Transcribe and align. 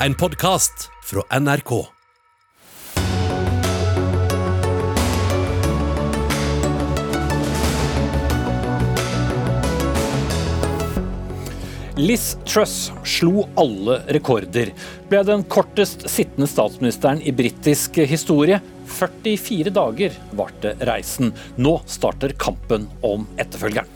En 0.00 0.14
podkast 0.14 0.90
fra 1.02 1.38
NRK. 1.40 1.86
Liz 11.96 12.36
Truss 12.44 12.92
slo 13.04 13.46
alle 13.56 14.02
rekorder. 14.12 14.74
Ble 15.08 15.22
den 15.24 15.46
kortest 15.48 16.04
sittende 16.12 16.44
statsministeren 16.50 17.24
i 17.24 17.32
britisk 17.32 17.96
historie. 17.96 18.60
44 19.00 19.72
dager 19.72 20.20
varte 20.36 20.76
reisen. 20.84 21.32
Nå 21.56 21.78
starter 21.88 22.36
kampen 22.36 22.84
om 23.00 23.24
etterfølgeren. 23.40 23.95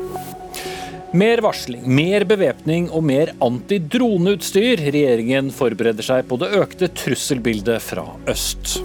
Mer 1.11 1.41
varsling, 1.43 1.83
mer 1.91 2.23
bevæpning 2.23 2.85
og 2.95 3.03
mer 3.03 3.33
antidroneutstyr. 3.43 4.79
Regjeringen 4.95 5.49
forbereder 5.51 6.07
seg 6.07 6.29
på 6.31 6.37
det 6.39 6.53
økte 6.55 6.87
trusselbildet 6.95 7.83
fra 7.83 8.05
øst. 8.31 8.77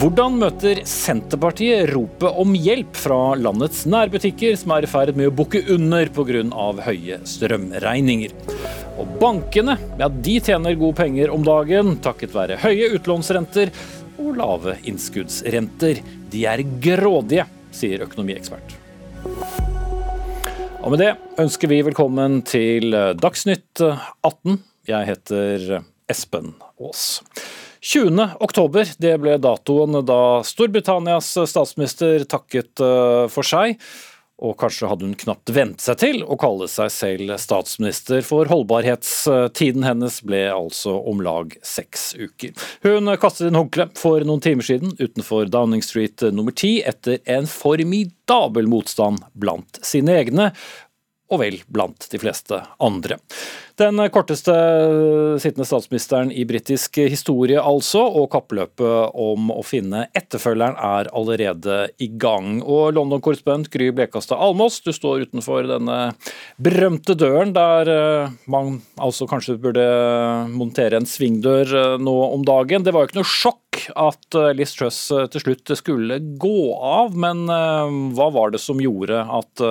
Hvordan 0.00 0.38
møter 0.40 0.80
Senterpartiet 0.88 1.90
ropet 1.92 2.40
om 2.40 2.54
hjelp 2.56 2.96
fra 2.96 3.34
landets 3.36 3.82
nærbutikker, 3.84 4.56
som 4.56 4.72
er 4.72 4.86
i 4.86 4.88
ferd 4.88 5.12
med 5.18 5.28
å 5.28 5.34
bukke 5.42 5.60
under 5.74 6.08
pga. 6.08 6.40
høye 6.88 7.20
strømregninger? 7.28 8.32
Og 8.96 9.12
bankene 9.20 9.76
ja, 10.00 10.08
de 10.08 10.38
tjener 10.40 10.80
gode 10.80 10.96
penger 11.02 11.34
om 11.36 11.44
dagen 11.44 11.98
takket 12.00 12.32
være 12.32 12.62
høye 12.64 12.94
utlånsrenter 12.96 13.74
og 14.16 14.38
lave 14.40 14.78
innskuddsrenter. 14.88 16.00
De 16.32 16.46
er 16.48 16.64
grådige, 16.80 17.44
sier 17.76 18.08
økonomiekspert. 18.08 19.71
Og 20.82 20.90
med 20.90 20.98
det 20.98 21.12
ønsker 21.38 21.70
vi 21.70 21.76
velkommen 21.86 22.40
til 22.42 22.90
Dagsnytt 23.22 23.78
18. 23.86 24.56
Jeg 24.90 25.06
heter 25.06 25.66
Espen 26.10 26.56
Aas. 26.82 27.20
20. 27.86 28.18
oktober 28.42 28.90
det 28.98 29.12
ble 29.22 29.36
datoen 29.42 30.00
da 30.06 30.18
Storbritannias 30.46 31.30
statsminister 31.50 32.26
takket 32.26 32.82
eh, 32.82 33.28
for 33.30 33.46
seg. 33.46 33.78
Og 34.42 34.56
kanskje 34.58 34.90
hadde 34.90 35.06
hun 35.06 35.18
knapt 35.18 35.52
vent 35.54 35.82
seg 35.84 36.00
til 36.02 36.22
å 36.26 36.36
kalle 36.40 36.66
seg 36.70 36.90
selv 36.90 37.34
statsminister, 37.38 38.24
for 38.26 38.50
holdbarhetstiden 38.50 39.86
hennes 39.86 40.18
ble 40.26 40.44
altså 40.50 40.96
om 41.08 41.22
lag 41.22 41.54
seks 41.66 42.12
uker. 42.18 42.56
Hun 42.82 43.12
kastet 43.22 43.48
inn 43.48 43.58
håndkleet 43.60 43.98
for 44.00 44.26
noen 44.26 44.42
timer 44.42 44.66
siden 44.66 44.96
utenfor 44.98 45.50
Downing 45.52 45.84
Street 45.86 46.26
nummer 46.34 46.54
ti 46.54 46.80
etter 46.82 47.22
en 47.30 47.46
formidabel 47.50 48.70
motstand 48.70 49.22
blant 49.38 49.78
sine 49.86 50.18
egne, 50.24 50.50
og 51.32 51.40
vel 51.42 51.60
blant 51.72 52.08
de 52.12 52.20
fleste 52.20 52.60
andre. 52.82 53.18
Den 53.80 53.96
korteste 54.12 54.52
sittende 55.40 55.64
statsministeren 55.64 56.28
i 56.30 56.44
britisk 56.46 56.98
historie, 57.08 57.56
altså, 57.56 58.02
og 58.04 58.28
kappløpet 58.34 59.16
om 59.18 59.48
å 59.54 59.62
finne 59.64 60.04
etterfølgeren 60.12 60.76
er 60.76 61.08
allerede 61.16 61.78
i 62.02 62.10
gang. 62.20 62.60
Og 62.60 62.92
London-korrespondent 62.98 63.72
Gry 63.72 63.88
Blekastad 63.96 64.36
Almås, 64.44 64.82
du 64.84 64.92
står 64.92 65.24
utenfor 65.26 65.66
denne 65.70 65.98
berømte 66.62 67.16
døren 67.18 67.54
der 67.56 67.90
eh, 67.92 68.36
man 68.52 68.76
altså 69.00 69.26
kanskje 69.30 69.56
burde 69.62 69.86
montere 70.52 71.00
en 71.00 71.08
svingdør 71.08 71.72
eh, 71.72 71.96
nå 72.02 72.16
om 72.28 72.44
dagen. 72.46 72.84
Det 72.84 72.92
var 72.92 73.06
jo 73.06 73.12
ikke 73.12 73.20
noe 73.22 73.32
sjokk 73.32 73.80
at 73.96 74.38
eh, 74.38 74.52
Liz 74.58 74.76
Truss 74.76 75.00
til 75.32 75.46
slutt 75.46 75.74
skulle 75.80 76.20
gå 76.20 76.58
av, 76.76 77.16
men 77.16 77.44
hva 77.48 78.28
var 78.34 78.52
det 78.52 78.60
som 78.62 78.80
gjorde 78.82 79.24
at 79.24 79.62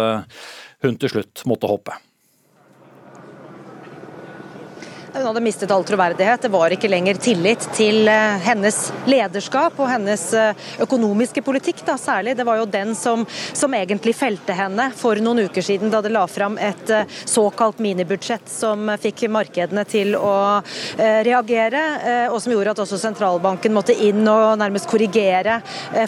hun 0.81 0.97
til 1.01 1.13
slutt 1.13 1.43
måtte 1.49 1.69
hoppe. 1.69 1.95
Hun 5.13 5.25
hadde 5.25 5.41
mistet 5.41 5.71
all 5.71 5.83
troverdighet. 5.83 6.41
Det 6.41 6.47
var 6.47 6.71
ikke 6.71 6.87
lenger 6.87 7.17
tillit 7.19 7.65
til 7.75 8.07
eh, 8.07 8.37
hennes 8.45 8.75
lederskap 9.11 9.75
og 9.83 9.89
hennes 9.91 10.21
eh, 10.39 10.67
økonomiske 10.85 11.41
politikk, 11.43 11.81
da, 11.83 11.97
særlig. 11.99 12.37
Det 12.39 12.45
var 12.47 12.61
jo 12.61 12.67
den 12.71 12.93
som, 12.95 13.25
som, 13.51 13.75
egentlig 13.75 14.13
felte 14.15 14.55
henne 14.55 14.85
for 14.95 15.19
noen 15.19 15.49
uker 15.49 15.65
siden, 15.67 15.91
da 15.91 15.99
det 16.03 16.13
la 16.15 16.23
fram 16.31 16.55
et 16.63 16.93
eh, 16.95 17.17
såkalt 17.27 17.81
minibudsjett 17.83 18.47
som 18.47 18.93
fikk 19.01 19.25
markedene 19.31 19.83
til 19.85 20.15
å 20.15 20.61
reagere, 20.97 21.79
og 22.31 22.37
som 22.41 22.51
gjorde 22.53 22.73
at 22.73 22.79
også 22.83 22.97
sentralbanken 22.99 23.73
måtte 23.73 23.93
inn 23.93 24.23
og 24.29 24.59
nærmest 24.59 24.87
korrigere 24.89 25.59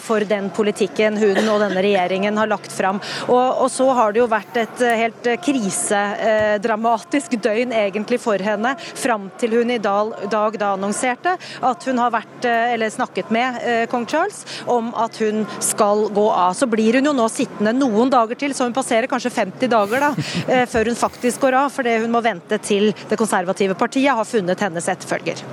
for 0.04 0.24
den 0.28 0.48
politikken 0.54 1.16
hun 1.20 1.38
og 1.42 1.60
denne 1.62 1.82
regjeringen 1.84 2.38
har 2.40 2.50
lagt 2.50 2.72
fram. 2.72 3.00
Og, 3.28 3.64
og 3.64 3.68
så 3.72 3.88
har 3.96 4.14
det 4.14 4.22
jo 4.22 4.28
vært 4.30 4.58
et 4.60 4.84
helt 5.00 5.28
krisedramatisk 5.44 7.36
døgn 7.44 7.74
egentlig 7.84 8.20
for 8.22 8.42
henne 8.44 8.74
fram 8.98 9.28
til 9.40 9.56
hun 9.58 9.70
i 9.74 9.80
dag, 9.82 10.14
dag 10.30 10.58
da 10.60 10.72
annonserte 10.74 11.36
at 11.64 11.86
hun 11.88 12.00
har 12.02 12.12
vært, 12.14 12.46
eh, 12.48 12.74
eller 12.74 12.92
snakket 12.92 13.32
med 13.34 13.60
eh, 13.62 13.84
kong 13.90 14.06
Charles 14.10 14.44
om 14.70 14.92
at 14.98 15.18
hun 15.22 15.44
skal 15.60 16.08
gå 16.14 16.26
av. 16.30 16.54
Så 16.56 16.68
blir 16.70 16.98
hun 16.98 17.10
jo 17.10 17.16
nå 17.16 17.28
sittende 17.32 17.74
noen 17.76 18.12
dager 18.12 18.38
til, 18.38 18.54
så 18.54 18.68
hun 18.68 18.76
passerer 18.76 19.10
kanskje 19.10 19.34
50 19.34 19.72
dager 19.72 20.08
da, 20.08 20.12
eh, 20.48 20.64
før 20.70 20.92
hun 20.92 20.98
faktisk 20.98 21.44
går 21.44 21.58
av. 21.64 21.72
Fordi 21.74 21.98
hun 22.04 22.12
må 22.14 22.22
vente 22.24 22.58
til 22.62 22.92
det 23.10 23.20
konservative 23.20 23.76
partiet 23.78 24.14
har 24.14 24.28
funnet 24.28 24.60
hennes 24.60 24.90
etterfølger. 24.90 25.44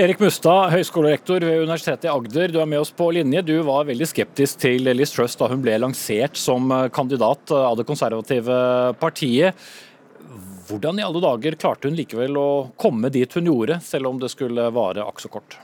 Erik 0.00 0.20
Mustad, 0.22 0.68
høyskolerektor 0.70 1.42
ved 1.42 1.64
Universitetet 1.64 2.06
i 2.06 2.10
Agder, 2.12 2.52
du 2.54 2.60
er 2.62 2.68
med 2.70 2.78
oss 2.78 2.92
på 2.94 3.08
linje. 3.10 3.42
Du 3.42 3.56
var 3.66 3.88
veldig 3.88 4.06
skeptisk 4.06 4.60
til 4.62 4.86
Liz 4.94 5.10
Truss 5.10 5.34
da 5.40 5.48
hun 5.50 5.64
ble 5.64 5.74
lansert 5.82 6.38
som 6.38 6.70
kandidat 6.94 7.50
av 7.50 7.74
det 7.80 7.88
konservative 7.88 8.60
partiet. 9.02 9.58
Hvordan 10.70 11.00
i 11.00 11.02
alle 11.02 11.20
dager 11.20 11.52
klarte 11.58 11.88
hun 11.88 11.96
likevel 11.98 12.36
å 12.38 12.70
komme 12.78 13.08
dit 13.10 13.32
hun 13.34 13.46
gjorde, 13.48 13.80
selv 13.82 14.06
om 14.06 14.20
det 14.22 14.28
skulle 14.30 14.70
vare 14.70 15.02
akk 15.02 15.20
kort? 15.32 15.58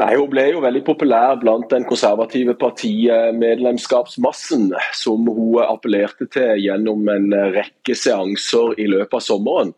Nei, 0.00 0.16
Hun 0.16 0.30
ble 0.32 0.46
jo 0.48 0.62
veldig 0.64 0.80
populær 0.86 1.36
blant 1.42 1.68
den 1.68 1.84
konservative 1.84 2.54
partimedlemskapsmassen, 2.56 4.72
som 4.96 5.28
hun 5.28 5.60
appellerte 5.66 6.24
til 6.32 6.56
gjennom 6.62 7.08
en 7.12 7.34
rekke 7.52 7.94
seanser 7.94 8.80
i 8.80 8.86
løpet 8.88 9.14
av 9.18 9.20
sommeren. 9.26 9.74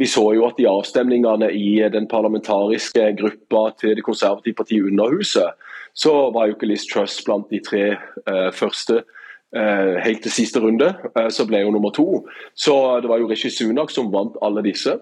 Vi 0.00 0.06
så 0.10 0.34
jo 0.34 0.46
at 0.48 0.58
i 0.58 0.66
avstemningene 0.66 1.50
i 1.54 1.88
den 1.92 2.08
parlamentariske 2.10 3.12
gruppa 3.20 3.70
til 3.78 3.94
det 3.94 4.02
konservative 4.02 4.54
partiet 4.64 4.84
Underhuset, 4.90 5.54
så 5.94 6.30
var 6.34 6.46
jo 6.48 6.54
ikke 6.56 6.66
Liz 6.72 6.86
Truss 6.90 7.24
blant 7.26 7.50
de 7.52 7.60
tre 7.62 7.96
uh, 8.26 8.50
første 8.50 8.94
Eh, 9.00 9.04
helt 9.52 10.22
til 10.22 10.32
siste 10.32 10.60
runde, 10.62 10.92
eh, 11.16 11.28
så 11.28 11.46
ble 11.46 11.64
hun 11.64 11.74
nummer 11.74 11.90
to. 11.94 12.24
Så 12.54 13.00
det 13.02 13.10
var 13.10 13.18
jo 13.18 13.30
Rishi 13.30 13.50
Sunak 13.50 13.90
som 13.90 14.12
vant 14.12 14.38
alle 14.42 14.62
disse. 14.62 14.98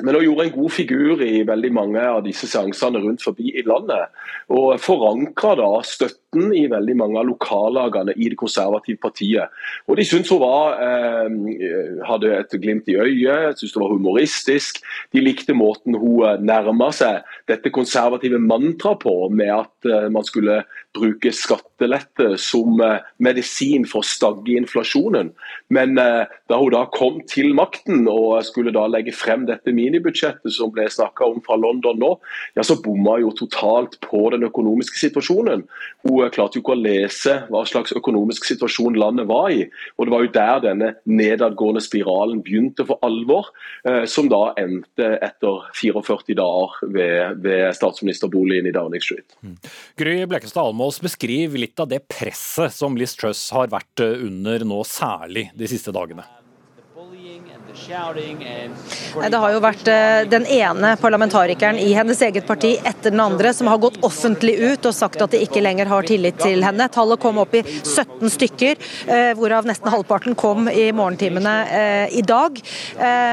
Men 0.00 0.16
hun 0.16 0.24
gjorde 0.24 0.44
en 0.46 0.54
god 0.54 0.72
figur 0.72 1.20
i 1.22 1.42
veldig 1.46 1.70
mange 1.76 2.00
av 2.00 2.22
disse 2.24 2.48
seansene 2.48 3.02
rundt 3.02 3.22
forbi 3.22 3.52
i 3.60 3.64
landet. 3.66 4.08
Og 4.50 4.80
forankra 4.80 5.52
da 5.60 5.68
støtten 5.84 6.48
i 6.56 6.64
veldig 6.72 6.94
mange 6.96 7.20
av 7.20 7.28
lokallagene 7.28 8.14
i 8.16 8.30
det 8.32 8.38
konservative 8.40 8.98
partiet. 9.02 9.52
Og 9.86 10.00
de 10.00 10.06
syntes 10.08 10.32
hun 10.32 10.40
var, 10.40 10.80
eh, 10.80 11.28
hadde 12.08 12.32
et 12.38 12.56
glimt 12.62 12.88
i 12.88 12.96
øyet, 12.96 13.58
syntes 13.58 13.74
hun 13.74 13.84
var 13.84 13.92
humoristisk. 13.92 14.80
De 15.12 15.20
likte 15.20 15.52
måten 15.52 15.94
hun 15.94 16.40
nærma 16.40 16.90
seg 16.92 17.22
dette 17.46 17.70
konservative 17.70 18.40
mantraet 18.40 19.04
på, 19.04 19.28
med 19.28 19.52
at 19.60 19.92
eh, 19.92 20.08
man 20.08 20.24
skulle 20.24 20.64
bruke 20.96 21.32
skattelette 21.82 22.38
som 22.38 22.80
eh, 22.80 23.00
medisin 23.18 23.84
for 23.86 24.02
å 24.02 24.06
stagge 24.06 24.56
inflasjonen. 24.56 25.32
Men 25.72 25.98
eh, 25.98 26.26
da 26.48 26.58
hun 26.58 26.72
da 26.72 26.86
kom 26.92 27.20
til 27.28 27.54
makten 27.54 28.06
og 28.08 28.42
skulle 28.44 28.72
da 28.72 28.86
legge 28.86 29.12
frem 29.12 29.46
dette 29.46 29.72
minibudsjettet 29.72 30.52
som 30.52 30.72
ble 30.72 30.88
snakka 30.88 31.26
om 31.26 31.40
fra 31.42 31.56
London 31.56 31.98
nå, 31.98 32.12
ja 32.56 32.62
så 32.62 32.78
bomma 32.82 33.18
jo 33.20 33.32
totalt 33.34 33.98
på 34.02 34.30
den 34.32 34.46
økonomiske 34.46 34.98
situasjonen. 34.98 35.64
Hun 36.06 36.22
eh, 36.24 36.30
klarte 36.32 36.58
jo 36.58 36.62
ikke 36.62 36.76
å 36.76 36.82
lese 36.82 37.38
hva 37.50 37.64
slags 37.66 37.94
økonomisk 37.96 38.46
situasjon 38.46 38.98
landet 38.98 39.28
var 39.30 39.50
i. 39.50 39.66
Og 39.96 40.06
det 40.06 40.14
var 40.14 40.26
jo 40.26 40.32
der 40.34 40.62
denne 40.68 40.92
nedadgående 41.06 41.82
spiralen 41.82 42.42
begynte 42.44 42.86
for 42.86 43.00
alvor, 43.02 43.48
som 44.08 44.28
da 44.30 44.52
endte 44.60 45.06
etter 45.24 45.64
44 45.76 46.36
dager 46.38 46.92
ved, 46.94 47.40
ved 47.44 47.64
statsministerboligen 47.76 48.68
i 48.68 48.74
Downing 48.74 49.02
Street. 49.02 49.34
Mm. 49.42 49.56
Gry 49.98 50.14
Blekestad 50.28 50.62
Almås, 50.62 51.00
beskriv 51.02 51.32
beskrive 51.32 51.58
litt 51.72 51.80
av 51.80 51.88
det 51.88 52.02
presset 52.08 52.74
som 52.74 52.96
Liz 52.96 53.16
Truss 53.16 53.50
har 53.52 53.70
vært 53.72 54.00
eh, 54.00 54.26
under 54.26 54.60
nå, 54.64 54.82
særlig 54.84 55.50
de 55.56 55.68
siste 55.68 55.92
dagene. 55.92 56.24
Det 57.72 59.38
har 59.40 59.52
jo 59.54 59.60
vært 59.64 59.88
eh, 59.88 60.22
den 60.28 60.44
ene 60.44 60.90
parlamentarikeren 61.00 61.78
i 61.80 61.92
hennes 61.96 62.20
eget 62.24 62.44
parti 62.48 62.74
etter 62.76 63.12
den 63.14 63.22
andre 63.24 63.52
som 63.56 63.70
har 63.70 63.80
gått 63.80 63.96
offentlig 64.04 64.58
ut 64.60 64.88
og 64.88 64.94
sagt 64.96 65.22
at 65.24 65.32
de 65.32 65.40
ikke 65.40 65.62
lenger 65.64 65.88
har 65.88 66.04
tillit 66.08 66.36
til 66.42 66.60
henne. 66.64 66.88
Tallet 66.92 67.20
kom 67.22 67.40
opp 67.40 67.54
i 67.56 67.62
17 67.64 68.28
stykker, 68.34 68.80
eh, 69.06 69.30
hvorav 69.38 69.68
nesten 69.68 69.88
halvparten 69.92 70.36
kom 70.36 70.68
i 70.68 70.90
morgentimene 70.92 71.54
eh, 71.68 72.18
i 72.18 72.24
dag. 72.26 72.60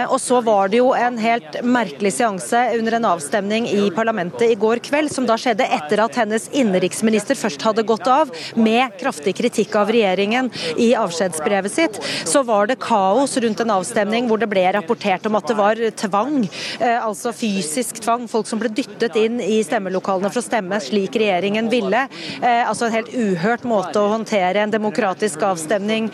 Og 0.09 0.17
så 0.21 0.39
var 0.45 0.69
det 0.71 0.79
jo 0.79 0.93
en 0.95 1.17
helt 1.19 1.59
merkelig 1.65 2.13
seanse 2.15 2.61
under 2.77 2.95
en 2.95 3.07
avstemning 3.09 3.67
i 3.69 3.89
parlamentet 3.95 4.53
i 4.53 4.57
går 4.59 4.81
kveld, 4.85 5.11
som 5.11 5.27
da 5.27 5.35
skjedde 5.39 5.67
etter 5.67 6.01
at 6.03 6.15
hennes 6.19 6.47
innenriksminister 6.55 7.37
først 7.39 7.63
hadde 7.65 7.85
gått 7.87 8.07
av, 8.09 8.31
med 8.55 8.95
kraftig 9.01 9.35
kritikk 9.39 9.75
av 9.79 9.91
regjeringen 9.93 10.51
i 10.79 10.91
avskjedsbrevet 10.97 11.75
sitt. 11.75 11.99
Så 12.29 12.43
var 12.47 12.69
det 12.71 12.79
kaos 12.83 13.37
rundt 13.43 13.63
en 13.63 13.75
avstemning 13.75 14.28
hvor 14.29 14.41
det 14.41 14.49
ble 14.51 14.63
rapportert 14.75 15.25
om 15.27 15.37
at 15.39 15.49
det 15.49 15.57
var 15.57 15.81
tvang, 15.99 16.45
altså 16.79 17.33
fysisk 17.35 18.01
tvang. 18.03 18.27
Folk 18.29 18.47
som 18.49 18.61
ble 18.61 18.71
dyttet 18.73 19.17
inn 19.19 19.39
i 19.43 19.59
stemmelokalene 19.65 20.29
for 20.31 20.41
å 20.41 20.45
stemme 20.45 20.79
slik 20.83 21.17
regjeringen 21.19 21.69
ville. 21.71 22.05
Altså 22.43 22.87
en 22.87 22.95
helt 22.95 23.13
uhørt 23.13 23.65
måte 23.67 23.99
å 24.01 24.11
håndtere 24.13 24.63
en 24.63 24.73
demokratisk 24.73 25.43
avstemning 25.49 26.09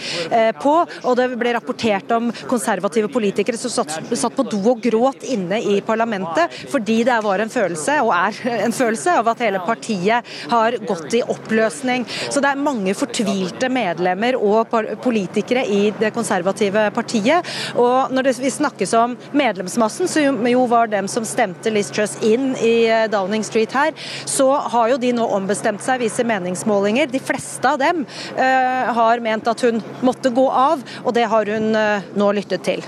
på. 0.62 0.76
Og 1.04 1.18
det 1.20 1.28
ble 1.36 1.56
rapportert 1.58 2.12
om 2.16 2.32
konservative 2.50 3.12
politikere 3.14 3.60
som 3.60 3.74
satt 3.76 4.36
på 4.36 4.48
do 4.48 4.62
og 4.72 4.82
gråt 4.84 5.26
inne 5.30 5.60
i 5.62 5.80
parlamentet 5.86 6.54
fordi 6.72 7.02
det 7.08 7.18
var 7.26 7.42
en 7.44 7.52
følelse, 7.52 8.00
og 8.06 8.12
er 8.16 8.62
en 8.66 8.76
følelse, 8.76 9.14
av 9.20 9.28
at 9.32 9.42
hele 9.44 9.60
partiet 9.66 10.26
har 10.52 10.76
gått 10.88 11.14
i 11.18 11.22
oppløsning. 11.22 12.06
Så 12.32 12.42
det 12.44 12.52
er 12.52 12.62
mange 12.62 12.96
fortvilte 12.98 13.70
medlemmer 13.72 14.38
og 14.40 14.72
politikere 15.04 15.66
i 15.68 15.92
det 16.00 16.12
konservative 16.16 16.88
partiet. 16.96 17.46
Og 17.80 18.05
når 18.12 18.32
vi 18.42 18.52
snakkes 18.52 18.94
om 18.98 19.16
medlemsmassen, 19.32 20.10
som 20.10 20.48
jo 20.48 20.66
var 20.70 20.90
dem 20.92 21.08
som 21.12 21.26
stemte 21.28 21.72
Liz 21.74 21.92
Truss 21.94 22.18
inn 22.26 22.54
i 22.58 22.88
eh, 22.90 23.06
Downing 23.12 23.44
Street 23.46 23.74
her, 23.76 23.94
så 24.26 24.50
har 24.74 24.94
jo 24.94 25.00
de 25.02 25.14
nå 25.16 25.26
ombestemt 25.38 25.84
seg, 25.84 26.02
viser 26.04 26.28
meningsmålinger. 26.28 27.10
De 27.12 27.22
fleste 27.22 27.70
av 27.70 27.80
dem 27.82 28.04
uh, 28.06 28.94
har 28.98 29.22
ment 29.24 29.48
at 29.48 29.62
hun 29.66 29.82
måtte 30.06 30.32
gå 30.34 30.46
av, 30.50 30.84
og 31.04 31.16
det 31.16 31.26
har 31.32 31.50
hun 31.56 31.72
uh, 31.76 32.06
nå 32.18 32.30
lyttet 32.38 32.66
til. 32.66 32.86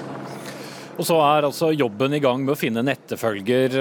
Og 0.98 1.06
så 1.06 1.18
er 1.22 1.46
altså 1.46 1.70
jobben 1.78 2.16
i 2.18 2.22
gang 2.24 2.42
med 2.42 2.56
å 2.56 2.58
finne 2.58 2.82
en 2.82 2.90
etterfølger. 2.90 3.76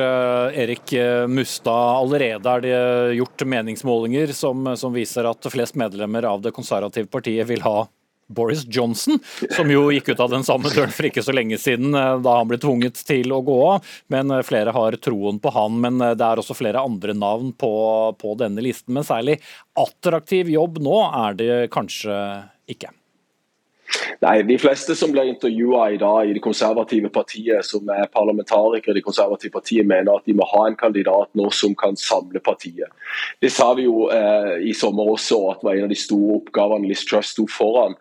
Erik 0.52 0.92
Mustad, 1.32 2.02
allerede 2.02 2.52
er 2.52 2.64
det 2.66 2.80
gjort 3.16 3.46
meningsmålinger 3.48 4.34
som, 4.36 4.74
som 4.76 4.92
viser 4.92 5.24
at 5.30 5.48
flest 5.48 5.78
medlemmer 5.80 6.28
av 6.28 6.44
det 6.44 6.52
konservative 6.52 7.08
partiet 7.08 7.48
vil 7.48 7.64
ha 7.64 7.86
Boris 8.26 8.64
Johnson, 8.66 9.20
som 9.56 9.70
jo 9.70 9.86
gikk 9.94 10.12
ut 10.12 10.22
av 10.24 10.32
den 10.32 10.44
samme 10.46 10.72
døren 10.74 10.94
for 10.94 11.08
ikke 11.08 11.24
så 11.24 11.34
lenge 11.36 11.58
siden 11.62 11.94
eh, 11.94 12.18
da 12.24 12.38
han 12.40 12.50
ble 12.50 12.60
tvunget 12.62 13.00
til 13.06 13.32
å 13.34 13.42
gå 13.46 13.56
av. 13.70 13.94
Men 14.12 14.34
flere 14.46 14.74
har 14.76 14.98
troen 15.02 15.40
på 15.42 15.54
han. 15.54 15.80
Men 15.82 16.02
det 16.02 16.26
er 16.26 16.42
også 16.42 16.56
flere 16.58 16.82
andre 16.82 17.14
navn 17.16 17.52
på, 17.58 17.72
på 18.18 18.36
denne 18.40 18.64
listen. 18.64 18.94
Men 18.96 19.06
særlig 19.06 19.40
attraktiv 19.78 20.50
jobb 20.52 20.80
nå 20.82 21.00
er 21.08 21.38
det 21.38 21.50
kanskje 21.74 22.14
ikke. 22.70 22.92
Nei, 24.20 24.42
De 24.42 24.56
fleste 24.58 24.94
som 24.98 25.12
blir 25.12 25.28
intervjua 25.30 25.90
i 25.92 25.98
dag 26.00 26.28
i 26.28 26.34
det 26.36 26.42
konservative 26.44 27.10
partiet, 27.12 27.64
som 27.66 27.88
er 27.92 28.08
parlamentarikere 28.12 28.94
i 28.94 28.98
det 28.98 29.04
konservative 29.06 29.54
partiet, 29.54 29.86
mener 29.86 30.16
at 30.16 30.26
de 30.26 30.34
må 30.36 30.46
ha 30.50 30.66
en 30.66 30.78
kandidat 30.78 31.30
nå 31.38 31.50
som 31.54 31.74
kan 31.78 31.98
samle 32.00 32.42
partiet. 32.44 32.90
Det 33.42 33.52
sa 33.52 33.72
vi 33.78 33.86
jo 33.86 34.08
eh, 34.12 34.66
i 34.66 34.74
sommer 34.76 35.14
også, 35.14 35.40
at 35.52 35.62
det 35.62 35.68
var 35.68 35.78
en 35.78 35.88
av 35.88 35.94
de 35.94 36.00
store 36.00 36.40
oppgavene 36.40 36.90
Liz 36.90 37.04
Truss 37.06 37.34
sto 37.36 37.46
foran 37.50 37.96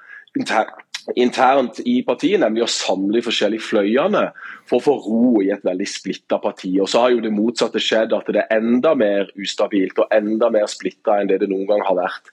internt 1.13 1.79
i 1.85 1.99
partiet, 2.05 2.39
nemlig 2.41 2.63
å 2.65 2.71
samle 2.71 3.19
de 3.19 3.23
forskjellige 3.25 3.65
fløyene 3.67 4.23
for 4.65 4.79
å 4.79 4.83
få 4.83 4.93
ro 5.03 5.41
i 5.43 5.51
et 5.53 5.63
veldig 5.65 5.87
splitta 5.89 6.39
parti. 6.41 6.71
Og 6.81 6.89
Så 6.89 7.03
har 7.03 7.13
jo 7.13 7.21
det 7.21 7.33
motsatte 7.33 7.81
skjedd, 7.81 8.13
at 8.13 8.25
det 8.33 8.41
er 8.41 8.57
enda 8.57 8.95
mer 8.97 9.29
ustabilt 9.37 9.99
og 10.01 10.09
enda 10.11 10.49
mer 10.49 10.65
splitta 10.71 11.19
enn 11.19 11.29
det 11.29 11.39
det 11.43 11.49
noen 11.51 11.67
gang 11.69 11.85
har 11.85 11.99
vært. 11.99 12.31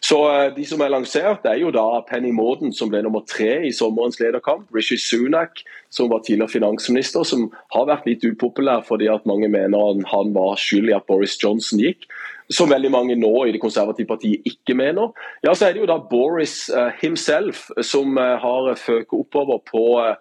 Så 0.00 0.20
eh, 0.30 0.52
De 0.56 0.64
som 0.64 0.80
er 0.80 0.94
lansert, 0.94 1.44
er 1.44 1.60
jo 1.60 1.70
da 1.74 2.00
Penny 2.08 2.32
Morden, 2.32 2.72
som 2.72 2.88
ble 2.88 3.02
nummer 3.04 3.24
tre 3.28 3.66
i 3.68 3.72
sommerens 3.72 4.20
lederkamp. 4.20 4.70
Rishi 4.72 4.96
Sunak, 4.96 5.60
som 5.90 6.08
var 6.08 6.24
tidligere 6.24 6.56
finansminister, 6.56 7.24
som 7.28 7.50
har 7.76 7.90
vært 7.90 8.08
litt 8.08 8.24
upopulær 8.24 8.86
fordi 8.86 9.10
at 9.12 9.28
mange 9.28 9.50
mener 9.52 10.00
han 10.08 10.32
var 10.34 10.56
skyld 10.56 10.90
i 10.90 10.96
at 10.96 11.06
Boris 11.06 11.36
Johnson 11.42 11.82
gikk 11.82 12.08
som 12.52 12.70
veldig 12.70 12.90
mange 12.92 13.16
nå 13.16 13.32
i 13.46 13.54
det 13.54 13.62
konservative 13.62 14.10
partiet 14.10 14.44
ikke 14.48 14.76
mener. 14.76 15.14
Ja, 15.44 15.54
så 15.54 15.68
er 15.68 15.74
det 15.74 15.84
jo 15.84 15.90
da 15.90 15.98
Boris 16.10 16.68
uh, 16.74 16.90
himself 17.00 17.70
som 17.82 18.18
uh, 18.20 18.36
har 18.40 18.74
føket 18.80 19.16
oppover 19.16 19.62
på 19.70 19.84
uh, 20.02 20.14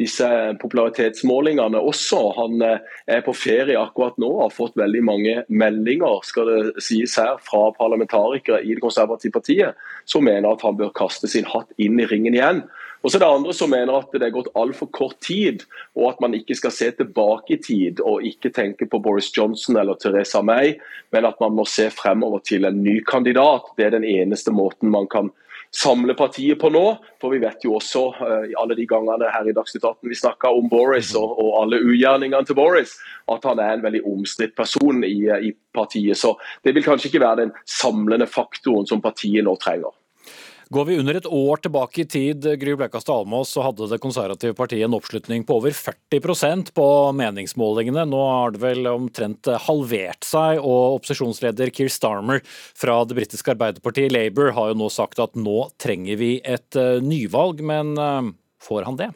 disse 0.00 0.26
popularitetsmålingene 0.60 1.80
også. 1.80 2.20
Han 2.38 2.62
er 2.64 3.20
på 3.24 3.34
ferie 3.36 3.76
akkurat 3.76 4.16
nå 4.20 4.30
og 4.30 4.44
har 4.46 4.54
fått 4.54 4.78
veldig 4.80 5.02
mange 5.04 5.34
meldinger 5.52 6.22
skal 6.24 6.48
det 6.48 6.84
sies 6.84 7.18
her, 7.20 7.36
fra 7.44 7.66
parlamentarikere 7.76 8.62
i 8.64 8.72
det 8.72 8.80
konservative 8.80 9.36
partiet 9.36 9.90
som 10.08 10.24
mener 10.24 10.48
at 10.54 10.64
han 10.64 10.78
bør 10.78 10.94
kaste 10.96 11.28
sin 11.28 11.44
hatt 11.52 11.68
inn 11.76 12.00
i 12.00 12.08
ringen 12.08 12.38
igjen. 12.38 12.62
Og 13.00 13.10
så 13.10 13.16
er 13.16 13.22
det 13.22 13.30
andre 13.32 13.54
som 13.56 13.70
mener 13.72 13.96
at 13.96 14.12
det 14.12 14.26
er 14.26 14.34
gått 14.34 14.50
altfor 14.58 14.90
kort 14.92 15.16
tid, 15.24 15.64
og 15.96 16.10
at 16.10 16.18
man 16.20 16.34
ikke 16.36 16.56
skal 16.58 16.74
se 16.74 16.90
tilbake 16.98 17.56
i 17.56 17.60
tid 17.64 18.02
og 18.04 18.26
ikke 18.28 18.52
tenke 18.52 18.88
på 18.90 19.00
Boris 19.00 19.30
Johnson 19.36 19.78
eller 19.80 19.96
Teresa 20.00 20.42
May, 20.44 20.74
men 21.14 21.28
at 21.28 21.40
man 21.40 21.56
må 21.56 21.64
se 21.68 21.88
fremover 21.94 22.44
til 22.44 22.68
en 22.68 22.82
ny 22.84 22.98
kandidat. 23.08 23.72
Det 23.78 23.88
er 23.88 23.96
den 23.96 24.04
eneste 24.04 24.52
måten 24.52 24.92
man 24.92 25.08
kan 25.08 25.32
samle 25.70 26.14
partiet 26.18 26.58
på 26.60 26.70
nå. 26.72 26.84
For 27.22 27.32
vi 27.32 27.40
vet 27.42 27.64
jo 27.64 27.76
også 27.78 28.02
uh, 28.18 28.50
alle 28.60 28.76
de 28.76 28.86
gangene 28.90 29.30
her 29.32 29.48
i 29.48 29.54
Dagsnytt 29.56 29.86
18 29.86 30.10
vi 30.10 30.18
snakka 30.18 30.50
om 30.56 30.68
Boris 30.70 31.14
og, 31.18 31.36
og, 31.38 31.50
alle 31.62 31.80
ugjerningene 31.86 32.46
til 32.46 32.58
Boris, 32.58 32.96
at 33.30 33.46
han 33.46 33.62
er 33.62 33.76
en 33.76 33.86
veldig 33.86 34.02
omstridt 34.10 34.56
person 34.58 35.04
i, 35.06 35.16
uh, 35.30 35.38
i 35.38 35.54
partiet. 35.76 36.18
Så 36.18 36.34
det 36.66 36.74
vil 36.76 36.86
kanskje 36.86 37.10
ikke 37.10 37.24
være 37.24 37.46
den 37.46 37.56
samlende 37.68 38.28
faktoren 38.30 38.88
som 38.90 39.02
partiet 39.04 39.46
nå 39.46 39.56
trenger. 39.62 39.94
Går 40.70 40.84
vi 40.86 40.96
under 41.00 41.16
et 41.18 41.26
år 41.26 41.58
tilbake 41.64 42.04
i 42.04 42.06
tid, 42.06 42.44
Gry 42.60 42.76
Blekastad 42.78 43.24
Almås, 43.24 43.50
så 43.50 43.64
hadde 43.66 43.88
Det 43.90 43.98
konservative 43.98 44.54
partiet 44.54 44.86
en 44.86 44.94
oppslutning 44.94 45.42
på 45.42 45.56
over 45.58 45.74
40% 45.74 46.70
på 46.76 46.84
meningsmålingene. 47.18 48.04
Nå 48.06 48.20
har 48.28 48.54
det 48.54 48.60
vel 48.62 48.86
omtrent 48.86 49.50
halvert 49.66 50.22
seg, 50.22 50.62
og 50.62 51.00
opposisjonsleder 51.00 51.74
Keir 51.74 51.90
Starmer 51.90 52.44
fra 52.46 53.00
det 53.02 53.18
britiske 53.18 53.50
arbeiderpartiet 53.50 54.14
Labour 54.14 54.54
har 54.54 54.70
jo 54.70 54.78
nå 54.78 54.92
sagt 54.94 55.18
at 55.18 55.34
nå 55.34 55.72
trenger 55.82 56.22
vi 56.22 56.36
et 56.46 56.78
eh, 56.78 57.02
nyvalg, 57.02 57.66
men 57.66 57.96
eh, 57.98 58.30
får 58.62 58.86
han 58.86 59.02
det? 59.02 59.10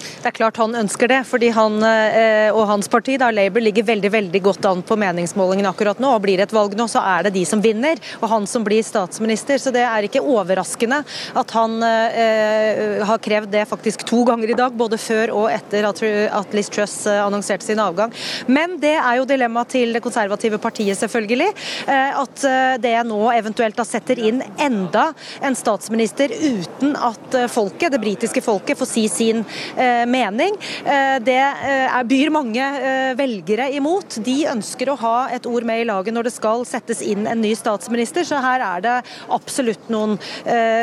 Det 0.00 0.28
er 0.30 0.36
klart 0.36 0.58
han 0.60 0.76
ønsker 0.76 1.10
det, 1.10 1.20
fordi 1.28 1.50
han 1.54 1.78
eh, 1.86 2.48
og 2.52 2.66
hans 2.70 2.88
parti, 2.90 3.16
da, 3.20 3.30
Labour, 3.34 3.62
ligger 3.64 3.86
veldig 3.88 4.10
veldig 4.12 4.42
godt 4.44 4.68
an 4.70 4.82
på 4.86 4.96
meningsmålingene 5.00 5.70
akkurat 5.70 6.00
nå. 6.02 6.12
og 6.16 6.24
Blir 6.24 6.40
det 6.40 6.48
et 6.48 6.54
valg 6.56 6.76
nå, 6.78 6.86
så 6.90 7.02
er 7.04 7.26
det 7.26 7.34
de 7.36 7.44
som 7.48 7.62
vinner, 7.64 8.00
og 8.20 8.28
han 8.32 8.48
som 8.50 8.64
blir 8.66 8.84
statsminister. 8.86 9.60
Så 9.60 9.72
det 9.74 9.84
er 9.86 10.06
ikke 10.06 10.22
overraskende 10.22 11.02
at 11.40 11.54
han 11.56 11.78
eh, 11.86 13.00
har 13.06 13.22
krevd 13.22 13.52
det 13.54 13.66
faktisk 13.70 14.04
to 14.08 14.22
ganger 14.28 14.52
i 14.52 14.58
dag, 14.58 14.76
både 14.76 15.00
før 15.00 15.34
og 15.36 15.48
etter 15.52 15.88
at, 15.88 16.02
at 16.40 16.56
Liz 16.56 16.72
Truss 16.72 16.96
eh, 17.10 17.20
annonserte 17.24 17.68
sin 17.68 17.82
avgang. 17.82 18.14
Men 18.48 18.78
det 18.82 18.96
er 18.98 19.20
jo 19.20 19.28
dilemmaet 19.28 19.74
til 19.76 19.96
det 19.96 20.04
konservative 20.04 20.60
partiet, 20.62 20.98
selvfølgelig. 21.00 21.50
Eh, 21.86 22.20
at 22.20 22.46
det 22.82 22.96
nå 23.06 23.20
eventuelt 23.32 23.76
da 23.78 23.84
setter 23.86 24.18
inn 24.20 24.40
enda 24.60 25.10
en 25.44 25.56
statsminister 25.56 26.32
uten 26.32 26.94
at 26.96 27.36
folket, 27.52 27.92
det 27.92 28.00
britiske 28.02 28.42
folket, 28.44 28.78
får 28.78 28.88
si 28.88 29.06
sin 29.12 29.42
eh, 29.76 29.89
mening. 30.08 30.56
Eh, 30.84 31.16
det 31.24 31.38
eh, 31.40 31.98
byr 32.10 32.32
mange 32.34 32.64
eh, 32.64 33.12
velgere 33.18 33.70
imot. 33.76 34.18
De 34.24 34.36
ønsker 34.50 34.90
å 34.90 34.98
ha 35.00 35.16
et 35.34 35.46
ord 35.48 35.66
med 35.68 35.82
i 35.82 35.88
laget 35.88 36.16
når 36.16 36.28
det 36.28 36.34
skal 36.34 36.64
settes 36.68 37.02
inn 37.04 37.28
en 37.30 37.42
ny 37.42 37.52
statsminister, 37.58 38.26
så 38.26 38.40
her 38.42 38.64
er 38.64 38.84
det 38.84 38.96
absolutt 39.32 39.88
noen 39.92 40.16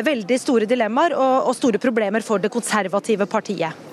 veldig 0.05 0.38
store 0.39 0.67
dilemmaer 0.70 1.13
og 1.17 1.53
store 1.55 1.79
problemer 1.82 2.24
for 2.25 2.41
det 2.41 2.51
konservative 2.53 3.27
partiet. 3.29 3.86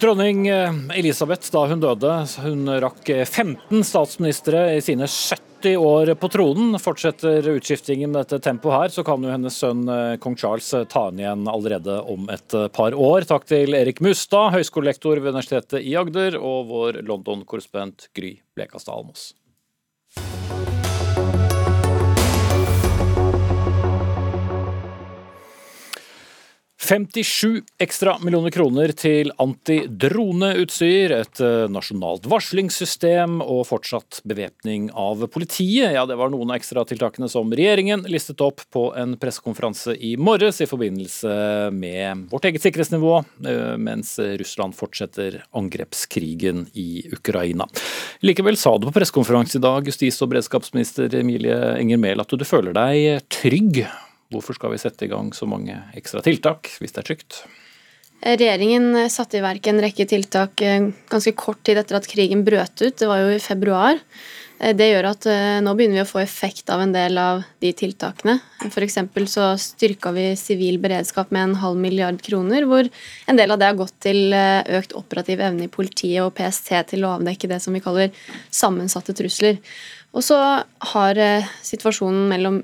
Dronning 0.00 0.44
Elisabeth, 0.92 1.48
da 1.52 1.64
hun 1.70 1.80
døde, 1.80 2.12
hun 2.44 2.68
rakk 2.84 3.08
15 3.24 3.84
statsministre 3.86 4.66
i 4.76 4.82
sine 4.84 5.08
70 5.62 5.76
år 5.76 6.14
på 6.14 6.28
tronen. 6.28 6.78
Fortsetter 6.78 7.48
utskiftingen 7.48 8.12
med 8.12 8.26
dette 8.26 8.38
tempoet 8.44 8.74
her, 8.74 8.88
så 8.88 9.04
kan 9.04 9.22
jo 9.24 9.30
hennes 9.32 9.56
sønn 9.56 9.88
eh, 9.88 10.16
kong 10.20 10.36
Charles 10.36 10.68
eh, 10.74 10.84
ta 10.84 11.06
henne 11.08 11.24
igjen 11.24 11.48
allerede 11.48 12.00
om 12.02 12.28
et 12.32 12.54
eh, 12.54 12.68
par 12.68 12.94
år. 12.94 13.24
Takk 13.28 13.46
til 13.48 13.76
Erik 13.78 14.02
Mustad, 14.04 14.52
høyskolelektor 14.56 15.20
ved 15.20 15.32
Universitetet 15.32 15.80
i 15.80 15.96
Agder, 15.96 16.36
og 16.36 16.68
vår 16.70 17.00
London-korrespondent 17.08 18.10
Gry 18.16 18.36
Blekastad 18.56 18.98
Almås. 18.98 19.30
57 26.86 27.62
ekstra 27.82 28.12
millioner 28.22 28.52
kroner 28.54 28.92
til 28.94 29.32
antidroneutstyr, 29.42 31.14
et 31.16 31.40
eh, 31.42 31.64
nasjonalt 31.72 32.28
varslingssystem 32.30 33.40
og 33.42 33.64
fortsatt 33.66 34.20
bevæpning 34.28 34.92
av 34.94 35.24
politiet. 35.34 35.96
Ja, 35.96 36.04
det 36.06 36.18
var 36.20 36.30
noen 36.30 36.52
av 36.52 36.60
ekstratiltakene 36.60 37.26
som 37.32 37.50
regjeringen 37.50 38.06
listet 38.06 38.44
opp 38.44 38.62
på 38.70 38.84
en 38.94 39.16
pressekonferanse 39.18 39.96
i 39.98 40.14
morges 40.14 40.62
i 40.62 40.70
forbindelse 40.70 41.34
med 41.74 42.28
vårt 42.30 42.46
eget 42.52 42.62
sikkerhetsnivå, 42.62 43.18
eh, 43.50 43.74
mens 43.82 44.14
Russland 44.38 44.78
fortsetter 44.78 45.42
angrepskrigen 45.58 46.68
i 46.78 47.02
Ukraina. 47.10 47.66
Likevel 48.22 48.60
sa 48.60 48.76
du 48.78 48.86
på 48.86 48.94
pressekonferanse 49.00 49.58
i 49.58 49.66
dag, 49.66 49.90
justis- 49.90 50.22
og 50.22 50.30
beredskapsminister 50.36 51.18
Emilie 51.18 51.58
Enger 51.80 51.98
Mehl, 51.98 52.22
at 52.22 52.30
du 52.30 52.46
føler 52.46 52.76
deg 52.78 53.26
trygg 53.42 53.86
Hvorfor 54.32 54.58
skal 54.58 54.74
vi 54.74 54.80
sette 54.82 55.06
i 55.06 55.12
gang 55.12 55.30
så 55.36 55.46
mange 55.46 55.76
ekstra 55.98 56.22
tiltak 56.24 56.72
hvis 56.80 56.94
det 56.94 57.04
er 57.04 57.08
trygt? 57.12 57.44
Regjeringen 58.24 59.10
satte 59.12 59.38
i 59.38 59.44
verk 59.44 59.68
en 59.68 59.82
rekke 59.82 60.06
tiltak 60.08 60.62
eh, 60.64 60.88
ganske 61.12 61.34
kort 61.36 61.60
tid 61.66 61.78
etter 61.78 61.98
at 61.98 62.08
krigen 62.08 62.46
brøt 62.46 62.74
ut. 62.80 62.96
Det 62.96 63.06
var 63.06 63.20
jo 63.20 63.34
i 63.34 63.42
februar. 63.42 64.00
Eh, 64.58 64.72
det 64.74 64.88
gjør 64.88 65.10
at 65.12 65.26
eh, 65.30 65.58
nå 65.62 65.74
begynner 65.76 66.00
vi 66.00 66.04
å 66.06 66.08
få 66.08 66.22
effekt 66.22 66.72
av 66.72 66.80
en 66.82 66.94
del 66.94 67.20
av 67.20 67.44
de 67.62 67.74
tiltakene. 67.76 68.38
F.eks. 68.66 68.98
så 69.30 69.50
styrka 69.60 70.14
vi 70.16 70.30
sivil 70.40 70.80
beredskap 70.82 71.30
med 71.30 71.44
en 71.44 71.58
halv 71.60 71.78
milliard 71.78 72.22
kroner, 72.24 72.64
hvor 72.66 72.88
en 73.28 73.38
del 73.38 73.52
av 73.52 73.60
det 73.60 73.68
har 73.68 73.78
gått 73.78 73.94
til 74.08 74.32
økt 74.34 74.96
operativ 74.98 75.44
evne 75.44 75.68
i 75.68 75.72
politiet 75.72 76.24
og 76.24 76.32
PST 76.38 76.72
til 76.94 77.04
å 77.04 77.18
avdekke 77.18 77.52
det 77.52 77.60
som 77.62 77.76
vi 77.76 77.84
kaller 77.84 78.16
sammensatte 78.48 79.14
trusler. 79.14 79.60
Og 80.16 80.24
så 80.24 80.40
har 80.94 81.20
situasjonen 81.60 82.24
mellom 82.32 82.62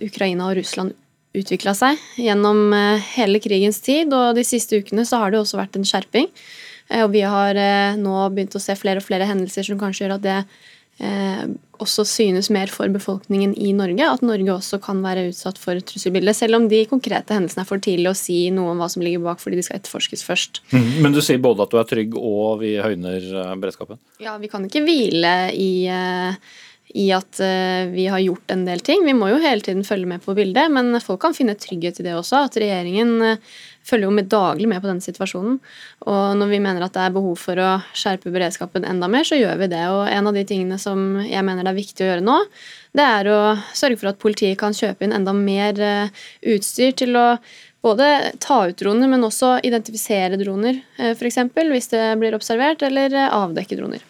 Ukraina 0.00 0.48
og 0.48 0.58
Russland 0.58 0.96
utvikla 1.38 1.74
seg 1.76 2.00
gjennom 2.18 2.72
hele 3.14 3.38
krigens 3.44 3.78
tid, 3.84 4.10
og 4.16 4.34
de 4.38 4.42
siste 4.46 4.80
ukene 4.80 5.04
så 5.06 5.20
har 5.22 5.30
det 5.30 5.38
også 5.42 5.60
vært 5.60 5.76
en 5.78 5.86
skjerping. 5.86 6.26
Og 7.04 7.12
vi 7.12 7.20
har 7.20 7.58
nå 8.00 8.14
begynt 8.32 8.56
å 8.56 8.62
se 8.62 8.74
flere 8.80 8.98
og 8.98 9.06
flere 9.06 9.28
hendelser 9.28 9.66
som 9.68 9.78
kanskje 9.78 10.06
gjør 10.06 10.14
at 10.16 10.24
det 10.24 10.38
eh, 11.04 11.44
også 11.78 12.04
synes 12.08 12.50
mer 12.54 12.70
for 12.72 12.90
befolkningen 12.90 13.54
i 13.58 13.72
Norge, 13.76 14.06
at 14.06 14.22
Norge 14.26 14.50
også 14.54 14.80
kan 14.82 15.00
være 15.04 15.28
utsatt 15.30 15.60
for 15.62 15.78
trusselbildet. 15.90 16.36
Selv 16.36 16.58
om 16.58 16.68
de 16.70 16.82
konkrete 16.90 17.36
hendelsene 17.36 17.64
er 17.64 17.68
for 17.68 17.82
tidlig 17.82 18.10
å 18.10 18.18
si 18.18 18.38
noe 18.54 18.74
om 18.74 18.82
hva 18.82 18.88
som 18.90 19.04
ligger 19.04 19.22
bak, 19.24 19.42
fordi 19.42 19.60
de 19.60 19.66
skal 19.66 19.78
etterforskes 19.78 20.24
først. 20.26 20.62
Mm, 20.72 20.88
men 21.04 21.14
du 21.14 21.22
sier 21.24 21.42
både 21.42 21.64
at 21.64 21.74
du 21.74 21.78
er 21.80 21.90
trygg 21.90 22.16
og 22.18 22.64
vi 22.64 22.74
høyner 22.82 23.28
eh, 23.44 23.52
beredskapen? 23.62 24.00
Ja, 24.22 24.36
vi 24.42 24.50
kan 24.50 24.66
ikke 24.66 24.82
hvile 24.86 25.36
i 25.54 25.70
eh, 25.92 26.40
i 26.96 27.08
at 27.12 27.40
uh, 27.42 27.88
vi 27.92 28.06
har 28.08 28.22
gjort 28.22 28.54
en 28.54 28.64
del 28.68 28.80
ting. 28.84 29.02
Vi 29.04 29.16
må 29.16 29.28
jo 29.32 29.40
hele 29.42 29.64
tiden 29.64 29.84
følge 29.84 30.08
med 30.08 30.24
på 30.24 30.36
bildet, 30.38 30.70
men 30.72 30.96
folk 31.04 31.20
kan 31.24 31.36
finne 31.36 31.58
trygghet 31.58 32.00
i 32.00 32.06
det 32.06 32.14
også. 32.16 32.46
At 32.48 32.56
regjeringen 32.60 33.16
uh, 33.20 33.58
følger 33.88 34.08
jo 34.08 34.14
med 34.14 34.28
daglig 34.32 34.68
med 34.70 34.82
på 34.82 34.90
denne 34.90 35.04
situasjonen. 35.04 35.58
Og 36.08 36.24
når 36.40 36.50
vi 36.52 36.60
mener 36.64 36.84
at 36.84 36.96
det 36.96 37.04
er 37.04 37.14
behov 37.14 37.38
for 37.40 37.60
å 37.60 37.70
skjerpe 37.96 38.32
beredskapen 38.34 38.86
enda 38.88 39.08
mer, 39.10 39.26
så 39.28 39.38
gjør 39.38 39.62
vi 39.62 39.70
det. 39.72 39.84
Og 39.92 40.02
en 40.12 40.30
av 40.30 40.36
de 40.36 40.44
tingene 40.48 40.80
som 40.80 41.20
jeg 41.24 41.44
mener 41.46 41.64
det 41.64 41.72
er 41.72 41.80
viktig 41.80 42.04
å 42.04 42.10
gjøre 42.10 42.26
nå, 42.26 42.36
det 42.98 43.06
er 43.06 43.30
å 43.32 43.40
sørge 43.76 44.00
for 44.00 44.12
at 44.12 44.20
politiet 44.22 44.58
kan 44.60 44.76
kjøpe 44.76 45.06
inn 45.06 45.16
enda 45.16 45.34
mer 45.36 45.80
eh, 45.84 46.20
utstyr 46.54 46.94
til 46.98 47.18
å 47.20 47.26
både 47.84 48.34
ta 48.42 48.64
ut 48.68 48.78
droner, 48.80 49.10
men 49.10 49.26
også 49.26 49.58
identifisere 49.66 50.38
droner, 50.40 50.80
eh, 50.98 51.14
f.eks. 51.14 51.40
hvis 51.54 51.92
det 51.94 52.04
blir 52.20 52.36
observert, 52.36 52.82
eller 52.82 53.14
eh, 53.14 53.34
avdekke 53.34 53.78
droner. 53.78 54.04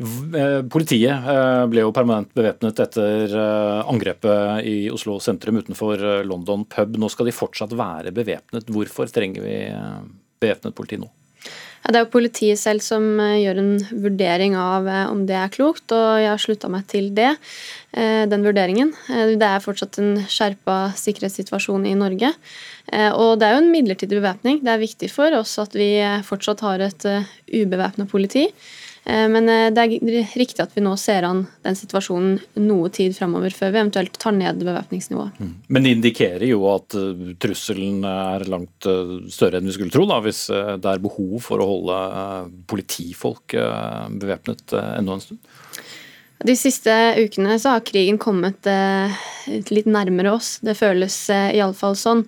Eh, 0.00 0.62
politiet 0.72 1.28
eh, 1.28 1.62
ble 1.68 1.84
jo 1.84 1.92
permanent 1.92 2.30
bevæpnet 2.36 2.78
etter 2.80 3.34
eh, 3.36 3.80
angrepet 3.90 4.64
i 4.68 4.76
Oslo 4.92 5.18
sentrum 5.20 5.60
utenfor 5.60 6.24
London 6.24 6.64
pub. 6.64 6.96
Nå 6.96 7.10
skal 7.12 7.28
de 7.28 7.36
fortsatt 7.36 7.74
være 7.76 8.14
bevæpnet. 8.16 8.70
Hvorfor 8.72 9.10
trenger 9.12 9.44
vi 9.44 9.56
bevæpnet 10.40 10.76
politi 10.76 11.00
nå? 11.00 11.10
Ja, 11.80 11.92
det 11.92 11.98
er 11.98 12.04
jo 12.04 12.12
politiet 12.12 12.60
selv 12.60 12.84
som 12.84 13.04
gjør 13.16 13.60
en 13.60 13.70
vurdering 14.04 14.52
av 14.60 14.84
om 15.08 15.22
det 15.28 15.36
er 15.36 15.52
klokt, 15.52 15.86
og 15.96 16.18
jeg 16.20 16.28
har 16.28 16.42
slutta 16.42 16.68
meg 16.68 16.84
til 16.92 17.06
det, 17.16 17.30
den 18.28 18.44
vurderingen. 18.44 18.90
Det 19.08 19.46
er 19.48 19.64
fortsatt 19.64 19.96
en 20.02 20.10
skjerpa 20.28 20.90
sikkerhetssituasjon 21.00 21.88
i 21.88 21.94
Norge. 21.96 22.34
Og 23.16 23.32
det 23.40 23.48
er 23.48 23.56
jo 23.56 23.62
en 23.62 23.72
midlertidig 23.72 24.20
bevæpning. 24.20 24.60
Det 24.60 24.74
er 24.74 24.84
viktig 24.84 25.08
for 25.08 25.32
oss 25.40 25.56
at 25.64 25.72
vi 25.72 25.88
fortsatt 26.28 26.60
har 26.68 26.84
et 26.84 27.08
ubevæpna 27.48 28.04
politi. 28.12 28.44
Eh, 29.10 29.26
men 29.28 29.48
eh, 29.48 29.68
det 29.74 29.82
er 29.82 30.34
riktig 30.38 30.62
at 30.62 30.74
vi 30.76 30.84
nå 30.84 30.92
ser 31.00 31.26
an 31.26 31.42
den 31.64 31.78
situasjonen 31.78 32.38
noe 32.62 32.90
tid 32.94 33.16
framover, 33.16 33.52
før 33.54 33.72
vi 33.72 33.82
eventuelt 33.82 34.18
tar 34.22 34.34
ned 34.36 34.62
bevæpningsnivået. 34.62 35.40
Mm. 35.40 35.54
Men 35.68 35.86
det 35.86 35.94
indikerer 35.96 36.46
jo 36.50 36.62
at 36.70 36.96
eh, 36.98 37.32
trusselen 37.42 38.04
er 38.06 38.46
langt 38.50 38.88
større 39.32 39.58
enn 39.58 39.70
vi 39.70 39.76
skulle 39.76 39.94
tro, 39.94 40.06
da, 40.08 40.20
hvis 40.24 40.46
det 40.50 40.92
er 40.92 41.02
behov 41.02 41.38
for 41.44 41.62
å 41.62 41.68
holde 41.68 41.98
politifolk 42.70 43.56
bevæpnet 44.20 44.74
enda 44.76 45.16
en 45.16 45.22
stund? 45.24 45.40
De 46.40 46.54
siste 46.56 46.92
ukene 47.20 47.58
så 47.60 47.74
har 47.74 47.84
krigen 47.84 48.16
kommet 48.20 48.64
litt 49.68 49.88
nærmere 49.90 50.32
oss. 50.32 50.54
Det 50.64 50.72
føles 50.78 51.16
iallfall 51.28 51.98
sånn. 52.00 52.24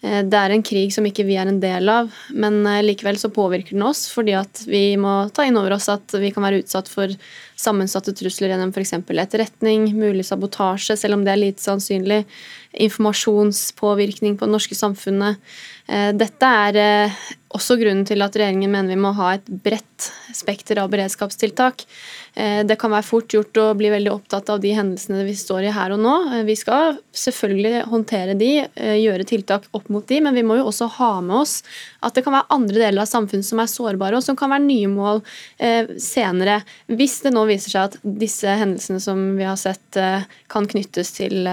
Eh, 0.00 0.22
det 0.24 0.38
er 0.38 0.54
en 0.54 0.64
krig 0.64 0.94
som 0.94 1.04
ikke 1.06 1.26
vi 1.28 1.36
er 1.36 1.50
en 1.50 1.60
del 1.60 1.90
av, 1.92 2.08
men 2.32 2.62
eh, 2.64 2.80
likevel 2.86 3.18
så 3.20 3.28
påvirker 3.32 3.76
den 3.76 3.84
oss 3.84 4.06
fordi 4.12 4.32
at 4.38 4.62
vi 4.68 4.96
må 5.00 5.28
ta 5.36 5.44
inn 5.44 5.58
over 5.60 5.76
oss 5.76 5.90
at 5.92 6.16
vi 6.16 6.32
kan 6.32 6.46
være 6.46 6.62
utsatt 6.62 6.88
for 6.88 7.12
sammensatte 7.60 8.14
trusler 8.16 8.54
gjennom 8.54 8.72
f.eks. 8.72 8.94
etterretning, 8.96 9.90
mulig 9.92 10.24
sabotasje, 10.28 10.96
selv 10.96 11.18
om 11.18 11.26
det 11.26 11.34
er 11.34 11.42
lite 11.42 11.64
sannsynlig, 11.64 12.22
informasjonspåvirkning 12.80 14.38
på 14.38 14.48
det 14.48 14.54
norske 14.54 14.78
samfunnet. 14.78 15.36
Eh, 15.90 16.12
dette 16.14 16.54
er 16.70 16.80
også 17.50 17.74
grunnen 17.80 18.06
til 18.06 18.22
at 18.22 18.36
regjeringen 18.38 18.70
mener 18.70 18.94
vi 18.94 19.00
må 19.00 19.10
ha 19.16 19.34
et 19.34 19.48
bredt 19.50 20.06
spekter 20.36 20.78
av 20.78 20.90
beredskapstiltak. 20.92 21.82
Eh, 22.38 22.60
det 22.66 22.76
kan 22.78 22.92
være 22.94 23.06
fort 23.06 23.34
gjort 23.34 23.58
å 23.58 23.66
bli 23.78 23.90
veldig 23.90 24.12
opptatt 24.12 24.52
av 24.54 24.60
de 24.62 24.70
hendelsene 24.76 25.24
vi 25.26 25.34
står 25.38 25.66
i 25.66 25.74
her 25.74 25.96
og 25.96 26.02
nå. 26.04 26.14
Eh, 26.30 26.44
vi 26.46 26.56
skal 26.58 27.00
selvfølgelig 27.10 27.84
håndtere 27.90 28.38
de, 28.38 28.52
eh, 28.62 28.96
gjøre 29.02 29.26
tiltak 29.26 29.66
opp 29.74 29.90
mot 29.90 30.06
de, 30.06 30.20
men 30.20 30.34
vi 30.34 30.46
må 30.46 30.60
jo 30.60 30.68
også 30.70 30.90
ha 31.00 31.12
med 31.20 31.40
oss 31.42 31.62
at 32.02 32.14
det 32.14 32.24
kan 32.24 32.38
være 32.38 32.50
andre 32.54 32.78
deler 32.86 33.02
av 33.02 33.10
samfunnet 33.10 33.44
som 33.44 33.58
er 33.58 33.66
sårbare, 33.74 34.16
og 34.16 34.22
som 34.22 34.36
kan 34.36 34.50
være 34.50 34.66
nye 34.66 34.88
mål 34.88 35.22
senere. 35.98 36.62
Hvis 36.88 37.20
det 37.22 37.34
nå 37.34 37.44
viser 37.46 37.70
seg 37.70 37.82
at 37.90 37.96
disse 38.02 38.46
hendelsene 38.46 39.00
som 39.00 39.36
vi 39.36 39.44
har 39.44 39.56
sett, 39.56 39.98
kan 40.48 40.66
knyttes 40.66 41.12
til 41.18 41.44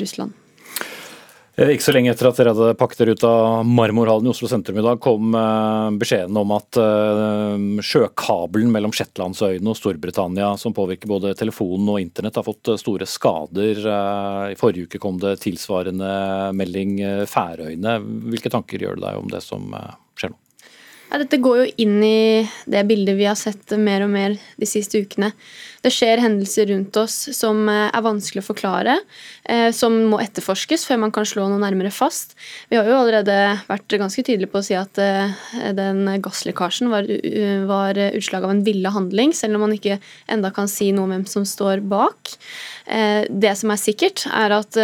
Russland. 0.00 0.43
Eh, 1.54 1.70
ikke 1.70 1.84
så 1.86 1.92
lenge 1.94 2.10
etter 2.10 2.26
at 2.26 2.38
dere 2.40 2.50
hadde 2.50 2.74
pakket 2.80 3.00
dere 3.00 3.12
ut 3.14 3.24
av 3.28 3.60
Marmorhallen 3.68 4.26
i 4.26 4.32
Oslo 4.32 4.48
sentrum 4.50 4.80
i 4.80 4.82
dag, 4.82 4.98
kom 5.02 5.36
eh, 5.38 5.90
beskjeden 6.00 6.34
om 6.40 6.50
at 6.56 6.78
eh, 6.82 7.66
sjøkabelen 7.78 8.72
mellom 8.74 8.94
Shetlandsøyene 8.94 9.70
og 9.70 9.78
Storbritannia, 9.78 10.50
som 10.58 10.74
påvirker 10.74 11.10
både 11.10 11.34
telefonen 11.38 11.92
og 11.94 12.00
internett, 12.02 12.40
har 12.40 12.46
fått 12.46 12.74
store 12.82 13.06
skader. 13.06 13.84
I 14.50 14.58
forrige 14.58 14.88
uke 14.88 15.02
kom 15.02 15.20
det 15.22 15.36
tilsvarende 15.44 16.10
melding 16.58 16.98
Færøyene. 17.30 18.00
Hvilke 18.34 18.50
tanker 18.50 18.82
gjør 18.82 18.98
du 18.98 19.06
deg 19.06 19.22
om 19.22 19.30
det 19.30 19.44
som 19.46 19.70
skjer 20.18 20.34
nå? 20.34 20.43
Ja, 21.10 21.20
dette 21.20 21.38
går 21.38 21.60
jo 21.60 21.66
inn 21.84 22.00
i 22.02 22.48
det 22.70 22.80
bildet 22.88 23.14
vi 23.18 23.28
har 23.28 23.36
sett 23.38 23.70
mer 23.78 24.02
og 24.06 24.10
mer 24.14 24.34
de 24.58 24.66
siste 24.66 24.98
ukene. 25.04 25.30
Det 25.84 25.92
skjer 25.92 26.22
hendelser 26.22 26.70
rundt 26.70 26.96
oss 26.96 27.14
som 27.36 27.66
eh, 27.68 27.90
er 27.92 28.04
vanskelig 28.04 28.40
å 28.40 28.46
forklare, 28.46 28.96
eh, 29.44 29.68
som 29.76 29.92
må 30.08 30.18
etterforskes 30.22 30.86
før 30.88 31.02
man 31.02 31.12
kan 31.12 31.28
slå 31.28 31.44
noe 31.50 31.60
nærmere 31.60 31.92
fast. 31.92 32.32
Vi 32.70 32.78
har 32.78 32.88
jo 32.88 32.96
allerede 32.96 33.36
vært 33.68 33.98
ganske 34.00 34.24
tydelige 34.24 34.50
på 34.54 34.62
å 34.62 34.64
si 34.64 34.78
at 34.80 34.98
eh, 35.02 35.36
den 35.76 36.08
gasslekkasjen 36.24 36.88
var, 36.92 37.08
var 37.68 38.00
utslag 38.16 38.48
av 38.48 38.54
en 38.54 38.64
ville 38.64 38.94
handling, 38.94 39.36
selv 39.36 39.58
om 39.58 39.66
man 39.66 39.76
ikke 39.76 39.98
enda 40.32 40.50
kan 40.56 40.70
si 40.72 40.88
noe 40.90 41.04
om 41.04 41.14
hvem 41.14 41.28
som 41.28 41.44
står 41.46 41.84
bak. 41.84 42.32
Det 42.84 43.52
som 43.56 43.70
er 43.72 43.80
sikkert, 43.80 44.26
er 44.28 44.52
at 44.52 44.76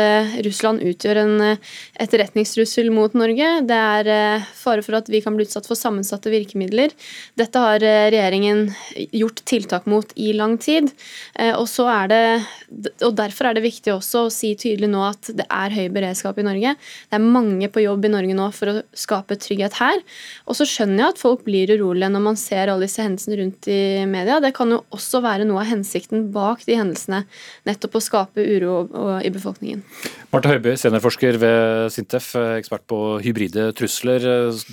Russland 0.46 0.80
utgjør 0.88 1.18
en 1.20 1.34
etterretningstrussel 2.00 2.88
mot 2.94 3.12
Norge. 3.16 3.50
Det 3.68 3.76
er 3.76 4.44
fare 4.56 4.84
for 4.84 4.96
at 4.96 5.10
vi 5.12 5.20
kan 5.24 5.36
bli 5.36 5.44
utsatt 5.44 5.68
for 5.68 5.76
sammensatte 5.76 6.09
virkemidler. 6.30 6.92
Dette 7.38 7.62
har 7.62 7.80
regjeringen 7.80 8.68
gjort 9.12 9.42
tiltak 9.48 9.86
mot 9.90 10.12
i 10.16 10.32
lang 10.36 10.56
tid. 10.58 10.90
Eh, 11.34 11.54
og, 11.54 11.68
det, 12.10 12.90
og 13.06 13.14
Derfor 13.18 13.50
er 13.50 13.56
det 13.56 13.64
viktig 13.64 13.92
også 13.94 14.26
å 14.26 14.32
si 14.34 14.52
tydelig 14.58 14.90
nå 14.90 15.02
at 15.06 15.30
det 15.36 15.46
er 15.46 15.76
høy 15.76 15.88
beredskap 15.92 16.38
i 16.40 16.46
Norge. 16.46 16.74
Det 17.10 17.18
er 17.18 17.24
mange 17.24 17.70
på 17.72 17.84
jobb 17.84 18.06
i 18.06 18.12
Norge 18.12 18.36
nå 18.36 18.50
for 18.56 18.72
å 18.72 18.76
skape 18.96 19.38
trygghet 19.40 19.78
her. 19.80 20.02
Og 20.46 20.58
så 20.58 20.66
skjønner 20.68 21.04
jeg 21.04 21.14
at 21.14 21.22
folk 21.22 21.44
blir 21.46 21.74
urolige 21.76 22.10
når 22.12 22.26
man 22.30 22.40
ser 22.40 22.72
alle 22.72 22.88
disse 22.88 23.04
hendelsene 23.04 23.40
rundt 23.40 23.70
i 23.70 23.80
media. 24.10 24.40
Det 24.42 24.54
kan 24.56 24.72
jo 24.74 24.82
også 24.94 25.22
være 25.24 25.48
noe 25.48 25.62
av 25.64 25.70
hensikten 25.72 26.28
bak 26.34 26.64
de 26.68 26.78
hendelsene, 26.78 27.24
nettopp 27.68 27.98
å 27.98 28.04
skape 28.04 28.44
uro 28.44 28.82
i 29.20 29.30
befolkningen. 29.32 29.84
Marte 30.30 30.46
Høiby, 30.46 30.76
seniorforsker 30.78 31.36
ved 31.42 31.88
Sintef, 31.90 32.28
ekspert 32.38 32.84
på 32.86 32.98
hybride 33.24 33.72
trusler. 33.74 34.22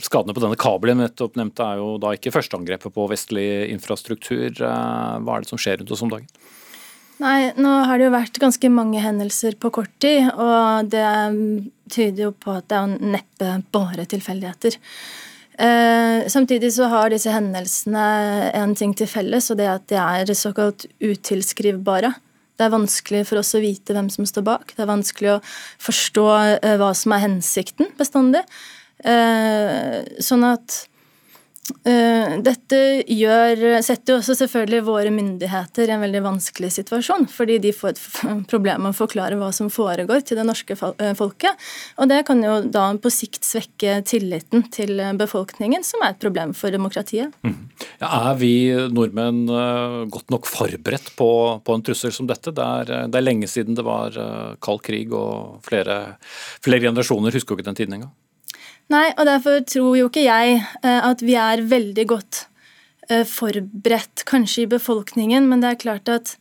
Skadene 0.05 0.35
på 0.37 0.43
denne 0.43 0.57
kabelen 0.59 1.01
nettopp 1.01 1.39
nevnte 1.39 1.65
er 1.65 1.79
jo 1.79 1.95
da 2.01 2.11
ikke 2.13 2.29
førsteangrepet 2.35 2.93
på 2.93 3.07
vestlig 3.09 3.47
infrastruktur. 3.73 4.51
Hva 4.53 5.33
er 5.33 5.41
det 5.41 5.49
som 5.49 5.57
skjer 5.57 5.79
rundt 5.81 5.93
oss 5.95 6.03
om 6.05 6.11
dagen? 6.13 6.29
Nei, 7.17 7.55
nå 7.57 7.71
har 7.89 7.97
det 7.97 8.05
jo 8.05 8.13
vært 8.13 8.37
ganske 8.37 8.69
mange 8.69 9.01
hendelser 9.01 9.57
på 9.57 9.71
kort 9.79 9.95
tid, 9.97 10.27
og 10.37 10.91
det 10.93 11.07
tyder 11.89 12.27
jo 12.27 12.35
på 12.37 12.53
at 12.59 12.67
det 12.69 12.77
er 12.77 13.09
neppe 13.15 13.55
bare 13.73 14.05
tilfeldigheter. 14.13 14.77
Eh, 15.57 16.27
samtidig 16.29 16.69
så 16.75 16.91
har 16.93 17.09
disse 17.09 17.33
hendelsene 17.33 18.05
en 18.53 18.77
ting 18.77 18.93
til 18.93 19.09
felles, 19.09 19.49
og 19.49 19.57
det 19.57 19.65
er 19.65 19.73
at 19.79 19.89
de 19.89 19.97
er 19.97 20.37
såkalt 20.37 20.85
utilskrivbare. 21.01 22.13
Det 22.57 22.65
er 22.65 22.73
vanskelig 22.73 23.23
for 23.29 23.41
oss 23.41 23.53
å 23.57 23.61
vite 23.61 23.93
hvem 23.93 24.09
som 24.13 24.25
står 24.25 24.45
bak. 24.47 24.73
Det 24.73 24.83
er 24.83 24.89
vanskelig 24.89 25.33
å 25.35 25.41
forstå 25.85 26.27
eh, 26.57 26.75
hva 26.81 26.91
som 26.97 27.13
er 27.13 27.25
hensikten 27.27 27.91
bestandig. 27.99 28.41
Eh, 29.05 30.01
sånn 30.25 30.45
at 30.47 30.83
dette 31.67 32.77
gjør, 33.12 33.62
setter 33.83 34.13
jo 34.13 34.17
også 34.21 34.36
selvfølgelig 34.39 34.86
våre 34.88 35.12
myndigheter 35.12 35.89
i 35.89 35.93
en 35.95 36.03
veldig 36.03 36.21
vanskelig 36.24 36.69
situasjon, 36.77 37.27
fordi 37.31 37.57
de 37.63 37.74
får 37.75 37.93
et 37.93 38.01
problem 38.51 38.86
med 38.86 38.93
å 38.93 38.97
forklare 38.97 39.36
hva 39.39 39.50
som 39.55 39.71
foregår 39.74 40.24
til 40.27 40.39
det 40.39 40.45
norske 40.47 40.77
eh, 40.77 41.13
folket. 41.17 41.67
Og 42.00 42.07
det 42.12 42.21
kan 42.27 42.43
jo 42.43 42.59
da 42.71 42.86
på 43.01 43.12
sikt 43.12 43.43
svekke 43.47 43.97
tilliten 44.07 44.63
til 44.74 45.01
befolkningen, 45.19 45.83
som 45.83 46.05
er 46.05 46.15
et 46.15 46.21
problem 46.24 46.53
for 46.57 46.71
demokratiet. 46.71 47.36
Mm. 47.43 47.57
Ja, 48.00 48.12
er 48.31 48.39
vi 48.39 48.53
nordmenn 48.93 49.43
godt 50.13 50.31
nok 50.33 50.47
forberedt 50.50 51.12
på, 51.19 51.29
på, 51.65 51.75
en 51.75 51.83
trussel 51.83 52.13
som 52.15 52.29
dette? 52.29 52.53
Det 52.55 52.63
er, 52.63 53.09
det 53.12 53.19
er 53.19 53.27
lenge 53.27 53.50
siden 53.51 53.77
det 53.77 53.86
var 53.88 54.15
kald 54.63 54.86
krig, 54.88 55.12
og 55.12 55.59
flere, 55.67 56.17
flere 56.63 56.88
generasjoner 56.88 57.36
husker 57.36 57.53
jo 57.53 57.59
ikke 57.59 57.69
den 57.71 57.81
tiden 57.81 58.00
engang. 58.00 58.15
Nei, 58.94 59.10
og 59.17 59.25
derfor 59.27 59.60
tror 59.67 59.98
jo 60.00 60.08
ikke 60.08 60.24
jeg 60.24 60.62
eh, 60.62 61.01
at 61.03 61.24
vi 61.25 61.36
er 61.36 61.65
veldig 61.67 62.06
godt 62.08 62.46
eh, 63.10 63.25
forberedt, 63.27 64.24
kanskje 64.29 64.63
i 64.63 64.72
befolkningen, 64.77 65.50
men 65.50 65.63
det 65.63 65.74
er 65.74 65.82
klart 65.82 66.12
at 66.12 66.38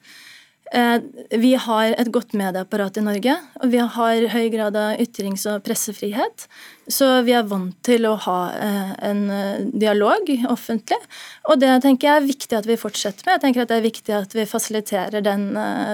vi 0.72 1.52
har 1.54 1.92
et 1.94 2.08
godt 2.10 2.32
medieapparat 2.34 2.96
i 2.98 3.04
Norge, 3.06 3.36
og 3.62 3.70
vi 3.70 3.78
har 3.78 4.24
høy 4.32 4.48
grad 4.50 4.76
av 4.76 4.98
ytrings- 5.02 5.46
og 5.46 5.62
pressefrihet. 5.62 6.46
Så 6.90 7.06
vi 7.26 7.32
er 7.34 7.46
vant 7.46 7.74
til 7.86 8.06
å 8.06 8.12
ha 8.26 8.36
eh, 8.62 8.90
en 9.08 9.22
eh, 9.30 9.64
dialog 9.74 10.28
offentlig. 10.52 10.98
Og 11.50 11.58
det 11.58 11.72
tenker 11.82 12.06
jeg 12.06 12.20
er 12.20 12.28
viktig 12.28 12.58
at 12.58 12.68
vi 12.68 12.78
fortsetter 12.78 13.26
med. 13.26 13.36
Jeg 13.36 13.42
tenker 13.42 13.64
at 13.64 13.72
Det 13.72 13.78
er 13.78 13.86
viktig 13.86 14.14
at 14.14 14.36
vi 14.38 14.46
fasiliterer 14.46 15.24
den, 15.26 15.48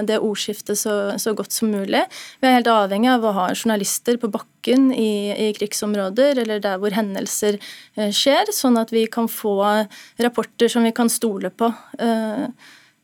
det 0.05 0.19
ordskiftet 0.21 0.77
så, 0.77 0.97
så, 1.21 1.33
godt 1.37 1.53
som 1.55 1.73
mulig. 1.73 2.03
Vi 2.41 2.49
er 2.49 2.59
helt 2.59 2.69
avhengig 2.69 3.09
av 3.13 3.25
å 3.25 3.33
ha 3.39 3.47
journalister 3.53 4.21
på 4.21 4.29
bakken 4.33 4.91
i, 4.93 5.33
i 5.33 5.49
krigsområder 5.57 6.43
eller 6.43 6.61
der 6.61 6.77
hvor 6.81 6.93
hendelser 6.93 7.57
skjer, 7.97 8.53
sånn 8.53 8.77
at 8.81 8.93
vi 8.93 9.07
kan 9.11 9.29
få 9.29 9.57
rapporter 10.21 10.69
som 10.69 10.85
vi 10.85 10.93
kan 10.95 11.09
stole 11.09 11.49
på. 11.49 11.73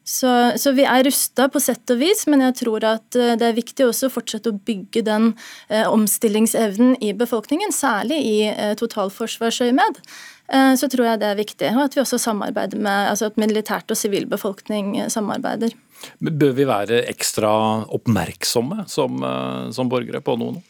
Så, 0.09 0.29
så, 0.57 0.71
vi 0.73 0.87
er 0.89 1.03
rusta 1.05 1.45
på 1.53 1.61
sett 1.61 1.91
og 1.93 1.99
vis, 2.01 2.23
men 2.31 2.41
jeg 2.47 2.55
tror 2.63 2.85
at 2.95 3.17
eh, 3.19 3.35
det 3.37 3.45
er 3.45 3.57
viktig 3.59 3.85
også 3.85 4.09
å 4.09 4.13
fortsette 4.15 4.49
å 4.49 4.57
bygge 4.65 5.03
den 5.05 5.31
eh, 5.69 5.85
omstillingsevnen 5.85 6.95
i 7.05 7.11
befolkningen, 7.17 7.69
særlig 7.75 8.17
i 8.25 8.35
eh, 8.49 8.73
totalforsvarsøyemed. 8.79 10.01
Eh, 10.49 10.71
så 10.81 10.89
tror 10.89 11.11
jeg 11.11 11.21
det 11.21 11.29
er 11.29 11.37
viktig, 11.37 11.69
og 11.75 11.83
at 11.83 11.97
vi 11.97 12.01
også 12.01 12.17
samarbeider 12.21 12.81
med, 12.81 13.11
altså 13.11 13.29
at 13.29 13.37
militært 13.37 13.93
og 13.93 13.99
sivilbefolkning 14.01 14.95
befolkning 14.95 15.13
samarbeider. 15.13 15.77
Bør 16.19 16.57
vi 16.57 16.65
være 16.67 17.03
ekstra 17.11 17.51
oppmerksomme 17.93 18.87
som, 18.89 19.21
eh, 19.23 19.69
som 19.75 19.93
borgere 19.93 20.23
på 20.25 20.37
noe 20.39 20.57
nå? 20.57 20.65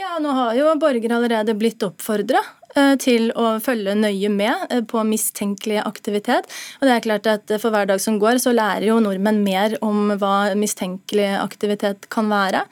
Ja, 0.00 0.16
nå 0.22 0.32
har 0.32 0.56
jo 0.56 0.72
borgere 0.80 1.18
allerede 1.18 1.54
blitt 1.58 1.84
oppfordra 1.84 2.40
Eh, 2.78 2.92
til 3.02 3.32
å 3.34 3.56
følge 3.62 3.96
nøye 3.98 4.28
med 4.30 4.70
eh, 4.70 4.82
på 4.86 5.02
mistenkelig 5.06 5.80
aktivitet. 5.82 6.46
Og 6.78 6.86
det 6.86 6.94
er 6.94 7.06
klart 7.06 7.26
at 7.26 7.50
For 7.58 7.74
hver 7.74 7.88
dag 7.90 8.02
som 8.02 8.20
går, 8.22 8.38
så 8.38 8.54
lærer 8.54 8.86
jo 8.86 9.00
nordmenn 9.02 9.42
mer 9.42 9.74
om 9.82 10.12
hva 10.20 10.52
mistenkelig 10.58 11.32
aktivitet 11.40 12.06
kan 12.14 12.30
være. 12.30 12.66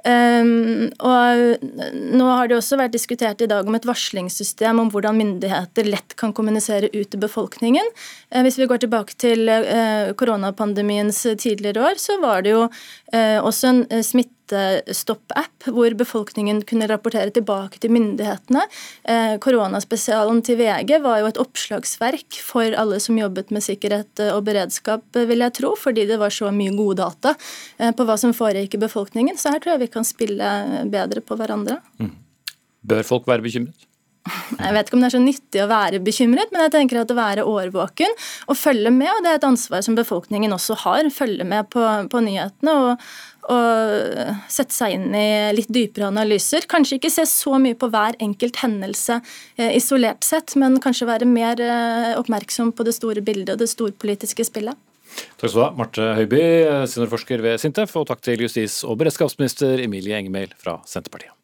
Um, 0.00 0.88
og 1.04 1.64
nå 1.92 2.28
har 2.32 2.48
det 2.48 2.56
også 2.56 2.78
vært 2.80 2.94
diskutert 2.94 3.42
i 3.44 3.48
dag 3.50 3.66
om 3.68 3.74
et 3.76 3.84
varslingssystem 3.84 4.78
om 4.80 4.88
hvordan 4.88 5.18
myndigheter 5.18 5.90
lett 5.92 6.14
kan 6.16 6.32
kommunisere 6.32 6.88
ut 6.94 7.10
til 7.12 7.20
befolkningen. 7.20 7.84
Uh, 8.32 8.40
hvis 8.46 8.56
vi 8.56 8.68
går 8.70 8.80
tilbake 8.80 9.18
til 9.20 9.50
uh, 9.50 10.12
koronapandemiens 10.16 11.20
tidligere 11.36 11.90
år, 11.90 12.00
så 12.00 12.16
var 12.22 12.46
det 12.46 12.54
jo 12.54 12.64
også 13.10 13.70
en 13.70 14.04
smittestopp-app, 14.06 15.66
hvor 15.74 15.94
befolkningen 15.98 16.62
kunne 16.68 16.88
rapportere 16.90 17.32
tilbake 17.34 17.80
til 17.82 17.92
myndighetene. 17.94 18.62
Eh, 19.02 19.34
koronaspesialen 19.42 20.42
til 20.46 20.60
VG 20.60 21.00
var 21.02 21.20
jo 21.20 21.30
et 21.30 21.40
oppslagsverk 21.42 22.38
for 22.44 22.76
alle 22.78 23.00
som 23.02 23.18
jobbet 23.18 23.50
med 23.50 23.66
sikkerhet 23.66 24.24
og 24.30 24.44
beredskap, 24.46 25.04
vil 25.14 25.42
jeg 25.42 25.56
tro, 25.58 25.74
fordi 25.78 26.06
det 26.10 26.20
var 26.22 26.34
så 26.34 26.52
mye 26.54 26.74
gode 26.76 27.00
data 27.02 27.34
eh, 27.78 27.90
på 27.90 28.06
hva 28.06 28.18
som 28.20 28.36
foregikk 28.36 28.78
i 28.78 28.84
befolkningen. 28.86 29.38
Så 29.40 29.54
her 29.54 29.62
tror 29.62 29.76
jeg 29.76 29.86
vi 29.86 29.94
kan 29.98 30.06
spille 30.06 30.50
bedre 30.90 31.24
på 31.24 31.38
hverandre. 31.40 31.80
Mm. 31.98 32.14
Bør 32.90 33.06
folk 33.06 33.26
være 33.28 33.44
bekymret? 33.44 33.89
Jeg 34.28 34.74
vet 34.74 34.88
ikke 34.88 34.98
om 34.98 35.02
det 35.02 35.08
er 35.08 35.14
så 35.14 35.22
nyttig 35.22 35.62
å 35.64 35.70
være 35.70 35.98
bekymret, 36.04 36.50
men 36.52 36.66
jeg 36.66 36.74
tenker 36.74 37.00
at 37.00 37.12
å 37.12 37.16
være 37.16 37.46
årvåken 37.48 38.12
og 38.52 38.58
følge 38.58 38.92
med, 38.92 39.08
og 39.14 39.24
det 39.24 39.32
er 39.32 39.40
et 39.40 39.46
ansvar 39.48 39.84
som 39.86 39.96
befolkningen 39.96 40.52
også 40.52 40.76
har, 40.82 41.08
følge 41.14 41.46
med 41.48 41.70
på, 41.72 41.84
på 42.12 42.20
nyhetene 42.26 42.74
og, 42.82 43.06
og, 43.48 44.20
sette 44.52 44.76
seg 44.76 44.98
inn 44.98 45.16
i 45.16 45.30
litt 45.56 45.72
dypere 45.72 46.10
analyser. 46.10 46.68
Kanskje 46.70 47.00
ikke 47.00 47.12
se 47.14 47.24
så 47.30 47.56
mye 47.62 47.78
på 47.80 47.88
hver 47.92 48.20
enkelt 48.20 48.60
hendelse 48.60 49.22
eh, 49.56 49.72
isolert 49.78 50.26
sett, 50.28 50.54
men 50.60 50.76
kanskje 50.84 51.08
være 51.08 51.30
mer 51.30 51.64
eh, 51.64 52.12
oppmerksom 52.20 52.74
på 52.76 52.86
det 52.86 52.98
store 52.98 53.24
bildet 53.24 53.56
og 53.56 53.64
det 53.64 53.72
storpolitiske 53.72 54.50
spillet. 54.52 54.76
Takk 55.40 55.48
skal 55.48 55.56
du 55.56 55.64
ha, 55.64 55.72
Marte 55.80 56.12
Høiby, 56.20 56.44
seniorforsker 56.92 57.42
ved 57.42 57.58
Sintef, 57.62 57.96
og 57.98 58.06
takk 58.12 58.22
til 58.22 58.44
justis- 58.44 58.82
og 58.86 59.00
beredskapsminister 59.00 59.80
Emilie 59.82 60.20
Engemel 60.20 60.52
fra 60.60 60.78
Senterpartiet. 60.86 61.39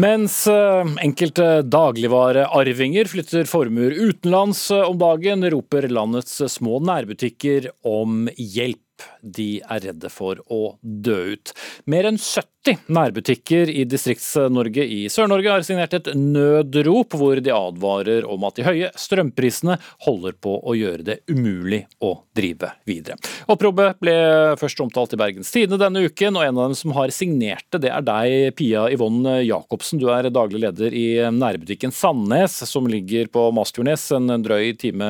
Mens 0.00 0.46
eh, 0.46 0.86
enkelte 1.02 1.62
dagligvarearvinger 1.66 3.08
flytter 3.10 3.48
formuer 3.50 3.92
utenlands 3.92 4.62
eh, 4.70 4.86
om 4.86 4.96
dagen, 5.00 5.44
roper 5.52 5.88
landets 5.92 6.38
små 6.54 6.78
nærbutikker 6.86 7.68
om 7.84 8.28
hjelp 8.38 8.80
de 9.22 9.60
er 9.60 9.84
redde 9.88 10.10
for 10.12 10.40
å 10.50 10.76
dø 10.82 11.34
ut. 11.34 11.52
Mer 11.90 12.08
enn 12.10 12.18
70 12.20 12.90
nærbutikker 12.92 13.70
i 13.72 13.86
Distrikts-Norge 13.88 14.84
i 14.84 15.00
Sør-Norge 15.12 15.54
har 15.54 15.64
signert 15.64 15.94
et 15.96 16.10
nødrop 16.16 17.16
hvor 17.16 17.40
de 17.40 17.52
advarer 17.54 18.26
om 18.28 18.44
at 18.44 18.58
de 18.58 18.66
høye 18.66 18.90
strømprisene 19.00 19.78
holder 20.04 20.36
på 20.44 20.58
å 20.60 20.74
gjøre 20.76 21.06
det 21.06 21.16
umulig 21.30 21.86
å 22.04 22.12
drive 22.36 22.74
videre. 22.88 23.16
Oppropet 23.50 24.00
ble 24.02 24.16
først 24.60 24.82
omtalt 24.84 25.16
i 25.16 25.20
Bergens 25.20 25.52
Tidende 25.54 25.80
denne 25.80 26.04
uken, 26.06 26.36
og 26.36 26.44
en 26.44 26.58
av 26.58 26.68
dem 26.68 26.76
som 26.78 26.94
har 26.96 27.12
signert 27.14 27.66
det, 27.72 27.82
det 27.86 27.94
er 27.94 28.04
deg, 28.06 28.54
Pia 28.58 28.84
Yvonne 28.92 29.40
Jacobsen. 29.42 30.00
Du 30.00 30.10
er 30.12 30.28
daglig 30.30 30.62
leder 30.66 30.94
i 30.96 31.06
nærbutikken 31.32 31.94
Sandnes, 31.94 32.60
som 32.68 32.88
ligger 32.90 33.30
på 33.32 33.48
Masfjordnes, 33.56 34.04
en 34.16 34.36
drøy 34.44 34.74
time 34.80 35.08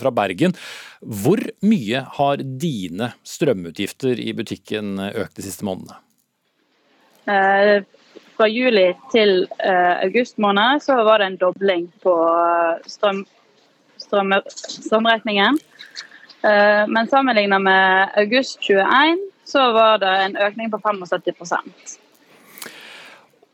fra 0.00 0.12
Bergen. 0.14 0.56
Hvor 1.04 1.40
mye 1.64 2.00
har 2.16 2.40
dine 2.40 3.03
strømutgifter 3.26 4.20
i 4.20 4.32
butikken 4.36 4.96
økt 5.10 5.36
de 5.38 5.44
siste 5.46 5.66
månedene? 5.66 6.00
Eh, 7.24 7.84
fra 8.36 8.48
juli 8.50 8.88
til 9.12 9.44
eh, 9.62 9.94
august 10.04 10.38
måned 10.42 10.82
så 10.82 10.98
var 11.06 11.22
det 11.22 11.30
en 11.30 11.40
dobling 11.40 11.86
på 12.02 12.14
eh, 12.14 12.86
strøm, 12.90 13.22
strøm, 14.02 14.34
strømregningen. 14.50 15.58
Eh, 16.44 16.82
men 16.90 17.10
sammenlignet 17.10 17.62
med 17.62 18.16
august 18.20 18.58
21 18.66 19.22
så 19.48 19.68
var 19.76 20.02
det 20.02 20.14
en 20.24 20.36
økning 20.40 20.70
på 20.72 20.80
75% 20.80 21.98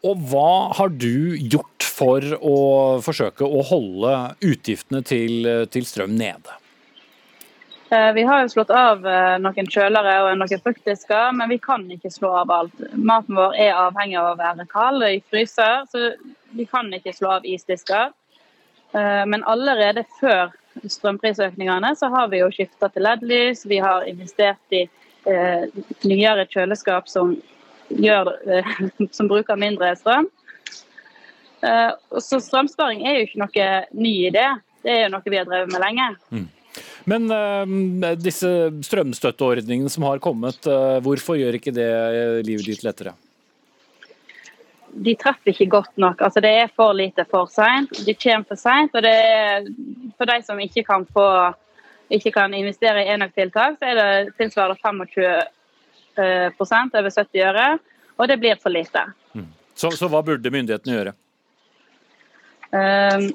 Og 0.07 0.21
hva 0.31 0.71
har 0.79 0.93
du 0.95 1.37
gjort 1.37 1.85
for 1.85 2.25
å 2.41 2.57
forsøke 3.05 3.45
å 3.45 3.65
holde 3.67 4.15
utgiftene 4.41 5.03
til, 5.05 5.51
til 5.69 5.87
strøm 5.87 6.15
nede? 6.17 6.60
Eh, 7.91 8.13
vi 8.13 8.23
har 8.23 8.43
jo 8.43 8.49
slått 8.49 8.71
av 8.71 9.07
eh, 9.07 9.37
noen 9.43 9.67
kjølere 9.67 10.13
og 10.23 10.37
noen 10.39 10.61
fruktdisker, 10.63 11.33
men 11.35 11.51
vi 11.51 11.57
kan 11.59 11.83
ikke 11.91 12.13
slå 12.15 12.29
av 12.45 12.53
alt. 12.55 12.83
Maten 12.95 13.35
vår 13.35 13.57
er 13.59 13.75
avhengig 13.75 14.15
av 14.21 14.29
å 14.29 14.37
være 14.39 14.67
kald 14.71 15.03
i 15.09 15.17
fryser, 15.27 15.89
så 15.91 16.13
vi 16.55 16.69
kan 16.71 16.93
ikke 16.95 17.17
slå 17.17 17.33
av 17.41 17.49
isdisker. 17.51 18.13
Eh, 18.95 19.25
men 19.27 19.43
allerede 19.43 20.05
før 20.21 20.53
strømprisøkningene 20.85 21.91
så 21.99 22.13
har 22.15 22.31
vi 22.31 22.45
jo 22.45 22.53
skifta 22.55 22.93
til 22.95 23.09
LED-lys, 23.09 23.65
vi 23.67 23.83
har 23.83 24.07
investert 24.07 24.79
i 24.79 24.87
nyere 26.09 26.47
kjøleskap 26.49 27.11
som, 27.11 27.35
gjør, 27.91 28.31
som 29.17 29.29
bruker 29.29 29.59
mindre 29.61 29.91
strøm. 29.99 30.31
Så 31.61 32.39
strømsparing 32.41 33.03
er 33.05 33.19
jo 33.19 33.27
ikke 33.27 33.43
noe 33.43 33.69
ny 33.93 34.15
idé, 34.31 34.47
det 34.87 34.95
er 34.95 35.03
jo 35.03 35.13
noe 35.13 35.35
vi 35.35 35.43
har 35.43 35.51
drevet 35.51 35.75
med 35.75 35.85
lenge. 35.85 36.09
Men 37.09 37.31
uh, 37.33 38.17
disse 38.21 38.51
strømstøtteordningene 38.87 39.91
som 39.93 40.07
har 40.09 40.21
kommet, 40.23 40.61
uh, 40.69 40.99
hvorfor 41.05 41.39
gjør 41.41 41.59
ikke 41.61 41.75
det 41.77 41.91
livet 42.49 42.69
ditt 42.69 42.85
lettere? 42.87 43.15
De 44.91 45.15
treffer 45.15 45.53
ikke 45.53 45.71
godt 45.71 45.95
nok. 46.03 46.21
Altså, 46.27 46.43
det 46.43 46.51
er 46.65 46.73
for 46.75 46.97
lite 46.97 47.25
for 47.31 47.49
seint. 47.53 47.93
De 48.07 48.15
kommer 48.19 48.49
for 48.51 48.59
seint. 48.59 48.97
Og 48.99 49.07
det 49.07 49.15
er 49.15 49.69
for 50.19 50.29
de 50.29 50.41
som 50.43 50.61
ikke 50.61 50.83
kan, 50.89 51.07
få, 51.15 51.27
ikke 52.11 52.35
kan 52.35 52.57
investere 52.59 53.05
i 53.05 53.13
enøktiltak, 53.15 53.79
så 53.79 53.93
er 53.93 54.01
det 54.01 54.35
tilsvarende 54.41 54.81
25 54.83 56.51
prosent, 56.59 56.99
over 56.99 57.15
70 57.15 57.47
øre. 57.47 57.69
Og 58.19 58.29
det 58.29 58.41
blir 58.43 58.59
for 58.61 58.75
lite. 58.75 59.07
Mm. 59.33 59.47
Så, 59.75 59.91
så, 59.97 60.11
hva 60.13 60.21
burde 60.27 60.53
myndighetene 60.53 60.97
gjøre? 60.97 61.15
Um, 62.71 63.31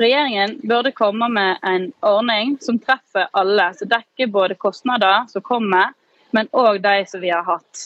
Regjeringen 0.00 0.60
burde 0.62 0.92
komme 0.96 1.28
med 1.28 1.58
en 1.62 1.92
ordning 2.00 2.54
som 2.60 2.78
treffer 2.80 3.26
alle, 3.36 3.66
som 3.74 3.88
dekker 3.88 4.30
både 4.32 4.54
kostnader 4.56 5.26
som 5.28 5.42
kommer, 5.44 5.92
men 6.32 6.48
òg 6.56 6.78
de 6.80 7.02
som 7.06 7.20
vi 7.20 7.28
har 7.28 7.44
hatt 7.44 7.82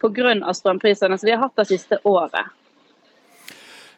pga. 0.00 0.52
strømprisene 0.56 1.18
som 1.18 1.26
vi 1.26 1.34
har 1.34 1.42
hatt 1.42 1.56
det 1.60 1.66
siste 1.68 1.98
året. 2.04 2.48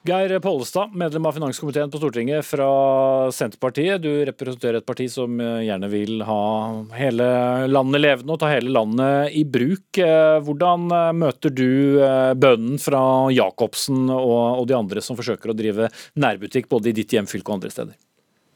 Geir 0.07 0.39
Pollestad, 0.39 0.95
medlem 0.95 1.27
av 1.27 1.35
finanskomiteen 1.35 1.91
på 1.91 1.99
Stortinget 1.99 2.47
fra 2.47 2.67
Senterpartiet. 3.35 3.99
Du 4.05 4.11
representerer 4.29 4.79
et 4.79 4.87
parti 4.87 5.09
som 5.11 5.35
gjerne 5.41 5.89
vil 5.91 6.23
ha 6.29 6.45
hele 6.95 7.27
landet 7.67 8.05
levende 8.05 8.37
og 8.37 8.39
ta 8.39 8.53
hele 8.53 8.71
landet 8.71 9.35
i 9.35 9.43
bruk. 9.43 9.99
Hvordan 10.47 10.87
møter 11.19 11.51
du 11.51 11.99
bønnen 12.39 12.79
fra 12.79 13.03
Jacobsen 13.35 14.07
og 14.15 14.63
de 14.71 14.79
andre 14.79 15.03
som 15.03 15.19
forsøker 15.19 15.51
å 15.51 15.59
drive 15.59 15.91
nærbutikk 16.15 16.71
både 16.71 16.93
i 16.93 16.97
ditt 17.01 17.17
hjemfylke 17.17 17.51
og 17.51 17.59
andre 17.59 17.75
steder? 17.75 17.99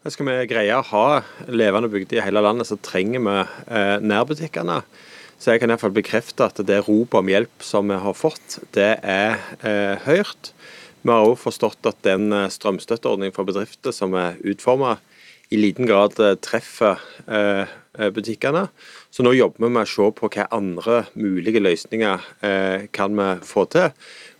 Skal 0.09 0.31
vi 0.31 0.39
greie 0.49 0.79
å 0.79 0.87
ha 0.95 1.07
levende 1.51 1.91
bygder 1.93 2.23
i 2.23 2.25
hele 2.25 2.41
landet, 2.41 2.71
så 2.71 2.79
trenger 2.81 3.21
vi 3.27 3.35
eh, 3.43 3.99
nærbutikkene. 4.01 4.79
Så 5.41 5.53
jeg 5.53 5.61
kan 5.61 5.69
i 5.69 5.75
hvert 5.75 5.83
fall 5.83 5.99
bekrefte 5.99 6.47
at 6.47 6.63
det 6.69 6.83
ropet 6.87 7.19
om 7.21 7.29
hjelp 7.29 7.65
som 7.65 7.91
vi 7.91 7.99
har 8.01 8.17
fått, 8.17 8.61
det 8.77 8.95
er 9.03 9.37
eh. 9.61 10.09
Vi 11.01 11.09
har 11.09 11.25
òg 11.25 11.39
forstått 11.41 11.87
at 11.89 12.03
den 12.05 12.29
eh, 12.37 12.51
strømstøtteordningen 12.53 13.33
for 13.33 13.49
bedrifter 13.49 13.95
som 13.97 14.13
er 14.21 14.37
utforma, 14.45 14.99
i 15.51 15.59
liten 15.59 15.89
grad 15.89 16.19
eh, 16.21 16.37
treffer 16.45 17.01
eh, 17.25 17.73
butikkene. 18.13 18.67
Så 19.11 19.25
nå 19.25 19.33
jobber 19.35 19.65
vi 19.65 19.71
med 19.73 19.89
å 19.89 19.91
se 19.91 20.11
på 20.19 20.29
hva 20.31 20.47
andre 20.55 21.01
mulige 21.19 21.63
løsninger 21.63 22.29
kan 22.95 23.17
vi 23.19 23.27
få 23.45 23.65
til. 23.73 23.91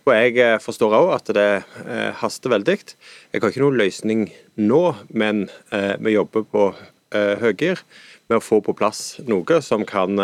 Og 0.07 0.13
jeg 0.15 0.61
forstår 0.63 0.95
òg 0.97 1.11
at 1.17 1.33
det 1.35 1.45
haster 2.21 2.55
veldig. 2.55 2.77
Jeg 3.35 3.43
har 3.43 3.51
ikke 3.51 3.61
noen 3.61 3.77
løsning 3.83 4.23
nå, 4.55 4.81
men 5.11 5.43
vi 5.99 6.15
jobber 6.15 6.47
på 6.47 6.71
høygir 7.11 7.83
med 8.31 8.39
å 8.39 8.45
få 8.47 8.63
på 8.65 8.73
plass 8.79 9.19
noe 9.27 9.61
som 9.61 9.85
kan 9.85 10.17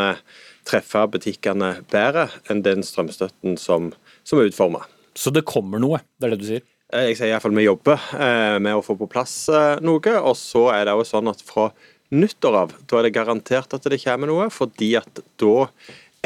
treffe 0.66 1.06
butikkene 1.12 1.76
bedre 1.92 2.30
enn 2.50 2.64
den 2.66 2.82
strømstøtten 2.88 3.60
som, 3.62 3.92
som 4.24 4.40
er 4.40 4.50
utforma. 4.50 4.88
Så 5.18 5.34
det 5.34 5.48
kommer 5.50 5.82
noe, 5.82 6.04
det 6.20 6.28
er 6.28 6.36
det 6.36 6.42
du 6.44 6.50
sier? 6.52 6.66
Eh, 6.94 7.10
jeg 7.10 7.20
sier 7.20 7.34
iallfall 7.34 7.56
vi 7.58 7.66
jobber 7.66 8.00
eh, 8.16 8.58
med 8.64 8.78
å 8.78 8.84
få 8.86 8.96
på 9.00 9.10
plass 9.12 9.36
eh, 9.52 9.78
noe. 9.84 10.18
Og 10.22 10.36
så 10.40 10.68
er 10.76 10.88
det 10.88 10.96
jo 10.96 11.08
sånn 11.08 11.32
at 11.32 11.44
fra 11.44 11.72
nyttår 12.16 12.56
av, 12.56 12.76
da 12.88 13.00
er 13.00 13.08
det 13.08 13.16
garantert 13.18 13.74
at 13.76 13.88
det 13.92 14.00
kommer 14.04 14.30
noe. 14.32 14.48
Fordi 14.54 14.94
at 15.00 15.24
da 15.42 15.56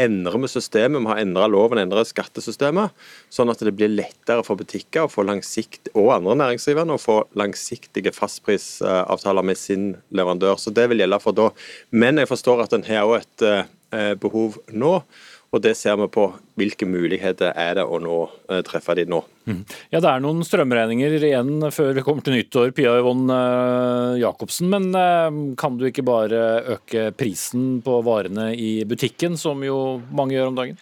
endrer 0.01 0.37
vi 0.43 0.51
systemet. 0.51 1.01
Vi 1.01 1.09
har 1.09 1.23
endra 1.23 1.47
loven, 1.49 1.81
endra 1.81 2.03
skattesystemet. 2.05 2.93
Sånn 3.33 3.49
at 3.53 3.63
det 3.63 3.73
blir 3.77 3.91
lettere 3.91 4.43
for 4.45 4.59
butikker 4.59 5.09
og 5.09 6.13
andre 6.15 6.37
næringsdrivende 6.43 6.95
å 6.95 7.01
få 7.01 7.17
langsiktige 7.37 8.13
fastprisavtaler 8.15 9.45
med 9.45 9.59
sin 9.59 9.91
leverandør. 10.13 10.61
Så 10.61 10.73
det 10.73 10.87
vil 10.91 11.03
gjelde 11.03 11.21
for 11.23 11.37
da. 11.37 11.51
Men 11.91 12.21
jeg 12.21 12.29
forstår 12.29 12.65
at 12.65 12.77
en 12.77 12.87
har 12.87 13.09
òg 13.09 13.21
et 13.21 14.17
behov 14.21 14.61
nå. 14.71 14.95
Og 15.51 15.59
det 15.59 15.73
ser 15.75 15.97
vi 15.99 16.07
på 16.07 16.29
hvilke 16.59 16.87
muligheter 16.87 17.51
er 17.59 17.73
det 17.75 17.83
å 17.83 17.97
nå 17.99 18.17
eh, 18.47 18.61
treffe 18.63 18.93
de 18.95 19.03
nå. 19.11 19.17
Mm. 19.49 19.63
Ja, 19.91 19.99
Det 19.99 20.07
er 20.07 20.21
noen 20.23 20.45
strømregninger 20.47 21.15
igjen 21.27 21.65
før 21.75 21.91
vi 21.97 22.03
kommer 22.05 22.23
til 22.23 22.37
nyttår, 22.37 22.71
Pia 22.77 22.93
Yvonne 23.01 23.35
eh, 23.35 24.21
Jacobsen. 24.21 24.69
Men 24.71 24.87
eh, 24.95 25.41
kan 25.59 25.75
du 25.75 25.89
ikke 25.89 26.05
bare 26.07 26.45
øke 26.77 27.09
prisen 27.19 27.81
på 27.83 27.97
varene 28.07 28.53
i 28.55 28.85
butikken, 28.87 29.35
som 29.35 29.59
jo 29.67 29.99
mange 30.15 30.37
gjør 30.37 30.53
om 30.53 30.61
dagen? 30.61 30.79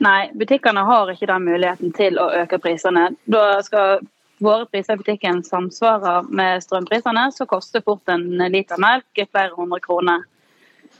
Nei, 0.00 0.30
butikkene 0.40 0.86
har 0.88 1.12
ikke 1.12 1.28
den 1.28 1.44
muligheten 1.50 1.92
til 1.92 2.16
å 2.16 2.30
øke 2.40 2.56
prisene. 2.64 3.10
Da 3.28 3.60
skal 3.66 4.00
våre 4.40 4.64
priser 4.72 4.96
i 4.96 5.02
butikken 5.02 5.42
samsvare 5.44 6.22
med 6.32 6.64
strømprisene, 6.64 7.28
så 7.36 7.44
koster 7.44 7.84
fort 7.84 8.08
en 8.08 8.24
liter 8.48 8.80
melk 8.80 9.20
flere 9.26 9.52
hundre 9.52 9.82
kroner. 9.84 10.24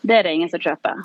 Det 0.05 0.19
er 0.19 0.29
det 0.29 0.37
ingen 0.37 0.53
som 0.53 0.61
kjøper. 0.61 1.01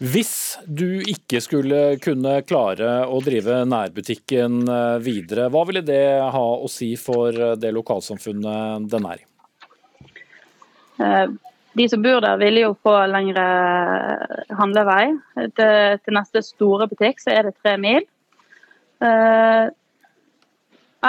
Hvis 0.00 0.56
du 0.64 1.02
ikke 1.04 1.42
skulle 1.44 1.98
kunne 2.00 2.38
klare 2.48 3.02
å 3.04 3.18
drive 3.20 3.58
nærbutikken 3.68 4.62
eh, 4.64 4.96
videre, 5.04 5.50
hva 5.52 5.60
ville 5.68 5.82
det 5.84 6.24
ha 6.32 6.44
å 6.56 6.68
si 6.72 6.94
for 6.96 7.28
eh, 7.36 7.52
det 7.60 7.74
lokalsamfunnet 7.76 8.86
den 8.88 9.08
er 9.10 9.20
i? 9.20 9.26
Eh, 11.04 11.26
de 11.76 11.88
som 11.92 12.00
bor 12.00 12.24
der, 12.24 12.40
ville 12.40 12.62
jo 12.64 12.70
få 12.80 12.94
lengre 13.12 13.44
handlevei. 14.56 15.12
Til, 15.60 16.16
neste 16.16 16.40
store 16.48 16.88
butikk 16.88 17.20
så 17.20 17.34
er 17.36 17.46
det 17.46 17.58
tre 17.60 17.76
mil. 17.80 18.08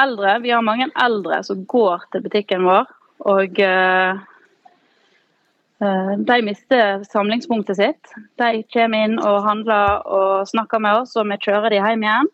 Eldre, 0.02 0.36
Vi 0.44 0.52
har 0.52 0.62
mange 0.64 0.92
eldre 0.94 1.42
som 1.48 1.64
går 1.64 2.06
til 2.12 2.28
butikken 2.28 2.68
vår. 2.68 2.92
og 3.32 3.58
de 5.82 6.42
mister 6.46 7.04
samlingspunktet 7.04 7.78
sitt. 7.78 8.14
De 8.38 8.64
kommer 8.74 9.08
inn 9.08 9.18
og 9.20 9.42
handler 9.48 10.06
og 10.06 10.48
snakker 10.50 10.82
med 10.84 11.02
oss, 11.02 11.16
og 11.18 11.26
vi 11.32 11.40
kjører 11.42 11.74
de 11.74 11.82
hjem 11.82 12.06
igjen. 12.06 12.30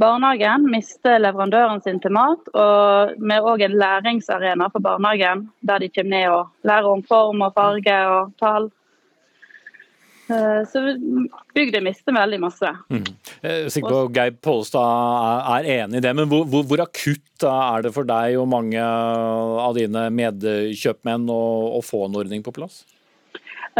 Barnehagen 0.00 0.64
mister 0.70 1.18
leverandøren 1.20 1.82
sin 1.84 1.98
til 2.00 2.14
mat, 2.14 2.46
og 2.54 3.16
vi 3.20 3.34
er 3.34 3.48
òg 3.50 3.64
en 3.66 3.74
læringsarena 3.82 4.70
for 4.72 4.80
barnehagen, 4.84 5.48
der 5.66 5.82
de 5.82 5.90
kommer 5.92 6.14
ned 6.14 6.28
og 6.32 6.70
lærer 6.70 6.88
om 6.88 7.02
form 7.04 7.42
og 7.44 7.52
farge 7.58 7.96
og 8.14 8.30
tall. 8.40 8.70
Eh, 10.30 10.64
så 10.68 10.80
bygda 11.54 11.80
mister 11.82 12.14
veldig 12.14 12.38
masse. 12.42 12.70
Mm. 12.92 13.06
Er 13.42 13.68
sikker 13.72 13.90
på 13.90 14.02
at 14.04 14.14
Geir 14.14 14.36
Pollestad 14.44 15.48
er 15.56 15.68
enig 15.80 15.98
i 15.98 16.04
det, 16.04 16.12
men 16.14 16.30
hvor, 16.30 16.44
hvor, 16.50 16.66
hvor, 16.70 16.84
akutt 16.84 17.46
er 17.50 17.86
det 17.86 17.92
for 17.96 18.06
deg 18.06 18.36
og 18.38 18.48
mange 18.52 18.84
av 18.84 19.74
dine 19.78 20.06
medkjøpmenn 20.14 21.26
å, 21.32 21.42
å 21.78 21.82
få 21.84 22.04
en 22.06 22.18
ordning 22.22 22.44
på 22.46 22.54
plass? 22.54 22.82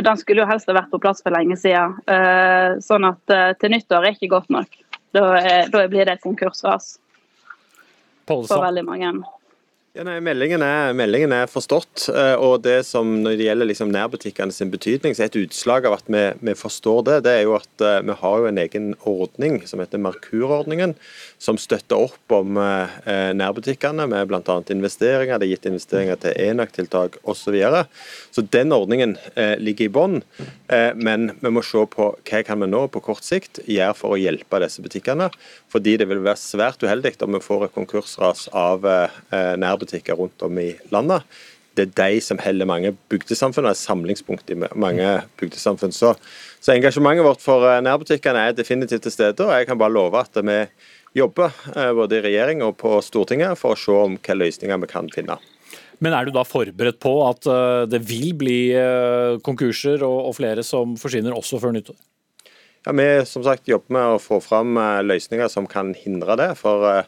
Den 0.00 0.16
skulle 0.18 0.42
jo 0.42 0.48
helst 0.48 0.70
ha 0.70 0.76
vært 0.76 0.90
på 0.92 1.00
plass 1.02 1.22
for 1.22 1.34
lenge 1.34 1.58
siden. 1.60 1.98
Eh, 2.10 2.78
sånn 2.82 3.06
at 3.06 3.34
eh, 3.34 3.50
til 3.60 3.74
nyttår 3.74 4.06
er 4.06 4.16
ikke 4.16 4.32
godt 4.32 4.50
nok. 4.54 4.74
Da, 5.14 5.24
da 5.70 5.86
blir 5.90 6.06
det 6.06 6.18
et 6.18 6.22
konkursras 6.22 6.94
for 8.26 8.62
veldig 8.62 8.84
mange. 8.86 9.10
Ja, 9.90 10.05
nei, 10.07 10.20
meldingen, 10.22 10.62
er, 10.62 10.92
meldingen, 10.94 11.33
er, 11.35 11.48
forstått. 11.50 12.05
Eh, 12.14 12.37
og 12.38 12.61
det 12.62 12.85
som 12.87 13.09
Når 13.24 13.35
det 13.35 13.46
gjelder 13.48 13.66
liksom 13.66 13.90
nærbutikkene 13.90 14.55
sin 14.55 14.70
betydning, 14.70 15.16
så 15.18 15.24
er 15.24 15.31
et 15.33 15.38
utslag 15.40 15.88
av 15.88 15.96
at 15.96 16.07
vi, 16.07 16.20
vi, 16.46 16.53
forstår 16.55 17.00
det, 17.09 17.16
det 17.26 17.33
er 17.35 17.42
jo 17.48 17.57
at 17.57 17.83
uh, 17.83 17.96
vi 18.07 18.14
har 18.20 18.37
jo 18.38 18.46
en 18.46 18.61
egen 18.62 18.87
ordning 19.03 19.59
som 19.66 19.83
heter 19.83 19.98
Merkur-ordningen, 19.98 20.94
som 21.42 21.59
støtter 21.59 22.05
opp 22.07 22.37
om 22.37 22.61
uh, 22.62 22.87
nærbutikkene 23.35 24.07
med 24.12 24.31
bl.a. 24.31 24.57
investeringer. 24.70 25.42
Det 25.42 25.48
er 25.48 25.53
gitt 25.57 25.66
investeringer 25.72 26.22
til 26.22 26.38
enøktiltak 26.38 27.18
osv. 27.24 27.40
Så, 27.40 27.50
videre. 27.50 27.83
så 28.31 28.44
den 28.46 28.70
ordningen 28.70 29.16
ligger 29.59 29.88
i 29.88 29.90
bånn. 29.90 30.20
men 30.94 31.31
vi 31.40 31.50
må 31.50 31.62
se 31.66 31.81
på 31.90 32.11
hva 32.14 32.42
kan 32.46 32.61
vi 32.61 32.68
nå 32.68 32.85
på 32.92 33.00
kort 33.03 33.24
sikt 33.26 33.59
gjøre 33.64 33.96
for 33.96 34.14
å 34.14 34.20
hjelpe 34.20 34.61
disse 34.62 34.85
butikkene. 34.85 35.31
Fordi 35.72 35.96
det 35.98 36.07
vil 36.07 36.20
være 36.22 36.38
svært 36.38 36.85
uheldig 36.85 37.16
om 37.24 37.35
vi 37.35 37.42
får 37.42 37.64
et 37.66 37.74
konkursras 37.74 38.46
av 38.53 38.85
nærbutikker 39.33 39.80
nærbutikker 39.81 40.14
rundt 40.14 40.43
om 40.43 40.59
i 40.59 40.75
landet. 40.90 41.23
Det 41.77 41.88
er 41.88 42.11
de 42.11 42.21
som 42.21 42.38
holder 42.38 42.66
mange 42.66 42.97
bygdesamfunn 43.09 43.64
og 43.64 43.71
er 43.71 43.79
samlingspunkt 43.79 44.51
i 44.51 44.57
mange 44.59 45.23
bygdesamfunn. 45.38 45.93
Så, 45.93 46.14
så 46.61 46.75
engasjementet 46.75 47.25
vårt 47.25 47.40
for 47.40 47.64
eh, 47.64 47.81
nærbutikkene 47.81 48.49
er 48.49 48.53
definitivt 48.53 49.03
til 49.03 49.12
stede. 49.12 49.47
Og 49.47 49.55
jeg 49.55 49.66
kan 49.66 49.79
bare 49.79 49.93
love 49.93 50.19
at 50.19 50.35
vi 50.35 50.59
jobber 51.14 51.55
eh, 51.77 51.93
både 51.95 52.19
i 52.19 52.25
regjering 52.27 52.62
og 52.62 52.77
på 52.77 53.01
Stortinget 53.01 53.57
for 53.59 53.73
å 53.73 53.79
se 53.79 53.95
om 53.95 54.19
hvilke 54.19 54.37
løsninger 54.37 54.83
vi 54.83 54.90
kan 54.90 55.09
finne. 55.14 55.38
Men 56.01 56.16
er 56.16 56.27
du 56.27 56.35
da 56.35 56.43
forberedt 56.49 56.99
på 57.01 57.14
at 57.29 57.47
eh, 57.47 57.87
det 57.88 58.03
vil 58.09 58.35
bli 58.35 58.61
konkurser 59.47 60.03
og 60.05 60.35
flere 60.37 60.66
som 60.66 60.99
forsvinner 60.99 61.37
også 61.37 61.62
før 61.62 61.77
nyttår? 61.79 61.99
Ja, 62.85 62.93
Vi 62.97 63.11
som 63.29 63.45
sagt 63.47 63.69
jobber 63.69 63.95
med 63.95 64.16
å 64.16 64.23
få 64.23 64.40
fram 64.43 64.75
løsninger 65.07 65.49
som 65.53 65.71
kan 65.71 65.95
hindre 65.95 66.35
det. 66.40 66.55
For 66.59 67.05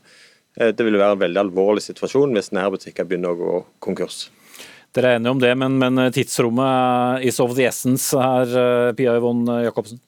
det 0.57 0.85
vil 0.85 0.99
være 1.01 1.17
en 1.17 1.23
veldig 1.23 1.41
alvorlig 1.47 1.83
situasjon 1.85 2.35
hvis 2.37 2.53
nærbutikker 2.53 3.07
begynner 3.09 3.33
å 3.33 3.39
gå 3.41 3.59
konkurs. 3.85 4.27
Dere 4.93 5.15
er 5.15 5.17
enige 5.17 5.33
om 5.33 5.41
det, 5.41 5.53
men, 5.57 5.79
men 5.81 6.01
tidsrommet 6.13 7.23
is 7.25 7.41
of 7.41 7.55
the 7.57 7.65
essence 7.65 8.13
her, 8.13 8.51
eh, 8.61 8.93
Pia 8.97 9.15
Yvonne 9.17 9.63
Jacobsen? 9.65 10.01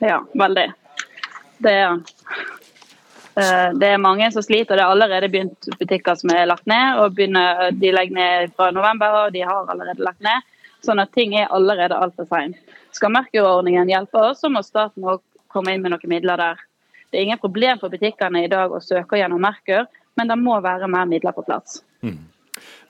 Ja, 0.00 0.22
veldig. 0.32 0.70
Det 1.60 1.74
er 1.82 1.90
eh, 3.36 3.74
det 3.76 3.90
er 3.90 4.00
mange 4.00 4.30
som 4.32 4.44
sliter. 4.44 4.78
Det 4.78 4.86
er 4.86 4.94
allerede 4.94 5.28
begynt 5.32 5.68
butikker 5.76 6.16
som 6.16 6.32
er 6.32 6.48
lagt 6.48 6.64
ned. 6.64 7.02
og 7.02 7.12
begynner, 7.18 7.70
De 7.76 7.92
legger 7.92 8.16
ned 8.16 8.56
fra 8.56 8.70
november, 8.72 9.26
og 9.26 9.36
de 9.36 9.44
har 9.44 9.68
allerede 9.68 10.00
lagt 10.00 10.24
ned. 10.24 10.48
Sånn 10.84 11.02
at 11.02 11.12
ting 11.12 11.36
er 11.36 11.52
allerede 11.52 12.00
altfor 12.00 12.24
seint. 12.32 12.56
Skal 12.96 13.12
Merkur-ordningen 13.12 13.92
hjelpe 13.92 14.30
oss, 14.30 14.40
så 14.40 14.48
må 14.48 14.64
staten 14.64 15.04
òg 15.04 15.20
komme 15.52 15.74
inn 15.74 15.84
med 15.84 15.92
noen 15.92 16.08
midler 16.08 16.40
der. 16.40 16.64
Det 17.10 17.18
er 17.18 17.26
ingen 17.28 17.42
problem 17.42 17.82
for 17.82 17.92
butikkene 17.92 18.44
i 18.44 18.52
dag 18.52 18.72
å 18.72 18.82
søke 18.82 19.20
gjennom 19.20 19.42
Merkur, 19.42 19.86
men 20.16 20.30
det 20.30 20.38
må 20.40 20.56
være 20.64 20.88
mer 20.90 21.06
midler 21.08 21.36
på 21.36 21.44
plass. 21.46 21.82
Mm. 22.04 22.24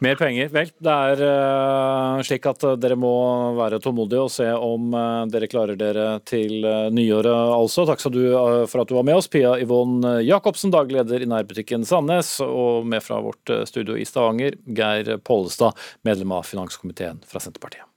Mer 0.04 0.18
penger. 0.20 0.50
Vel, 0.52 0.68
det 0.84 0.92
er 0.92 1.22
uh, 1.24 2.20
slik 2.26 2.44
at 2.46 2.62
dere 2.78 2.98
må 3.00 3.10
være 3.56 3.80
tålmodige 3.82 4.26
og 4.26 4.30
se 4.30 4.46
om 4.52 4.92
uh, 4.94 5.24
dere 5.32 5.48
klarer 5.50 5.78
dere 5.80 6.04
til 6.28 6.60
nyåret, 6.94 7.32
altså. 7.32 7.86
Takk 7.88 8.04
skal 8.04 8.14
du 8.14 8.22
for 8.70 8.84
at 8.84 8.92
du 8.92 8.94
var 8.98 9.08
med 9.08 9.18
oss, 9.18 9.30
Pia 9.32 9.56
Yvonne 9.62 10.20
Jacobsen, 10.26 10.74
dagleder 10.74 11.16
leder 11.16 11.26
i 11.26 11.32
nærbutikken 11.32 11.88
Sandnes, 11.88 12.36
og 12.44 12.86
med 12.86 13.02
fra 13.04 13.18
vårt 13.24 13.52
studio 13.68 13.98
i 13.98 14.06
Stavanger, 14.06 14.60
Geir 14.76 15.16
Pollestad, 15.24 15.76
medlem 16.06 16.38
av 16.38 16.46
finanskomiteen 16.46 17.24
fra 17.26 17.42
Senterpartiet. 17.42 17.88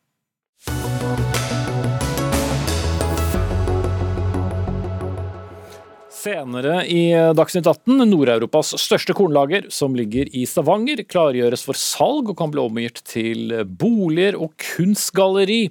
Senere 6.20 6.82
i 6.92 7.14
Dagsnytt 7.38 7.68
18, 7.70 8.04
Nord-Europas 8.10 8.74
største 8.82 9.16
kornlager, 9.16 9.70
som 9.72 9.96
ligger 9.96 10.28
i 10.36 10.44
Stavanger, 10.50 11.06
klargjøres 11.08 11.64
for 11.64 11.80
salg 11.80 12.34
og 12.34 12.36
kan 12.42 12.52
bli 12.52 12.60
omgjort 12.66 13.00
til 13.08 13.54
boliger 13.80 14.36
og 14.36 14.52
kunstgalleri. 14.60 15.62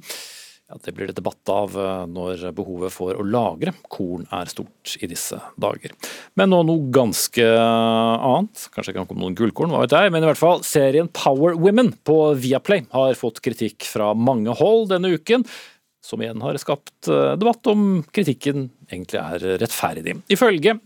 Ja, 0.69 0.77
det 0.85 0.93
blir 0.97 1.09
det 1.09 1.17
debatt 1.17 1.49
av 1.53 1.77
eh, 1.81 2.03
når 2.13 2.49
behovet 2.57 2.93
for 2.93 3.17
å 3.17 3.25
lagre 3.25 3.73
korn 3.89 4.27
er 4.37 4.51
stort 4.53 4.99
i 5.01 5.09
disse 5.09 5.39
dager. 5.61 5.95
Men 6.37 6.53
nå 6.53 6.59
noe 6.69 6.91
ganske 6.93 7.47
annet. 7.57 8.67
Kanskje 8.75 8.97
komme 8.99 9.23
noen 9.23 9.37
gullkorn, 9.37 9.73
hva 9.73 9.87
vet 9.87 9.97
jeg. 9.97 10.13
Men 10.13 10.25
i 10.25 10.29
hvert 10.29 10.41
fall, 10.41 10.61
serien 10.69 11.09
Power 11.09 11.57
Women 11.57 11.95
på 12.05 12.19
Viaplay 12.41 12.85
har 12.93 13.17
fått 13.17 13.41
kritikk 13.45 13.89
fra 13.89 14.13
mange 14.13 14.57
hold 14.61 14.91
denne 14.93 15.13
uken 15.17 15.45
som 16.05 16.23
igjen 16.23 16.41
har 16.45 16.57
skapt 16.61 17.09
eh, 17.09 17.35
debatt 17.41 17.69
om 17.69 18.03
kritikken 18.15 18.69
egentlig 18.93 19.21
er 19.21 19.47
rettferdig. 19.63 20.17
Ifølge 20.33 20.77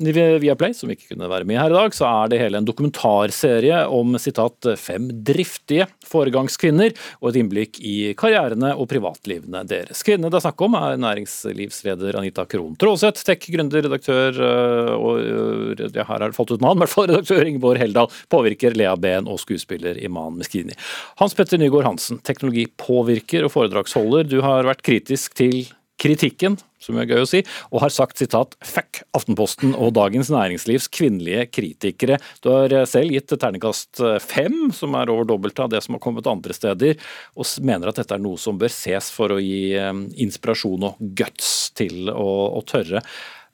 Viaplay, 0.42 0.74
som 0.76 0.90
ikke 0.92 1.12
kunne 1.12 1.30
være 1.30 1.46
med 1.48 1.60
her 1.60 1.72
i 1.72 1.78
dag, 1.78 1.96
så 1.96 2.08
er 2.08 2.32
det 2.32 2.40
hele 2.42 2.60
en 2.60 2.68
dokumentarserie 2.68 3.82
om 3.92 4.16
sitat, 4.20 4.72
fem 4.80 5.08
driftige 5.24 5.86
foregangskvinner 6.08 6.92
og 7.20 7.30
et 7.30 7.40
innblikk 7.40 7.78
i 7.80 7.96
karrierene 8.18 8.72
og 8.76 8.88
privatlivene 8.90 9.64
deres. 9.68 10.02
Kvinnene 10.06 10.32
det 10.32 10.40
er 10.40 10.46
snakk 10.46 10.64
om 10.66 10.76
er 10.78 11.00
næringslivsleder 11.02 12.18
Anita 12.20 12.46
Krohn 12.48 12.76
Traaseth, 12.80 13.24
tech-gründer, 13.26 13.84
redaktør 13.86 14.38
øh, 14.38 14.92
og 14.96 15.20
øh, 15.22 15.84
ja, 15.92 16.06
her 16.08 16.18
er 16.18 16.32
det 16.32 16.38
falt 16.38 16.54
ut 16.54 16.64
navn, 16.64 16.78
i 16.78 16.84
hvert 16.84 16.94
fall 16.94 17.10
redaktør 17.10 17.46
Ingeborg 17.46 17.82
Heldal, 17.82 18.10
påvirker 18.32 18.76
Lea 18.78 18.94
Behn 19.00 19.30
og 19.30 19.40
skuespiller 19.42 20.00
Iman 20.02 20.38
Meskini. 20.40 20.76
Hans 21.20 21.36
Petter 21.38 21.60
Nygaard 21.60 21.90
Hansen, 21.90 22.22
teknologipåvirker 22.26 23.46
og 23.46 23.54
foredragsholder, 23.54 24.28
du 24.28 24.40
har 24.44 24.68
vært 24.68 24.84
kritisk 24.86 25.36
til 25.38 25.62
kritikken 26.00 26.56
som 26.82 26.98
er 26.98 27.06
gøy 27.06 27.22
å 27.22 27.28
si, 27.28 27.42
og 27.70 27.84
har 27.84 27.92
sagt 27.94 28.18
sitat 28.18 28.56
'fuck 28.58 29.02
Aftenposten 29.14 29.74
og 29.76 29.94
Dagens 29.94 30.32
Næringslivs 30.34 30.88
kvinnelige 30.90 31.46
kritikere'. 31.52 32.18
Du 32.42 32.50
har 32.50 32.72
eh, 32.72 32.88
selv 32.88 33.12
gitt 33.14 33.30
terningkast 33.30 34.00
eh, 34.00 34.18
fem, 34.18 34.72
som 34.72 34.94
er 34.98 35.12
over 35.12 35.28
dobbelt 35.28 35.58
av 35.60 35.70
det 35.70 35.82
som 35.84 35.94
har 35.94 36.02
kommet 36.02 36.26
andre 36.26 36.52
steder, 36.52 36.98
og 37.36 37.46
mener 37.62 37.88
at 37.88 38.00
dette 38.00 38.14
er 38.14 38.22
noe 38.22 38.40
som 38.40 38.58
bør 38.58 38.72
ses 38.72 39.12
for 39.14 39.30
å 39.30 39.38
gi 39.38 39.74
eh, 39.78 39.92
inspirasjon 40.26 40.90
og 40.90 40.98
guts 41.14 41.70
til 41.78 42.10
å, 42.10 42.58
å 42.58 42.64
tørre. 42.66 43.04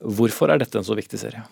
Hvorfor 0.01 0.51
er 0.51 0.63
dette 0.63 0.79
en 0.79 0.87
så 0.87 0.97
viktig 0.97 1.21
serie? 1.21 1.45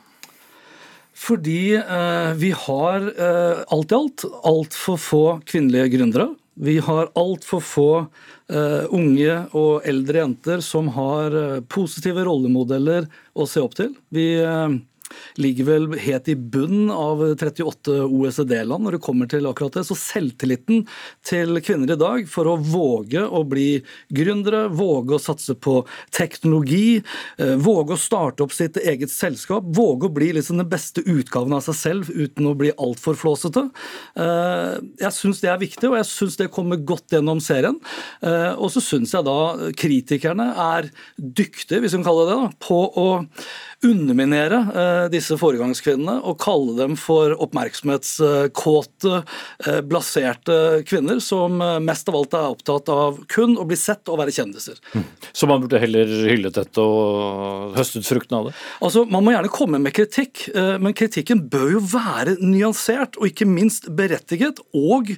Fordi 1.16 1.76
eh, 1.76 2.32
vi 2.36 2.52
har 2.52 3.06
eh, 3.08 3.62
alt 3.72 3.92
i 3.92 3.96
alt 3.96 4.24
altfor 4.44 5.00
få 5.00 5.24
kvinnelige 5.48 5.96
gründere. 5.96 6.28
Vi 6.56 6.78
har 6.80 7.10
altfor 7.18 7.60
få 7.60 7.90
uh, 8.06 8.84
unge 8.94 9.32
og 9.52 9.84
eldre 9.88 10.22
jenter 10.22 10.62
som 10.64 10.88
har 10.94 11.36
uh, 11.36 11.60
positive 11.68 12.24
rollemodeller 12.24 13.10
å 13.36 13.44
se 13.50 13.60
opp 13.60 13.76
til. 13.76 13.92
Vi 14.08 14.30
uh, 14.40 14.72
ligger 15.40 15.68
vel 15.68 15.86
helt 16.00 16.28
i 16.28 16.36
bunnen 16.36 16.90
av 16.92 17.22
38 17.34 17.96
OECD-land 18.06 18.86
når 18.86 18.96
det 18.96 19.02
kommer 19.04 19.30
til 19.30 19.48
akkurat 19.48 19.78
det. 19.78 19.84
Så 19.88 19.96
selvtilliten 19.98 20.86
til 21.26 21.60
kvinner 21.64 21.94
i 21.94 21.98
dag 22.00 22.28
for 22.30 22.50
å 22.50 22.56
våge 22.60 23.24
å 23.26 23.42
bli 23.48 23.80
gründere, 24.14 24.66
våge 24.72 25.16
å 25.16 25.22
satse 25.22 25.56
på 25.58 25.80
teknologi, 26.14 27.02
eh, 27.38 27.56
våge 27.56 27.96
å 27.96 28.00
starte 28.00 28.46
opp 28.46 28.54
sitt 28.56 28.78
eget 28.82 29.12
selskap, 29.12 29.66
våge 29.76 30.08
å 30.08 30.14
bli 30.14 30.32
liksom 30.36 30.60
den 30.60 30.70
beste 30.70 31.02
utgaven 31.02 31.56
av 31.56 31.64
seg 31.66 31.78
selv 31.80 32.12
uten 32.12 32.46
å 32.46 32.56
bli 32.58 32.72
altfor 32.76 33.18
flåsete. 33.18 33.66
Eh, 34.16 34.78
jeg 35.02 35.14
syns 35.16 35.42
det 35.42 35.50
er 35.52 35.62
viktig, 35.62 35.90
og 35.90 35.98
jeg 35.98 36.10
syns 36.10 36.38
det 36.40 36.50
kommer 36.54 36.76
godt 36.76 37.16
gjennom 37.16 37.40
serien. 37.42 37.78
Eh, 38.22 38.52
og 38.54 38.70
så 38.74 38.82
syns 38.84 39.14
jeg 39.14 39.26
da 39.26 39.70
kritikerne 39.76 40.50
er 40.52 40.90
dyktige, 41.18 41.80
hvis 41.80 41.94
vi 41.94 42.00
kan 42.00 42.08
kalle 42.10 42.26
det 42.28 42.36
det, 42.36 42.56
på 42.66 42.78
å 43.00 43.06
underminere 43.84 44.58
eh, 44.72 45.06
disse 45.12 45.36
foregangskvinnene 45.40 46.16
og 46.26 46.38
kalle 46.40 46.76
dem 46.78 46.94
for 47.00 47.34
oppmerksomhetskåte, 47.44 49.20
eh, 49.66 49.80
blaserte 49.86 50.56
kvinner 50.88 51.20
som 51.22 51.60
eh, 51.60 51.76
mest 51.84 52.08
av 52.08 52.16
alt 52.16 52.36
er 52.36 52.54
opptatt 52.54 52.88
av 52.92 53.20
kun 53.32 53.56
å 53.60 53.66
bli 53.68 53.76
sett 53.76 54.08
og 54.08 54.20
være 54.22 54.34
kjendiser. 54.34 54.80
Mm. 54.94 55.04
Så 55.28 55.48
man 55.50 55.62
burde 55.62 55.80
heller 55.82 56.08
hyllet 56.30 56.56
dette 56.56 56.82
og 56.82 57.76
høstet 57.76 58.08
fruktene 58.08 58.40
av 58.40 58.48
det? 58.48 58.54
Altså, 58.80 59.04
Man 59.10 59.24
må 59.26 59.34
gjerne 59.34 59.52
komme 59.52 59.80
med 59.82 59.94
kritikk, 59.96 60.46
men 60.54 60.94
kritikken 60.96 61.42
bør 61.50 61.76
jo 61.76 61.80
være 61.90 62.36
nyansert 62.40 63.16
og 63.20 63.28
ikke 63.28 63.46
minst 63.48 63.88
berettiget 63.96 64.60
og 64.76 65.12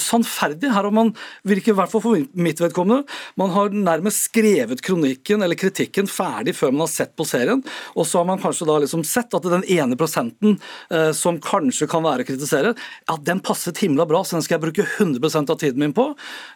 sannferdig. 0.00 0.70
Her 0.72 0.86
har 0.88 0.94
man, 0.94 1.12
virker 1.46 1.74
i 1.74 1.76
hvert 1.78 1.92
fall 1.92 2.04
for 2.04 2.26
mitt 2.38 2.62
vedkommende, 2.62 3.06
man 3.38 3.52
har 3.54 3.74
nærmest 3.74 4.28
skrevet 4.28 4.82
kronikken 4.84 5.44
eller 5.44 5.58
kritikken 5.58 6.10
ferdig 6.10 6.56
før 6.56 6.74
man 6.74 6.86
har 6.86 6.92
sett 6.92 7.14
på 7.18 7.26
serien. 7.28 7.62
Og 7.96 8.06
så 8.06 8.20
har 8.20 8.28
man 8.28 8.40
kanskje 8.42 8.68
da 8.68 8.78
liksom 8.82 9.04
sett 9.06 9.34
at 9.36 9.46
den 9.48 9.64
ene 9.72 9.98
prosenten 9.98 10.58
eh, 10.92 11.10
som 11.16 11.40
kanskje 11.42 11.88
kan 11.90 12.04
være 12.06 12.26
å 12.26 12.28
kritisere, 12.28 12.74
ja, 13.08 13.18
den 13.26 13.40
passet 13.44 13.80
himla 13.82 14.06
bra, 14.08 14.22
så 14.24 14.36
den 14.36 14.46
skal 14.46 14.58
jeg 14.58 14.66
bruke 14.66 14.86
100% 14.86 15.52
av 15.52 15.60
tiden 15.60 15.82
min 15.82 15.96
på. 15.96 16.10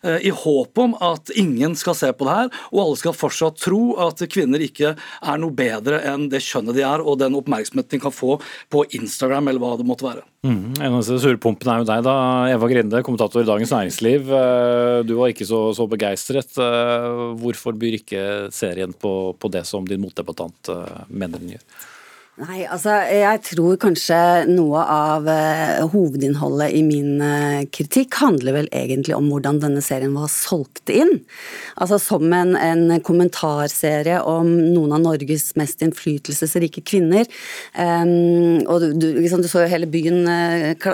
Eh, 0.05 0.29
I 0.31 0.35
håp 0.35 0.81
om 0.85 0.96
at 1.05 1.33
ingen 1.40 1.76
skal 1.79 1.96
se 1.98 2.12
på 2.12 2.29
det 2.29 2.37
her, 2.42 2.53
og 2.70 2.83
alle 2.85 3.00
skal 3.00 3.16
fortsatt 3.16 3.61
tro 3.64 3.83
at 4.07 4.22
kvinner 4.31 4.62
ikke 4.64 4.94
er 4.96 5.40
noe 5.40 5.57
bedre 5.57 6.03
enn 6.11 6.29
det 6.33 6.42
kjønnet 6.44 6.76
de 6.76 6.85
er, 6.87 7.05
og 7.05 7.20
den 7.22 7.38
oppmerksomheten 7.38 7.96
de 7.96 8.03
kan 8.03 8.14
få 8.14 8.37
på 8.70 8.85
Instagram 9.00 9.50
eller 9.50 9.62
hva 9.62 9.76
det 9.81 9.88
måtte 9.88 10.07
være. 10.07 10.26
Mm, 10.40 10.72
eneste 10.81 11.18
surpumpen 11.20 11.68
er 11.68 11.83
jo 11.83 11.87
deg, 11.90 12.05
da. 12.07 12.14
Eva 12.48 12.68
Grinde, 12.70 13.03
kommentator 13.05 13.42
i 13.42 13.48
Dagens 13.48 13.74
Næringsliv. 13.74 14.31
Eh, 14.33 15.00
du 15.05 15.14
var 15.18 15.35
ikke 15.35 15.48
så, 15.48 15.66
så 15.76 15.85
begeistret. 15.90 16.57
Hvorfor 17.42 17.76
byr 17.76 17.98
ikke 18.00 18.24
serien 18.55 18.96
på, 18.96 19.14
på 19.37 19.53
det 19.53 19.66
som 19.68 19.85
din 19.88 20.00
motdebattant 20.00 20.72
mener? 21.12 21.37
den 21.40 21.57
gjør? 21.57 21.89
Nei, 22.40 22.62
altså 22.72 22.94
jeg 23.05 23.42
tror 23.44 23.74
kanskje 23.83 24.16
noe 24.48 24.81
av 24.81 25.26
uh, 25.29 25.83
hovedinnholdet 25.92 26.72
i 26.72 26.81
min 26.87 27.18
uh, 27.20 27.66
kritikk 27.68 28.16
handler 28.16 28.55
vel 28.57 28.70
egentlig 28.72 29.12
om 29.12 29.26
hvordan 29.29 29.59
denne 29.61 29.83
serien 29.85 30.14
var 30.16 30.31
solgt 30.33 30.88
inn. 30.88 31.18
Altså 31.76 31.98
som 32.00 32.24
en, 32.33 32.55
en 32.57 32.94
kommentarserie 33.05 34.22
om 34.24 34.48
noen 34.48 34.94
av 34.96 35.03
Norges 35.05 35.50
mest 35.61 35.85
innflytelsesrike 35.85 36.81
kvinner. 36.88 37.29
Um, 37.76 38.64
og 38.64 38.88
du, 38.96 39.05
liksom, 39.18 39.44
du, 39.44 39.50
så 39.50 39.66
jo 39.66 39.72
hele 39.74 39.90
byen 39.92 40.24
uh, 40.24 40.88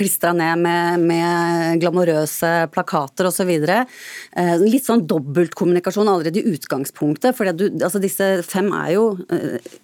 klistra 0.00 0.32
ned 0.38 0.64
med, 0.64 1.04
med 1.12 1.84
glamorøse 1.84 2.54
plakater 2.72 3.28
osv. 3.28 3.52
Uh, 3.52 4.56
litt 4.64 4.88
sånn 4.88 5.04
dobbeltkommunikasjon 5.12 6.08
allerede 6.08 6.40
i 6.40 6.56
utgangspunktet. 6.56 7.36
For 7.36 7.52
altså, 7.52 8.00
disse 8.00 8.32
fem 8.48 8.72
er 8.80 8.94
jo, 8.96 9.06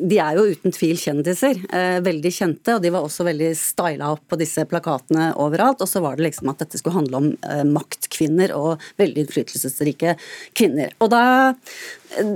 de 0.00 0.22
er 0.22 0.40
jo 0.40 0.48
uten 0.56 0.72
tvil 0.72 1.01
kjendiser. 1.02 1.58
Eh, 1.74 1.98
veldig 2.04 2.32
kjente, 2.32 2.76
og 2.76 2.84
de 2.84 2.92
var 2.94 3.06
også 3.06 3.26
veldig 3.26 3.50
styla 3.58 4.12
opp 4.14 4.24
på 4.30 4.38
disse 4.40 4.64
plakatene 4.70 5.32
overalt. 5.42 5.82
Og 5.82 5.90
så 5.90 6.02
var 6.04 6.16
det 6.16 6.28
liksom 6.28 6.52
at 6.52 6.62
dette 6.62 6.80
skulle 6.80 6.96
handle 6.96 7.20
om 7.20 7.28
eh, 7.34 7.64
maktkvinner 7.68 8.54
og 8.56 8.82
veldig 9.02 9.26
innflytelsesrike 9.26 10.16
kvinner. 10.58 10.94
Og 11.02 11.12
da 11.12 11.24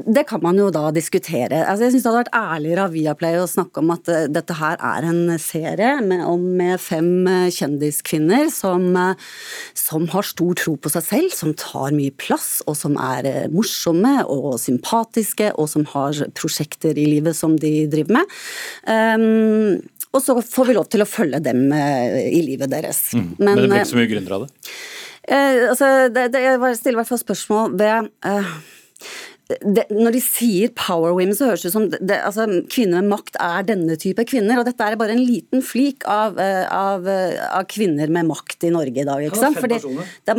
det 0.06 0.24
kan 0.28 0.40
man 0.42 0.58
jo 0.58 0.68
da 0.72 0.88
diskutere. 0.94 1.62
Altså, 1.64 1.86
jeg 1.86 1.94
syns 1.94 2.04
det 2.04 2.10
hadde 2.10 2.20
vært 2.22 2.36
ærligere 2.36 2.84
av 2.86 2.94
Viaplay 2.94 3.38
å 3.40 3.48
snakke 3.50 3.82
om 3.82 3.92
at 3.94 4.10
uh, 4.10 4.24
dette 4.32 4.56
her 4.56 4.78
er 4.90 5.06
en 5.08 5.22
serie 5.42 5.90
med, 6.04 6.24
med 6.60 6.80
fem 6.82 7.10
uh, 7.28 7.48
kjendiskvinner 7.52 8.48
som, 8.52 8.88
uh, 8.96 9.34
som, 9.76 10.06
har 10.12 10.26
stor 10.26 10.56
tro 10.58 10.76
på 10.80 10.92
seg 10.92 11.06
selv, 11.06 11.34
som 11.36 11.54
tar 11.58 11.94
mye 11.96 12.14
plass, 12.16 12.60
og 12.66 12.78
som 12.78 12.96
er 13.00 13.48
morsomme 13.52 14.18
og 14.32 14.56
sympatiske, 14.62 15.52
og 15.56 15.68
som 15.72 15.86
har 15.92 16.22
prosjekter 16.38 16.96
i 16.96 17.08
livet 17.16 17.36
som 17.36 17.58
de 17.60 17.74
driver 17.92 18.20
med. 18.20 18.36
Um, 18.86 19.82
og 20.16 20.22
så 20.24 20.38
får 20.40 20.70
vi 20.70 20.76
lov 20.78 20.86
til 20.88 21.04
å 21.04 21.08
følge 21.08 21.42
dem 21.44 21.66
i 21.74 22.38
livet 22.40 22.70
deres. 22.72 23.10
Mm. 23.12 23.26
Men, 23.36 23.50
Men, 23.50 23.58
det 23.58 23.66
blir 23.68 23.82
ikke 23.82 23.90
så 23.90 23.98
mye 23.98 24.12
grunner 24.14 24.36
av 24.38 24.46
det? 24.46 24.72
Uh, 25.26 25.66
altså, 25.72 25.90
det, 26.14 26.30
det, 26.32 26.46
jeg 26.46 26.78
stiller 26.78 26.96
i 26.96 27.02
hvert 27.02 27.10
fall 27.10 27.20
spørsmål 27.20 27.76
ved 27.76 28.10
uh, 28.24 28.56
det, 29.46 29.84
når 29.94 30.16
de 30.16 30.20
sier 30.24 30.72
power 30.74 31.14
women, 31.14 31.36
så 31.38 31.52
høres 31.52 31.62
det 31.62 31.70
ut 31.70 31.76
som 31.76 31.86
det, 31.92 32.16
altså, 32.18 32.48
kvinner 32.72 33.04
med 33.04 33.12
makt 33.12 33.38
er 33.42 33.68
denne 33.68 33.94
type 34.00 34.24
kvinner. 34.26 34.58
Og 34.58 34.66
dette 34.66 34.82
er 34.82 34.98
bare 34.98 35.14
en 35.14 35.22
liten 35.22 35.62
flik 35.62 36.06
av, 36.10 36.40
av, 36.40 37.06
av 37.06 37.68
kvinner 37.70 38.10
med 38.12 38.26
makt 38.32 38.66
i 38.66 38.72
Norge 38.74 39.04
i 39.04 39.06
dag. 39.06 39.22
ikke 39.28 39.38
sant? 39.38 39.60
Personer. 39.62 40.10
Det, 40.26 40.36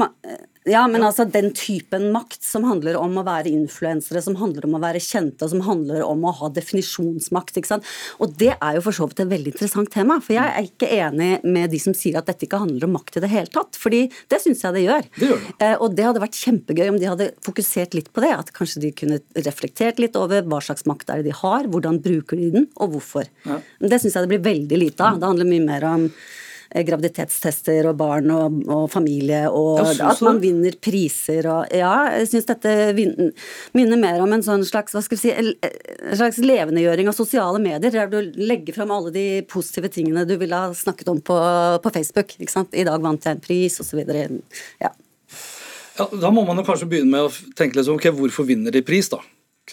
Ja, 0.67 0.83
men 0.91 1.03
altså 1.05 1.23
den 1.31 1.53
typen 1.55 2.09
makt 2.11 2.43
som 2.43 2.65
handler 2.67 2.97
om 2.99 3.15
å 3.19 3.23
være 3.25 3.51
influensere, 3.53 4.21
som 4.23 4.35
handler 4.39 4.67
om 4.67 4.75
å 4.75 4.81
være 4.83 5.01
kjente, 5.03 5.45
og 5.45 5.53
som 5.53 5.63
handler 5.63 6.03
om 6.03 6.25
å 6.27 6.33
ha 6.41 6.49
definisjonsmakt. 6.53 7.55
ikke 7.57 7.71
sant? 7.71 7.87
Og 8.19 8.33
det 8.39 8.53
er 8.55 8.77
jo 8.77 8.83
for 8.85 8.97
så 8.97 9.07
vidt 9.07 9.21
et 9.23 9.31
veldig 9.31 9.53
interessant 9.53 9.91
tema. 9.93 10.19
For 10.23 10.35
jeg 10.35 10.43
er 10.47 10.67
ikke 10.67 10.89
enig 10.97 11.29
med 11.47 11.71
de 11.71 11.79
som 11.81 11.95
sier 11.95 12.19
at 12.19 12.27
dette 12.27 12.47
ikke 12.47 12.59
handler 12.61 12.87
om 12.87 12.97
makt 12.97 13.19
i 13.19 13.23
det 13.23 13.31
hele 13.31 13.51
tatt. 13.53 13.79
Fordi 13.79 14.03
det 14.31 14.41
syns 14.43 14.65
jeg 14.65 14.75
det 14.75 14.85
gjør. 14.87 15.07
Det 15.15 15.29
gjør 15.31 15.45
det. 15.45 15.53
Eh, 15.67 15.75
og 15.77 15.95
det 15.97 16.07
hadde 16.07 16.23
vært 16.23 16.41
kjempegøy 16.41 16.87
om 16.91 16.99
de 16.99 17.11
hadde 17.11 17.29
fokusert 17.47 17.95
litt 17.97 18.11
på 18.11 18.25
det. 18.25 18.33
At 18.35 18.51
kanskje 18.57 18.83
de 18.83 18.91
kunne 19.03 19.21
reflektert 19.47 20.01
litt 20.03 20.19
over 20.19 20.43
hva 20.47 20.59
slags 20.63 20.87
makt 20.89 21.13
er 21.13 21.21
det 21.21 21.31
de 21.31 21.37
har, 21.43 21.69
hvordan 21.71 22.01
bruker 22.03 22.39
de 22.39 22.51
den, 22.57 22.67
og 22.75 22.97
hvorfor. 22.97 23.31
Ja. 23.47 23.61
Det 23.79 24.01
syns 24.03 24.17
jeg 24.17 24.27
det 24.27 24.33
blir 24.35 24.45
veldig 24.51 24.83
lite 24.83 25.07
av. 25.07 25.21
Det 25.21 25.31
handler 25.31 25.47
mye 25.47 25.67
mer 25.67 25.87
om 25.87 26.11
graviditetstester 26.73 27.87
og 27.89 27.97
barn 27.99 28.31
og, 28.33 28.59
og 28.67 28.85
familie, 28.91 29.45
og 29.49 29.81
Ja, 29.85 30.11
at 30.11 30.21
man 30.25 30.41
vinner 30.43 30.75
priser 30.83 31.47
og 31.51 31.73
Ja, 31.75 31.93
jeg 32.17 32.29
syns 32.31 32.49
dette 32.49 32.73
minner 32.97 33.99
mer 34.01 34.21
om 34.23 34.33
en 34.35 34.45
sånn 34.45 34.65
slags 34.67 34.95
hva 34.95 35.03
skal 35.05 35.17
vi 35.17 35.21
si, 35.21 35.33
en 35.33 36.17
slags 36.17 36.39
levendegjøring 36.43 37.09
av 37.09 37.17
sosiale 37.17 37.61
medier, 37.63 37.93
der 37.93 38.11
du 38.11 38.33
legger 38.39 38.75
fram 38.77 38.93
alle 38.95 39.13
de 39.15 39.25
positive 39.49 39.91
tingene 39.93 40.25
du 40.27 40.35
ville 40.39 40.55
ha 40.55 40.73
snakket 40.75 41.11
om 41.13 41.21
på, 41.21 41.37
på 41.83 41.93
Facebook. 41.93 42.37
ikke 42.39 42.53
sant? 42.53 42.75
I 42.75 42.87
dag 42.87 43.01
vant 43.03 43.23
jeg 43.23 43.37
en 43.37 43.43
pris, 43.43 43.79
osv. 43.83 44.03
Ja. 44.81 44.93
Ja, 45.97 46.05
da 46.13 46.29
må 46.29 46.43
man 46.45 46.59
jo 46.59 46.65
kanskje 46.67 46.89
begynne 46.89 47.09
med 47.09 47.25
å 47.25 47.55
tenke 47.57 47.79
litt 47.79 47.87
sånn, 47.87 47.97
ok, 47.97 48.11
hvorfor 48.19 48.45
vinner 48.49 48.73
de 48.73 48.83
pris, 48.85 49.09
da? 49.09 49.17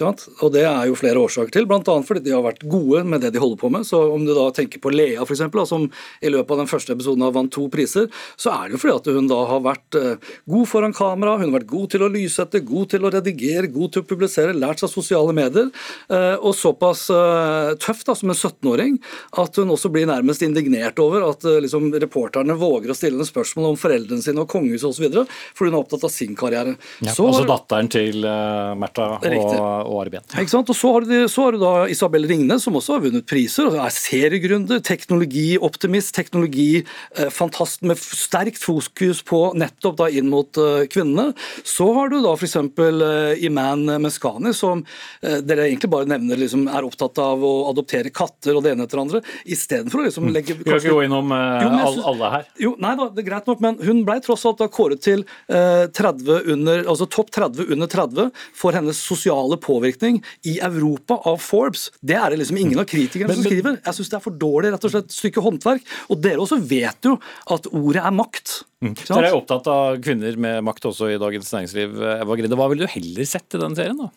Og 0.02 0.50
Det 0.54 0.64
er 0.66 0.88
jo 0.88 0.96
flere 0.98 1.20
årsaker 1.22 1.52
til, 1.54 1.66
bl.a. 1.70 1.94
fordi 2.02 2.24
de 2.24 2.32
har 2.34 2.42
vært 2.42 2.64
gode 2.66 3.04
med 3.06 3.22
det 3.22 3.30
de 3.34 3.42
holder 3.42 3.60
på 3.60 3.70
med. 3.70 3.86
Så 3.86 4.00
Om 4.14 4.24
du 4.26 4.32
da 4.34 4.48
tenker 4.54 4.82
på 4.82 4.90
Lea, 4.90 5.22
for 5.22 5.34
eksempel, 5.36 5.62
da, 5.62 5.66
som 5.70 5.86
i 6.20 6.32
løpet 6.32 6.50
av 6.50 6.62
den 6.64 6.70
første 6.70 6.94
episoden 6.96 7.22
har 7.22 7.34
vant 7.34 7.52
to 7.54 7.68
priser, 7.70 8.08
så 8.36 8.50
er 8.50 8.68
det 8.68 8.76
jo 8.76 8.82
fordi 8.82 8.96
at 8.96 9.10
hun 9.14 9.30
da 9.30 9.40
har 9.50 9.62
vært 9.64 9.98
eh, 10.00 10.32
god 10.50 10.68
foran 10.70 10.96
kamera, 10.96 11.36
hun 11.38 11.46
har 11.48 11.60
vært 11.60 11.70
god 11.70 11.92
til 11.94 12.06
å 12.06 12.10
lyssette, 12.10 12.64
god 12.66 12.90
til 12.94 13.06
å 13.06 13.12
redigere, 13.14 13.70
god 13.74 13.94
til 13.94 14.02
å 14.02 14.08
publisere, 14.08 14.56
lært 14.56 14.82
seg 14.82 14.90
sosiale 14.92 15.34
medier, 15.36 15.70
eh, 16.10 16.34
og 16.40 16.56
såpass 16.58 17.06
eh, 17.14 17.74
tøff 17.82 18.02
da, 18.08 18.18
som 18.18 18.32
en 18.34 18.38
17-åring 18.38 18.98
at 19.44 19.60
hun 19.60 19.72
også 19.74 19.92
blir 19.94 20.08
nærmest 20.10 20.42
indignert 20.46 20.98
over 21.02 21.28
at 21.28 21.46
liksom, 21.64 21.92
reporterne 22.02 22.58
våger 22.58 22.90
å 22.90 22.98
stille 22.98 23.18
henne 23.18 23.28
spørsmål 23.28 23.72
om 23.72 23.80
foreldrene 23.80 24.24
sine 24.24 24.42
og 24.42 24.50
kongehuset 24.50 24.90
osv., 24.90 25.22
fordi 25.54 25.70
hun 25.70 25.78
er 25.78 25.80
opptatt 25.80 26.06
av 26.06 26.12
sin 26.12 26.34
karriere. 26.38 26.74
Ja, 27.04 27.14
Så 27.14 27.26
altså 27.28 27.44
datteren 27.48 27.90
til 27.92 28.24
uh, 28.26 28.74
Märtha 28.78 29.06
Riktig. 29.22 29.58
og, 29.60 29.83
og 29.84 30.00
arbeid. 30.06 30.24
ikke 30.40 30.50
sant? 30.54 30.70
Og 30.72 30.76
så 30.78 30.92
har, 30.94 31.06
du, 31.08 31.14
så 31.30 31.44
har 31.46 31.52
du 31.56 31.60
da 31.62 31.72
Isabel 31.92 32.26
Ringnes, 32.30 32.64
som 32.64 32.74
også 32.78 32.96
har 32.96 33.04
vunnet 33.04 33.26
priser. 33.28 33.68
og 33.68 33.78
Er 33.84 33.92
seriegründer, 33.94 34.80
teknologioptimist, 34.84 36.14
teknologifantast 36.16 37.82
med 37.82 37.96
f- 37.98 38.14
sterkt 38.18 38.58
fokus 38.62 39.22
på 39.26 39.40
nettopp 39.58 39.96
da 40.00 40.08
inn 40.10 40.28
mot 40.32 40.56
eh, 40.60 40.84
kvinnene. 40.90 41.32
Så 41.66 41.86
har 41.96 42.08
du 42.12 42.20
da 42.24 42.34
f.eks. 42.36 42.56
Uh, 42.74 43.34
Iman 43.44 43.84
Meskani, 44.02 44.52
som 44.56 44.82
eh, 45.22 45.38
dere 45.44 45.66
egentlig 45.68 45.90
bare 45.92 46.08
nevner 46.10 46.38
liksom, 46.40 46.66
er 46.70 46.86
opptatt 46.86 47.18
av 47.22 47.42
å 47.44 47.52
adoptere 47.70 48.10
katter 48.14 48.56
og 48.56 48.64
det 48.64 48.74
ene 48.74 48.86
etter 48.86 49.00
andre, 49.02 49.20
istedenfor 49.50 50.02
å 50.02 50.06
liksom 50.08 50.30
legge 50.34 50.56
Vi 50.58 50.66
kan 50.66 50.78
ikke 50.80 50.94
gå 50.94 51.04
innom 51.06 51.32
eh, 51.34 51.84
alle 52.08 52.30
her. 52.32 52.46
jo, 52.60 52.74
nei 52.82 52.94
da, 52.98 53.08
det 53.14 53.24
er 53.24 53.28
greit 53.28 53.48
nok, 53.50 53.60
men 53.64 53.78
hun 53.84 54.02
ble 54.06 54.18
tross 54.24 54.44
alt 54.48 54.60
da 54.62 54.68
kåret 54.72 55.02
til 55.04 55.24
eh, 55.48 55.84
30 55.94 56.50
under, 56.54 56.84
altså 56.90 57.08
topp 57.10 57.32
30 57.34 57.72
under 57.74 57.90
30 57.90 58.30
for 58.56 58.76
hennes 58.76 58.98
sosiale 59.04 59.56
påvirkning 59.58 59.73
i 59.82 60.58
Europa 60.64 61.18
av 61.30 61.40
Forbes. 61.42 61.90
Det 62.00 62.16
er 62.18 62.32
det 62.32 62.40
liksom 62.42 62.60
ingen 62.60 62.82
av 62.82 62.88
kritikerne 62.90 63.34
som 63.34 63.44
skriver. 63.46 63.80
Jeg 63.80 63.98
syns 63.98 64.12
det 64.12 64.18
er 64.18 64.24
for 64.24 64.38
dårlig, 64.44 64.72
rett 64.74 64.86
og 64.86 64.94
slett, 64.94 65.12
stykke 65.14 65.44
håndverk. 65.44 65.84
Og 66.12 66.22
dere 66.24 66.42
også 66.44 66.60
vet 66.60 67.10
jo 67.10 67.16
at 67.54 67.68
ordet 67.72 68.02
er 68.04 68.14
makt. 68.14 68.56
Mm. 68.84 68.94
Dere 69.02 69.30
er 69.30 69.38
opptatt 69.38 69.70
av 69.70 70.00
kvinner 70.04 70.40
med 70.40 70.64
makt 70.66 70.90
også 70.92 71.12
i 71.14 71.20
Dagens 71.20 71.52
Næringsliv. 71.54 72.00
Eva 72.14 72.40
Grinde, 72.40 72.58
hva 72.60 72.70
ville 72.72 72.86
du 72.86 72.94
heller 72.94 73.28
sett 73.28 73.56
i 73.56 73.62
den 73.62 73.78
serien? 73.78 74.00
da? 74.04 74.10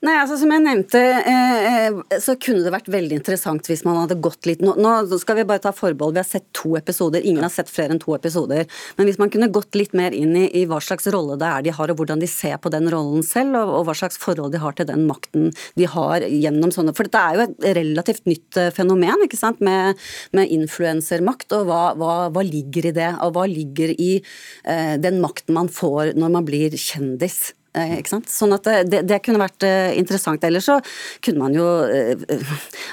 Nei, 0.00 0.14
altså 0.16 0.38
Som 0.40 0.52
jeg 0.54 0.64
nevnte, 0.64 1.00
eh, 1.28 1.66
eh, 1.68 2.18
så 2.24 2.32
kunne 2.40 2.64
det 2.64 2.72
vært 2.72 2.88
veldig 2.88 3.18
interessant 3.18 3.66
hvis 3.68 3.82
man 3.84 3.98
hadde 3.98 4.16
gått 4.24 4.46
litt 4.48 4.62
Nå, 4.64 4.72
nå 4.80 5.18
skal 5.20 5.36
vi 5.36 5.44
bare 5.44 5.60
ta 5.60 5.74
forbehold, 5.76 6.14
vi 6.16 6.22
har 6.22 6.28
sett 6.28 6.46
to 6.56 6.72
episoder, 6.78 7.20
ingen 7.20 7.44
har 7.44 7.52
sett 7.52 7.68
flere 7.68 7.92
enn 7.92 8.00
to 8.00 8.14
episoder. 8.16 8.64
Men 8.96 9.08
hvis 9.08 9.18
man 9.20 9.32
kunne 9.32 9.50
gått 9.52 9.76
litt 9.76 9.92
mer 9.96 10.16
inn 10.16 10.32
i, 10.38 10.46
i 10.56 10.64
hva 10.70 10.78
slags 10.80 11.10
rolle 11.12 11.36
det 11.40 11.50
er 11.50 11.66
de 11.66 11.76
har, 11.76 11.92
og 11.92 12.00
hvordan 12.00 12.24
de 12.24 12.30
ser 12.30 12.56
på 12.64 12.72
den 12.72 12.88
rollen 12.92 13.24
selv, 13.26 13.58
og, 13.60 13.74
og 13.80 13.86
hva 13.90 13.98
slags 14.00 14.16
forhold 14.20 14.56
de 14.56 14.62
har 14.64 14.78
til 14.78 14.88
den 14.88 15.04
makten 15.08 15.52
de 15.76 15.90
har 15.92 16.24
gjennom 16.24 16.72
sånne 16.72 16.96
For 16.96 17.08
dette 17.08 17.20
er 17.20 17.36
jo 17.36 17.44
et 17.44 17.70
relativt 17.82 18.24
nytt 18.30 18.60
eh, 18.60 18.72
fenomen, 18.72 19.28
ikke 19.28 19.40
sant, 19.40 19.60
med, 19.60 20.00
med 20.32 20.56
influensermakt, 20.56 21.52
og 21.58 21.68
hva, 21.68 21.84
hva, 22.00 22.18
hva 22.32 22.48
ligger 22.48 22.88
i 22.88 22.96
det? 22.96 23.12
Og 23.20 23.36
hva 23.36 23.44
ligger 23.52 23.92
i 23.92 24.12
eh, 24.16 24.96
den 24.96 25.20
makten 25.20 25.60
man 25.60 25.68
får 25.68 26.16
når 26.16 26.38
man 26.40 26.48
blir 26.48 26.80
kjendis? 26.80 27.50
Eh? 27.78 27.92
Sånn 28.26 28.54
at 28.56 28.66
det, 28.66 28.76
det, 28.90 29.00
det 29.06 29.20
kunne 29.22 29.42
vært 29.42 29.62
eh, 29.66 29.92
interessant. 29.98 30.42
Ellers 30.46 30.66
så 30.66 30.80
kunne 31.22 31.44
man 31.44 31.54
jo 31.54 31.66
eh, 31.86 32.18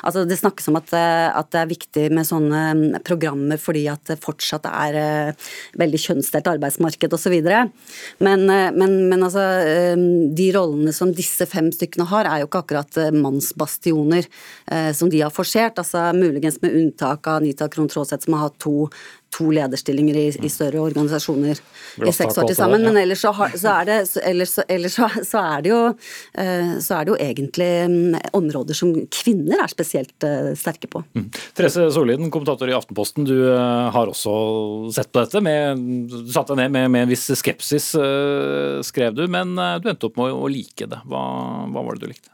Altså 0.05 0.21
det 0.27 0.37
snakkes 0.37 0.69
om 0.69 0.77
at, 0.77 0.91
eh, 0.93 1.27
at 1.33 1.49
det 1.53 1.61
er 1.63 1.71
viktig 1.71 2.03
med 2.13 2.27
sånne 2.27 2.61
mm, 2.77 2.83
programmer 3.07 3.57
fordi 3.61 3.87
at 3.89 4.03
det 4.11 4.19
fortsatt 4.21 4.67
er 4.69 4.97
eh, 5.01 5.47
veldig 5.81 6.01
kjønnsdelt 6.03 6.51
arbeidsmarked 6.53 7.15
osv. 7.17 7.35
Men, 7.41 8.45
eh, 8.53 8.69
men, 8.75 8.95
men 9.09 9.25
altså 9.25 9.47
eh, 9.65 9.97
de 10.37 10.47
rollene 10.53 10.93
som 10.93 11.13
disse 11.15 11.49
fem 11.49 11.71
stykkene 11.73 12.05
har, 12.11 12.29
er 12.29 12.43
jo 12.43 12.51
ikke 12.51 12.61
akkurat 12.65 13.01
eh, 13.01 13.13
mannsbastioner 13.15 14.27
eh, 14.29 14.91
som 14.93 15.09
de 15.09 15.23
har 15.25 15.33
forsert. 15.33 15.81
Altså 15.81 16.11
Muligens 16.17 16.61
med 16.61 16.77
unntak 16.77 17.25
av 17.25 17.41
Anita 17.41 17.69
Krohn 17.71 17.89
Traaseth 17.89 18.27
som 18.27 18.37
har 18.37 18.47
hatt 18.47 18.61
to 18.61 18.87
to 19.35 19.49
lederstillinger 19.51 20.15
i, 20.17 20.25
i 20.45 20.49
større 20.49 20.79
organisasjoner 20.81 21.59
i 22.07 22.11
seks 22.15 22.37
år 22.39 22.47
til 22.49 22.55
sammen. 22.57 22.83
Men 22.87 22.97
ellers 23.01 23.21
så, 23.25 23.31
har, 23.35 23.51
så 23.59 23.73
er 23.81 23.87
det 23.89 23.97
så, 24.09 24.21
ellers, 24.25 24.53
så- 24.55 24.65
ellers 24.71 24.95
så, 24.97 25.09
så 25.27 25.41
er 25.55 25.65
det 25.65 25.71
jo 25.73 25.81
eh, 25.91 26.71
så 26.83 26.95
er 26.99 27.05
det 27.07 27.11
jo 27.13 27.17
egentlig 27.25 27.69
mm, 27.91 28.15
områder 28.39 28.77
som 28.79 28.93
kvinner 29.13 29.61
er 29.65 29.71
spesielt 29.73 30.23
eh, 30.27 30.53
sterke 30.57 30.89
på. 30.91 31.03
Therese 31.57 31.89
Solliden, 31.93 32.31
kommentator 32.33 32.71
i 32.71 32.75
Aftenposten, 32.77 33.27
du 33.27 33.35
eh, 33.51 33.89
har 33.93 34.09
også 34.13 34.33
sett 34.95 35.11
på 35.11 35.21
dette. 35.25 35.43
Med, 35.43 35.83
du 36.11 36.31
satte 36.33 36.55
deg 36.55 36.63
ned 36.65 36.75
med, 36.77 36.89
med 36.95 37.05
en 37.07 37.11
viss 37.13 37.27
skepsis, 37.41 37.91
skrev 38.87 39.13
du, 39.17 39.25
men 39.31 39.53
du 39.83 39.89
endte 39.91 40.07
opp 40.09 40.17
med 40.19 40.33
å 40.33 40.49
like 40.51 40.87
det. 40.89 40.99
Hva, 41.09 41.21
hva 41.71 41.83
var 41.85 41.97
det 41.97 42.05
du 42.07 42.11
likte? 42.13 42.31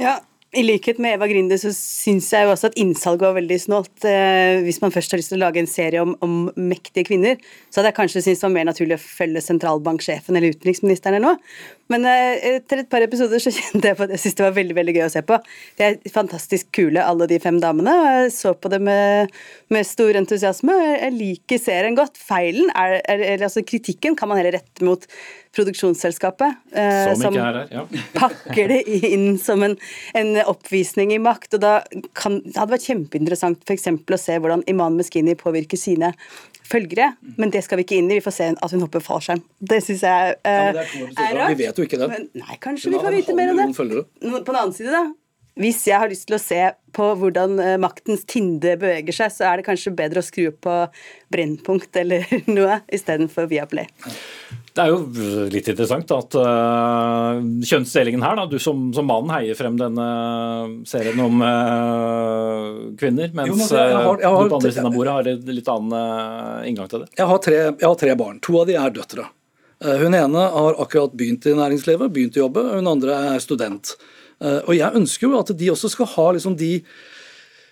Ja, 0.00 0.18
i 0.56 0.62
likhet 0.64 0.96
med 1.02 1.18
Eva 1.18 1.26
Grinde 1.28 1.58
så 1.60 1.70
syns 1.76 2.30
jeg 2.32 2.46
jo 2.46 2.52
også 2.54 2.70
at 2.70 2.78
innsalget 2.80 3.26
var 3.26 3.34
veldig 3.36 3.58
snålt. 3.60 4.04
Eh, 4.08 4.62
hvis 4.64 4.80
man 4.80 4.94
først 4.94 5.12
har 5.12 5.20
lyst 5.20 5.34
til 5.34 5.36
å 5.36 5.42
lage 5.42 5.60
en 5.60 5.68
serie 5.68 6.00
om, 6.00 6.14
om 6.24 6.38
mektige 6.56 7.10
kvinner, 7.10 7.36
så 7.68 7.80
hadde 7.80 7.90
jeg 7.90 7.98
kanskje 7.98 8.22
syntes 8.24 8.40
det 8.40 8.46
var 8.46 8.54
mer 8.56 8.68
naturlig 8.70 8.96
å 8.96 9.02
følge 9.02 9.44
sentralbanksjefen 9.44 10.38
eller 10.38 10.56
utenriksministeren 10.56 11.18
eller 11.18 11.34
noe. 11.34 11.76
Men 11.88 12.04
eh, 12.08 12.56
etter 12.58 12.82
et 12.82 12.90
par 12.92 13.04
episoder 13.04 13.40
så 13.42 13.52
kjente 13.58 13.90
jeg 13.90 13.96
på 13.98 14.04
at 14.06 14.12
jeg 14.14 14.22
syntes 14.24 14.38
det 14.40 14.46
var 14.46 14.56
veldig 14.58 14.76
veldig 14.78 14.94
gøy 14.98 15.06
å 15.06 15.12
se 15.14 15.22
på. 15.28 15.38
De 15.78 15.86
er 15.86 15.98
fantastisk 16.12 16.70
kule, 16.76 17.00
alle 17.02 17.28
de 17.30 17.40
fem 17.42 17.60
damene. 17.62 17.94
og 17.96 18.08
Jeg 18.22 18.34
så 18.36 18.54
på 18.58 18.70
det 18.72 18.80
med, 18.84 19.34
med 19.72 19.88
stor 19.88 20.18
entusiasme. 20.20 20.76
Jeg 20.92 21.16
liker 21.16 21.62
serien 21.62 21.96
godt. 21.98 22.20
Feilen 22.20 22.72
er, 22.74 22.98
er, 23.04 23.24
eller 23.34 23.48
altså 23.48 23.64
Kritikken 23.66 24.18
kan 24.18 24.30
man 24.30 24.40
heller 24.40 24.58
rette 24.60 24.84
mot 24.86 25.04
produksjonsselskapet. 25.56 26.58
eh, 26.76 27.14
Som 27.18 27.36
er 27.36 27.46
her. 27.46 27.72
Ja. 27.72 27.86
pakker 28.20 28.68
det 28.74 28.82
inn 29.08 29.38
som 29.40 29.64
en, 29.66 29.78
en 30.18 30.34
oppvisning 30.44 31.14
i 31.16 31.20
makt. 31.22 31.56
og 31.56 31.64
da 31.64 31.72
kan, 32.18 32.40
Det 32.44 32.56
hadde 32.58 32.76
vært 32.76 32.88
kjempeinteressant 32.90 33.74
eksempel 33.74 34.18
å 34.18 34.20
se 34.20 34.36
hvordan 34.38 34.64
Iman 34.70 34.98
Meskini 34.98 35.34
påvirker 35.38 35.80
sine 35.80 36.12
følgere, 36.68 37.12
men 37.40 37.52
det 37.54 37.62
skal 37.64 37.80
vi 37.80 37.86
ikke 37.86 37.98
inn 38.00 38.10
i. 38.10 38.18
Vi 38.18 38.24
får 38.24 38.34
se 38.36 38.48
at 38.54 38.74
hun 38.74 38.84
hopper 38.84 39.04
fallskjerm. 39.04 39.40
Det 39.58 39.80
syns 39.86 40.04
jeg 40.04 40.34
Ja, 40.36 40.50
eh, 40.52 40.72
det 40.76 41.24
er 41.24 41.38
rart. 41.38 41.54
Vi 41.54 41.64
vet 41.64 41.80
jo 41.80 41.86
ikke 41.88 42.00
det. 42.02 42.10
Men, 42.12 42.28
nei, 42.42 42.58
kanskje 42.60 42.92
vi 42.92 43.00
får 43.00 43.16
vite 43.16 43.38
mer 43.38 43.54
om 43.54 43.62
det. 43.62 43.70
følgere. 43.78 44.04
På 44.20 44.52
den 44.52 44.60
annen 44.60 44.76
side, 44.76 44.92
da. 44.92 45.06
Hvis 45.58 45.80
jeg 45.88 45.98
har 45.98 46.06
lyst 46.06 46.28
til 46.28 46.36
å 46.36 46.38
se 46.38 46.60
på 46.94 47.06
hvordan 47.18 47.56
eh, 47.58 47.76
maktens 47.82 48.22
tinde 48.30 48.76
beveger 48.78 49.16
seg, 49.16 49.32
så 49.34 49.48
er 49.48 49.58
det 49.58 49.66
kanskje 49.66 49.90
bedre 49.98 50.22
å 50.22 50.26
skru 50.26 50.52
på 50.54 50.74
Brennpunkt 51.34 51.98
eller 51.98 52.28
noe 52.56 52.78
istedenfor 52.94 53.48
Viaplay. 53.50 53.88
Det 54.78 54.84
er 54.84 54.92
jo 54.92 54.98
litt 55.50 55.66
interessant 55.72 56.12
at 56.14 56.34
uh, 56.38 57.38
kjønnsdelingen 57.66 58.22
her, 58.22 58.36
da, 58.38 58.44
du 58.46 58.60
som, 58.62 58.84
som 58.94 59.08
mann 59.10 59.26
heier 59.34 59.56
frem 59.58 59.74
denne 59.80 60.04
serien 60.86 61.18
om 61.24 61.40
uh, 61.42 62.92
kvinner, 63.00 63.32
mens 63.34 63.50
Jo, 63.50 63.56
men 63.58 63.66
jeg 63.66 63.96
har- 63.96 64.20
jeg 64.22 64.30
har- 64.30 64.44
du 64.44 64.52
på 64.52 64.58
andre 64.60 64.70
siden 64.76 64.86
av 64.86 64.94
bordet 64.94 65.16
har 65.16 65.30
en 65.32 65.50
litt 65.58 65.68
annen 65.74 65.96
uh, 65.98 66.68
inngang 66.68 66.88
til 66.92 67.02
det. 67.02 67.08
Jeg 67.18 67.26
har, 67.26 67.38
tre, 67.42 67.56
jeg 67.74 67.88
har 67.88 67.98
tre 68.04 68.14
barn. 68.22 68.38
To 68.46 68.60
av 68.60 68.66
de 68.70 68.76
er 68.78 68.94
døtre. 68.94 69.26
Eh, 69.82 69.96
Hun 69.98 70.14
ene 70.14 70.46
har 70.54 70.78
akkurat 70.82 71.12
begynt 71.18 71.46
i 71.46 71.54
næringslivet, 71.58 72.10
begynt 72.14 72.38
å 72.38 72.46
jobbe. 72.46 72.64
Hun 72.78 72.86
andre 72.90 73.18
er 73.34 73.38
student. 73.42 73.96
Eh, 74.40 74.60
Og 74.66 74.74
jeg 74.78 74.94
ønsker 74.94 75.26
jo 75.28 75.38
at 75.38 75.52
de 75.58 75.68
også 75.74 75.90
skal 75.90 76.06
ha 76.14 76.30
liksom 76.38 76.56
de 76.58 76.82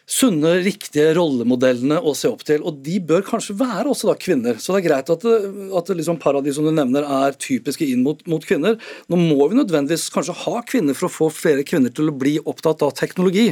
sunne, 0.07 0.53
riktige 0.63 1.11
rollemodellene 1.17 1.99
å 1.99 2.13
se 2.17 2.31
opp 2.31 2.45
til. 2.47 2.63
Og 2.67 2.79
de 2.87 3.01
bør 3.03 3.25
kanskje 3.27 3.57
være 3.59 3.91
også 3.91 4.13
da 4.13 4.15
kvinner. 4.21 4.61
Så 4.63 4.73
det 4.73 4.85
er 4.85 4.87
greit 4.87 5.11
at, 5.13 5.27
det, 5.27 5.67
at 5.77 5.91
liksom 5.99 6.21
paradis 6.23 6.61
nevner 6.63 7.07
er 7.07 7.35
typiske 7.43 7.87
inn 7.87 8.05
mot, 8.07 8.23
mot 8.31 8.45
kvinner. 8.47 8.79
Nå 9.11 9.19
må 9.19 9.49
vi 9.51 9.59
nødvendigvis 9.59 10.09
kanskje 10.15 10.37
ha 10.45 10.63
kvinner 10.69 10.97
for 10.97 11.09
å 11.09 11.15
få 11.17 11.31
flere 11.35 11.67
kvinner 11.67 11.95
til 11.95 12.13
å 12.13 12.17
bli 12.17 12.37
opptatt 12.39 12.87
av 12.87 12.95
teknologi. 12.99 13.49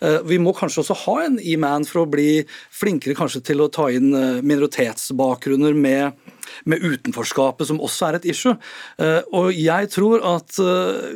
Eh, 0.00 0.20
Vi 0.28 0.40
må 0.42 0.52
kanskje 0.56 0.84
også 0.84 0.98
ha 1.06 1.16
en 1.24 1.40
E-man 1.40 1.88
for 1.88 2.04
å 2.04 2.10
bli 2.10 2.44
flinkere 2.74 3.16
kanskje 3.16 3.44
til 3.50 3.64
å 3.64 3.72
ta 3.72 3.88
inn 3.92 4.12
eh, 4.12 4.44
minoritetsbakgrunner 4.44 5.74
med 5.74 6.32
med 6.68 6.82
utenforskapet, 6.84 7.66
som 7.66 7.80
også 7.82 8.06
er 8.06 8.16
et 8.18 8.26
issue. 8.28 8.52
Eh, 9.00 9.24
og 9.34 9.48
jeg 9.56 9.88
tror 9.90 10.20
at 10.28 10.58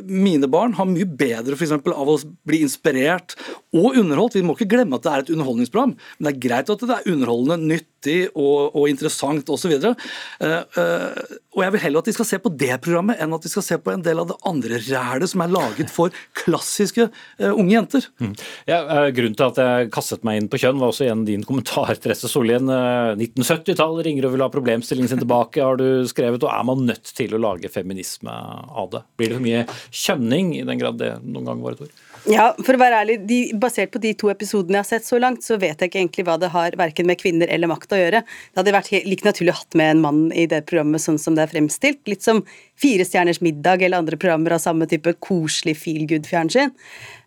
mine 0.09 0.49
barn 0.51 0.73
har 0.75 0.87
mye 0.89 1.05
bedre 1.05 1.53
for 1.53 1.67
eksempel, 1.67 1.93
av 1.93 2.09
å 2.09 2.17
bli 2.49 2.63
inspirert 2.65 3.37
og 3.75 3.99
underholdt. 3.99 4.37
Vi 4.39 4.45
må 4.45 4.55
ikke 4.57 4.71
glemme 4.71 4.97
at 4.97 5.05
det 5.05 5.11
er 5.11 5.23
et 5.23 5.31
underholdningsprogram, 5.35 5.93
men 5.93 6.27
det 6.27 6.31
er 6.31 6.41
greit 6.47 6.71
at 6.73 6.81
det 6.81 6.95
er 6.95 7.11
underholdende, 7.13 7.75
nyttig 7.75 8.17
og, 8.31 8.73
og 8.73 8.87
interessant 8.89 9.49
osv. 9.53 9.75
Uh, 9.77 9.93
uh, 10.41 11.35
og 11.53 11.63
jeg 11.65 11.75
vil 11.75 11.83
heller 11.83 12.01
at 12.01 12.09
de 12.09 12.15
skal 12.15 12.29
se 12.29 12.39
på 12.41 12.51
det 12.57 12.79
programmet 12.81 13.21
enn 13.21 13.35
at 13.35 13.45
de 13.45 13.51
skal 13.51 13.65
se 13.65 13.77
på 13.81 13.93
en 13.93 14.05
del 14.05 14.21
av 14.21 14.29
det 14.31 14.39
andre 14.49 14.79
rælet 14.87 15.33
som 15.33 15.43
er 15.43 15.53
laget 15.53 15.93
for 15.93 16.15
klassiske 16.39 17.09
uh, 17.11 17.51
unge 17.51 17.75
jenter. 17.75 18.09
Mm. 18.23 18.33
Ja, 18.69 18.81
grunnen 19.13 19.37
til 19.37 19.49
at 19.51 19.61
jeg 19.61 19.93
kastet 19.93 20.25
meg 20.25 20.41
inn 20.41 20.49
på 20.49 20.61
kjønn, 20.61 20.81
var 20.81 20.93
også 20.93 21.05
igjen 21.05 21.27
din 21.29 21.45
kommentar, 21.45 21.93
Therese 22.01 22.31
Sollien. 22.31 22.69
1970-tall 22.69 23.99
ringer 24.05 24.29
og 24.29 24.37
vil 24.37 24.45
ha 24.45 24.51
problemstillingen 24.53 25.11
sin 25.13 25.21
tilbake, 25.21 25.61
har 25.61 25.77
du 25.77 26.07
skrevet. 26.09 26.41
Og 26.41 26.53
er 26.53 26.65
man 26.65 26.87
nødt 26.89 27.13
til 27.13 27.35
å 27.35 27.43
lage 27.43 27.69
feminisme 27.73 28.33
av 28.33 28.89
det? 28.95 29.05
Blir 29.19 29.33
det 29.33 29.37
for 29.39 29.45
mye 29.45 29.65
kjønning, 30.05 30.55
i 30.57 30.65
den 30.65 30.81
grad 30.81 31.01
det 31.01 31.17
noen 31.25 31.51
gang 31.51 31.65
var 31.65 31.77
et 31.77 31.85
ord? 31.85 32.08
Ja, 32.29 32.51
for 32.61 32.77
å 32.77 32.79
være 32.81 32.99
ærlig, 33.01 33.15
de, 33.25 33.37
basert 33.57 33.89
på 33.93 34.01
de 34.03 34.11
to 34.17 34.29
episodene 34.29 34.77
jeg 34.77 34.83
har 34.83 34.89
sett 34.91 35.07
så 35.07 35.17
langt, 35.21 35.41
så 35.45 35.57
vet 35.57 35.79
jeg 35.81 35.89
ikke 35.89 36.01
egentlig 36.03 36.25
hva 36.27 36.35
det 36.41 36.51
har 36.53 36.75
verken 36.77 37.07
med 37.09 37.17
kvinner 37.17 37.49
eller 37.49 37.71
makt 37.71 37.95
å 37.95 37.99
gjøre. 37.99 38.21
Det 38.21 38.61
hadde 38.61 38.75
vært 38.75 38.91
like 39.09 39.25
naturlig 39.25 39.55
å 39.55 39.59
hatt 39.63 39.77
med 39.79 39.93
en 39.95 40.03
mann 40.03 40.19
i 40.37 40.45
det 40.49 40.61
programmet 40.69 41.01
sånn 41.01 41.17
som 41.21 41.37
det 41.37 41.47
er 41.47 41.53
fremstilt. 41.55 42.03
Litt 42.09 42.25
som 42.25 42.43
Fire 42.79 43.03
stjerners 43.07 43.41
middag 43.43 43.81
eller 43.81 43.99
andre 44.03 44.19
programmer 44.19 44.53
av 44.55 44.61
samme 44.63 44.85
type 44.87 45.15
koselig 45.25 45.73
feel 45.81 46.05
good-fjernsyn. 46.07 46.71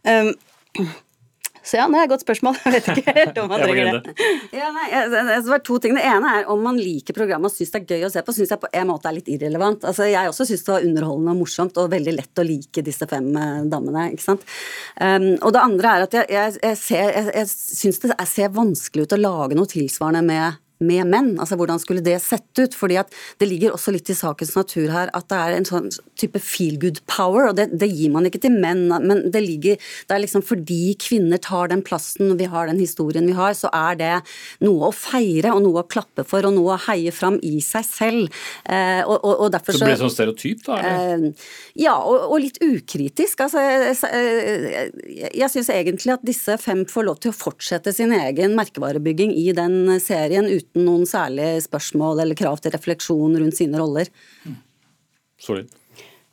Um, 0.06 0.30
så 1.62 1.78
ja, 1.78 1.86
det 1.90 1.98
er 1.98 2.06
et 2.06 2.12
godt 2.12 2.24
spørsmål. 2.24 2.58
Jeg 2.64 2.74
vet 2.74 2.88
ikke 2.92 3.14
helt 3.16 3.38
om 3.42 3.50
man 3.52 3.62
trenger 3.62 3.90
det. 3.90 4.14
Ja, 4.56 4.70
nei, 4.74 4.86
det 5.12 5.40
var 5.46 5.62
to 5.66 5.78
ting. 5.82 5.94
Det 5.98 6.04
ene 6.06 6.32
er 6.38 6.50
om 6.50 6.62
man 6.64 6.80
liker 6.80 7.16
programmet 7.16 7.52
og 7.52 7.54
syns 7.54 7.72
det 7.74 7.82
er 7.82 8.00
gøy 8.00 8.08
å 8.08 8.12
se 8.12 8.24
på, 8.26 8.34
syns 8.36 8.54
jeg 8.54 8.62
på 8.62 8.70
en 8.80 8.88
måte 8.90 9.10
er 9.10 9.16
litt 9.18 9.30
irrelevant. 9.30 9.86
Altså, 9.88 10.08
jeg 10.10 10.30
også 10.30 10.48
syns 10.48 10.66
det 10.66 10.74
var 10.74 10.88
underholdende 10.88 11.36
og 11.36 11.42
morsomt 11.44 11.78
og 11.78 11.92
veldig 11.92 12.16
lett 12.18 12.42
å 12.42 12.46
like 12.46 12.84
disse 12.84 13.08
fem 13.10 13.30
eh, 13.38 13.62
damene. 13.70 14.08
ikke 14.16 14.26
sant? 14.26 14.46
Um, 14.98 15.30
og 15.38 15.54
det 15.54 15.62
andre 15.62 15.94
er 15.94 16.06
at 16.08 16.18
jeg, 16.18 16.28
jeg, 16.34 16.58
jeg, 16.62 16.80
ser, 16.82 17.14
jeg, 17.14 17.30
jeg 17.38 17.52
syns 17.52 18.02
det 18.02 18.18
ser 18.32 18.52
vanskelig 18.54 19.06
ut 19.06 19.16
å 19.16 19.22
lage 19.22 19.58
noe 19.58 19.70
tilsvarende 19.70 20.24
med 20.26 20.60
med 20.82 21.08
menn. 21.10 21.32
Altså 21.40 21.58
Hvordan 21.60 21.80
skulle 21.82 22.04
det 22.04 22.18
sett 22.24 22.50
ut? 22.58 22.74
Fordi 22.76 22.98
at 23.00 23.12
Det 23.40 23.48
ligger 23.48 23.74
også 23.74 23.92
litt 23.94 24.10
i 24.10 24.16
sakens 24.16 24.54
natur 24.56 24.90
her 24.92 25.10
at 25.16 25.28
det 25.30 25.38
er 25.38 25.56
en 25.56 25.68
sånn 25.68 25.88
type 26.18 26.40
feel 26.42 26.78
good 26.80 27.00
power, 27.10 27.48
og 27.50 27.56
det, 27.58 27.70
det 27.78 27.88
gir 27.90 28.12
man 28.12 28.26
ikke 28.28 28.42
til 28.44 28.54
menn. 28.54 28.88
Men 28.90 29.24
det 29.32 29.42
ligger 29.44 29.78
Det 29.78 30.16
er 30.16 30.22
liksom 30.24 30.44
fordi 30.46 30.94
kvinner 31.00 31.40
tar 31.42 31.72
den 31.72 31.82
plassen, 31.86 32.32
og 32.32 32.40
vi 32.40 32.48
har 32.50 32.68
den 32.70 32.80
historien 32.82 33.26
vi 33.26 33.36
har, 33.36 33.54
så 33.58 33.70
er 33.72 33.98
det 34.00 34.12
noe 34.64 34.90
å 34.90 34.94
feire 34.94 35.52
og 35.54 35.62
noe 35.64 35.82
å 35.82 35.88
klappe 35.88 36.24
for 36.28 36.44
og 36.46 36.54
noe 36.56 36.76
å 36.76 36.80
heie 36.88 37.12
fram 37.14 37.38
i 37.42 37.60
seg 37.64 37.86
selv. 37.86 38.42
Eh, 38.66 39.02
og, 39.06 39.18
og, 39.20 39.46
og 39.46 39.52
derfor 39.54 39.76
så 39.76 39.86
blir 39.86 39.96
det 39.96 40.02
sånn 40.02 40.14
stereotyp, 40.14 40.64
da? 40.66 40.78
Eh, 40.82 41.26
ja, 41.82 41.94
og, 41.98 42.28
og, 42.28 42.38
litt 42.42 42.58
ukritisk. 42.64 43.44
Altså, 43.44 43.62
jeg, 43.62 43.96
jeg, 44.02 45.32
jeg 45.42 45.50
syns 45.52 45.70
egentlig 45.72 46.14
at 46.16 46.24
disse 46.26 46.56
fem 46.60 46.84
får 46.88 47.08
lov 47.08 47.20
til 47.22 47.32
å 47.32 47.36
fortsette 47.36 47.94
sin 47.94 48.14
egen 48.16 48.56
merkevarebygging 48.58 49.34
i 49.36 49.50
den 49.56 49.94
serien 50.02 50.48
uten 50.48 50.71
uten 50.72 50.86
noen 50.86 51.06
særlige 51.06 51.60
spørsmål 51.68 52.20
eller 52.20 52.34
krav 52.34 52.58
til 52.60 52.72
refleksjon 52.72 53.36
rundt 53.38 53.56
sine 53.56 53.78
roller. 53.78 54.08
Sorry. 55.38 55.66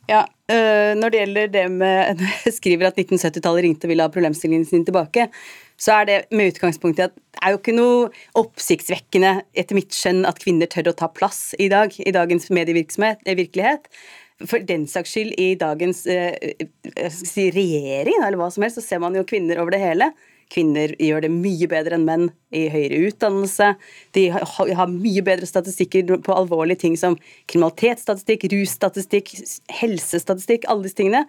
Ja, 0.08 0.24
øh, 0.50 0.96
Når 0.96 1.08
det 1.08 1.18
gjelder 1.18 1.46
det 1.46 1.70
med 1.70 2.20
jeg 2.44 2.52
skriver 2.52 2.86
at 2.88 2.98
1970-tallet 2.98 3.62
ringte 3.62 3.86
og 3.86 3.90
ville 3.90 4.02
ha 4.02 4.08
problemstillingen 4.08 4.66
sin 4.66 4.84
tilbake, 4.84 5.28
så 5.78 6.00
er 6.00 6.04
det 6.04 6.24
med 6.30 6.52
utgangspunkt 6.52 6.98
i 6.98 7.02
at 7.02 7.14
det 7.14 7.40
er 7.42 7.50
jo 7.50 7.60
ikke 7.60 7.76
noe 7.76 8.10
oppsiktsvekkende 8.34 9.42
etter 9.54 9.74
mitt 9.74 9.94
skjønn 9.94 10.26
at 10.26 10.40
kvinner 10.42 10.66
tør 10.66 10.90
å 10.90 10.96
ta 10.96 11.08
plass 11.08 11.54
i 11.58 11.68
dag, 11.68 11.94
i 11.94 12.12
dagens 12.12 12.50
medievirksomhet, 12.50 13.22
eh, 13.24 13.36
virkelighet. 13.36 13.86
For 14.48 14.58
den 14.58 14.86
saks 14.88 15.12
skyld, 15.12 15.34
i 15.38 15.54
dagens 15.54 16.06
eh, 16.08 16.34
si, 17.12 17.50
regjering 17.52 18.24
eller 18.24 18.40
hva 18.40 18.50
som 18.50 18.64
helst, 18.64 18.80
så 18.80 18.84
ser 18.84 19.00
man 19.04 19.14
jo 19.14 19.24
kvinner 19.28 19.60
over 19.60 19.76
det 19.76 19.82
hele. 19.84 20.10
Kvinner 20.50 20.96
gjør 20.98 21.24
det 21.26 21.30
mye 21.34 21.68
bedre 21.70 21.96
enn 21.96 22.06
menn 22.08 22.26
i 22.50 22.64
høyere 22.72 23.04
utdannelse. 23.10 23.72
De 24.16 24.26
har 24.34 24.90
mye 24.90 25.22
bedre 25.26 25.46
statistikker 25.48 26.16
på 26.26 26.34
alvorlige 26.34 26.82
ting 26.84 26.98
som 26.98 27.16
kriminalitetsstatistikk, 27.50 28.48
russtatistikk, 28.52 29.32
helsestatistikk, 29.80 30.66
alle 30.66 30.88
disse 30.88 30.98
tingene 30.98 31.26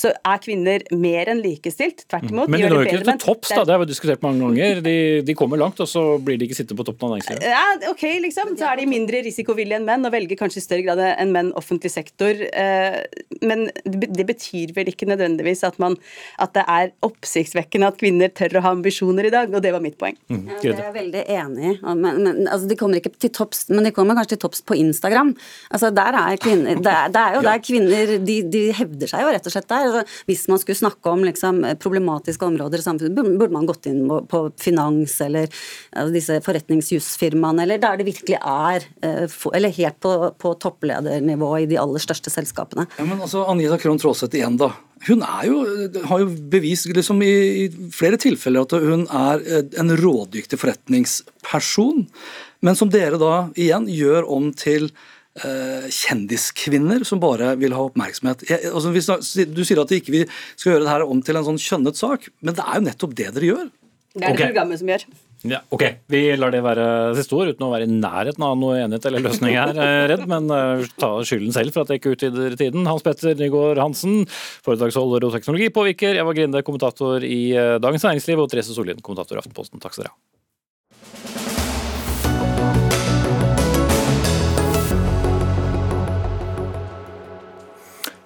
så 0.00 0.12
er 0.14 0.40
kvinner 0.40 0.84
mer 0.96 1.28
enn 1.32 1.42
likestilt. 1.44 2.06
Tvert 2.08 2.30
imot. 2.30 2.50
Men 2.50 2.62
de 2.62 2.70
når 2.72 2.88
ikke 2.88 3.02
til 3.04 3.20
topps, 3.20 3.52
da. 3.52 3.64
Det 3.68 3.74
har 3.74 3.82
vi 3.82 3.88
diskutert 3.90 4.22
mange 4.24 4.40
ganger. 4.46 4.80
De, 4.84 4.96
de, 5.26 5.36
kommer 5.36 5.60
langt, 5.60 5.80
og 5.82 5.88
så 5.90 6.04
blir 6.24 6.38
de 6.40 6.48
ikke 6.48 6.56
sittende 6.56 6.80
på 6.80 6.86
toppen 6.88 7.08
av 7.08 7.14
næringslivet. 7.16 7.44
Ja, 7.50 7.90
ok, 7.90 8.04
liksom. 8.24 8.54
Så 8.60 8.68
er 8.70 8.80
de 8.80 8.86
mindre 8.90 9.22
risikovillige 9.26 9.80
enn 9.80 9.88
menn, 9.88 10.06
og 10.08 10.14
velger 10.14 10.40
kanskje 10.40 10.62
i 10.62 10.64
større 10.64 10.86
grad 10.86 11.02
enn 11.10 11.34
menn 11.34 11.52
offentlig 11.58 11.92
sektor. 11.92 12.40
Eh, 12.48 13.00
men 13.44 13.66
det 13.90 14.26
betyr 14.28 14.74
vel 14.76 14.92
ikke 14.92 15.08
nødvendigvis 15.10 15.64
at, 15.68 15.78
man, 15.82 15.98
at 16.40 16.54
det 16.56 16.64
er 16.64 16.94
oppsiktsvekkende 17.06 17.92
at 17.92 18.00
kvinner 18.00 18.32
tør 18.32 18.60
å 18.60 18.64
ha 18.66 18.74
ambisjoner 18.76 19.28
i 19.28 19.34
dag, 19.34 19.52
og 19.52 19.64
det 19.64 19.74
var 19.76 19.84
mitt 19.84 19.98
poeng. 20.00 20.16
Mm, 20.32 20.46
ja, 20.56 20.60
det 20.62 20.74
er 20.76 20.84
jeg 20.86 20.96
veldig 20.96 21.26
enig 21.36 21.74
i. 21.74 21.76
Men, 21.90 22.22
men, 22.24 22.42
altså, 22.46 22.70
de 22.70 22.78
kommer 22.80 23.02
ikke 23.02 23.12
til 23.20 23.34
topps, 23.36 23.66
men 23.72 23.86
de 23.86 23.94
kommer 23.96 24.18
kanskje 24.18 24.36
til 24.36 24.44
topps 24.46 24.64
på 24.64 24.78
Instagram. 24.80 25.34
Altså, 25.70 25.92
der 25.94 26.16
er 26.22 26.40
kvinner, 26.40 26.80
det 26.80 26.96
er, 26.96 27.12
det 27.12 27.24
er 27.26 27.36
jo 27.36 27.44
der 27.46 27.64
kvinner 27.64 28.16
de, 28.24 28.40
de 28.52 28.64
hevder 28.76 29.10
seg 29.10 29.24
jo 29.24 29.32
rett 29.34 29.48
og 29.48 29.54
slett 29.54 29.68
der. 29.70 29.89
Altså, 29.90 30.24
hvis 30.28 30.46
man 30.50 30.60
skulle 30.62 30.78
snakke 30.78 31.12
om 31.12 31.24
liksom, 31.26 31.62
problematiske 31.82 32.46
områder 32.46 32.80
i 32.80 32.86
samfunnet, 32.86 33.16
burde 33.16 33.52
man 33.54 33.68
gått 33.68 33.88
inn 33.90 34.04
på 34.30 34.42
finans 34.60 35.16
eller 35.24 35.48
altså, 35.48 36.10
disse 36.14 36.38
forretningsjusfirmaene, 36.46 37.64
eller 37.64 37.82
der 37.82 38.00
det 38.00 38.08
virkelig 38.08 38.38
er 38.40 38.86
eh, 39.06 39.38
Eller 39.54 39.74
helt 39.74 39.98
på, 40.02 40.14
på 40.38 40.54
toppledernivå 40.62 41.50
i 41.60 41.68
de 41.70 41.78
aller 41.80 42.02
største 42.02 42.32
selskapene. 42.32 42.86
Ja, 42.98 43.06
men 43.08 43.20
altså, 43.20 43.44
Anita 43.50 43.78
Krohn 43.80 44.00
Traaseth 44.00 44.36
igjen, 44.36 44.58
da. 44.60 44.72
Hun 45.06 45.22
jo, 45.46 45.60
har 46.10 46.20
jo 46.20 46.26
bevist 46.52 46.90
liksom, 46.92 47.22
i, 47.24 47.34
i 47.64 47.92
flere 47.94 48.20
tilfeller 48.20 48.66
at 48.66 48.74
hun 48.76 49.06
er 49.06 49.46
eh, 49.46 49.64
en 49.80 49.94
rådyktig 49.96 50.60
forretningsperson. 50.60 52.04
Men 52.60 52.76
som 52.76 52.90
dere 52.92 53.16
da 53.20 53.48
igjen 53.56 53.88
gjør 53.88 54.28
om 54.28 54.52
til 54.52 54.90
Eh, 54.90 55.19
kjendiskvinner 55.94 57.04
som 57.06 57.20
bare 57.22 57.52
vil 57.60 57.72
ha 57.76 57.84
oppmerksomhet. 57.86 58.42
Jeg, 58.50 58.72
altså, 58.74 58.90
du 59.46 59.62
sier 59.64 59.80
at 59.80 59.92
vi 59.92 60.00
ikke 60.02 60.24
skal 60.58 60.72
gjøre 60.72 60.84
det 60.84 60.90
her 60.90 61.04
om 61.06 61.22
til 61.24 61.38
en 61.38 61.46
sånn 61.46 61.60
kjønnet 61.62 62.00
sak, 62.00 62.26
men 62.42 62.56
det 62.58 62.66
er 62.66 62.80
jo 62.80 62.86
nettopp 62.88 63.14
det 63.16 63.28
dere 63.36 63.52
gjør. 63.52 63.68
Det 64.10 64.24
er 64.24 64.24
det 64.24 64.32
okay. 64.34 64.48
programmet 64.50 64.80
som 64.80 64.90
gjør. 64.90 65.04
Ja, 65.48 65.62
ok, 65.72 65.82
Vi 66.12 66.18
lar 66.36 66.52
det 66.52 66.60
være 66.60 66.86
siste 67.16 67.36
ord, 67.38 67.54
uten 67.54 67.64
å 67.64 67.70
være 67.72 67.86
i 67.86 67.92
nærheten 67.92 68.44
av 68.44 68.58
noe 68.60 68.76
enighet 68.82 69.06
eller 69.08 69.24
løsning 69.24 69.54
her, 69.56 69.72
eh, 69.72 70.02
Redd, 70.10 70.26
men 70.28 70.50
uh, 70.52 70.82
ta 71.00 71.14
skylden 71.24 71.54
selv 71.56 71.72
for 71.72 71.86
at 71.86 71.92
det 71.92 72.00
ikke 72.00 72.12
utvider 72.12 72.58
tiden. 72.60 72.84
Hans 72.90 73.06
Petter 73.06 73.38
Nygaard 73.38 73.80
Hansen, 73.80 74.26
foredragsholder 74.66 75.24
og 75.24 75.32
teknologipåvirker. 75.38 76.20
Eva 76.20 76.34
Grinde, 76.36 76.60
kommentator 76.66 77.24
i 77.24 77.40
Dagens 77.80 78.04
Næringsliv, 78.04 78.44
og 78.44 78.52
Therese 78.52 78.76
Sollien, 78.76 79.00
kommentator 79.00 79.38
i 79.38 79.44
Aftenposten. 79.44 79.80
Takk 79.80 79.96
skal 79.96 80.10
dere 80.10 80.12
ha. 80.12 80.29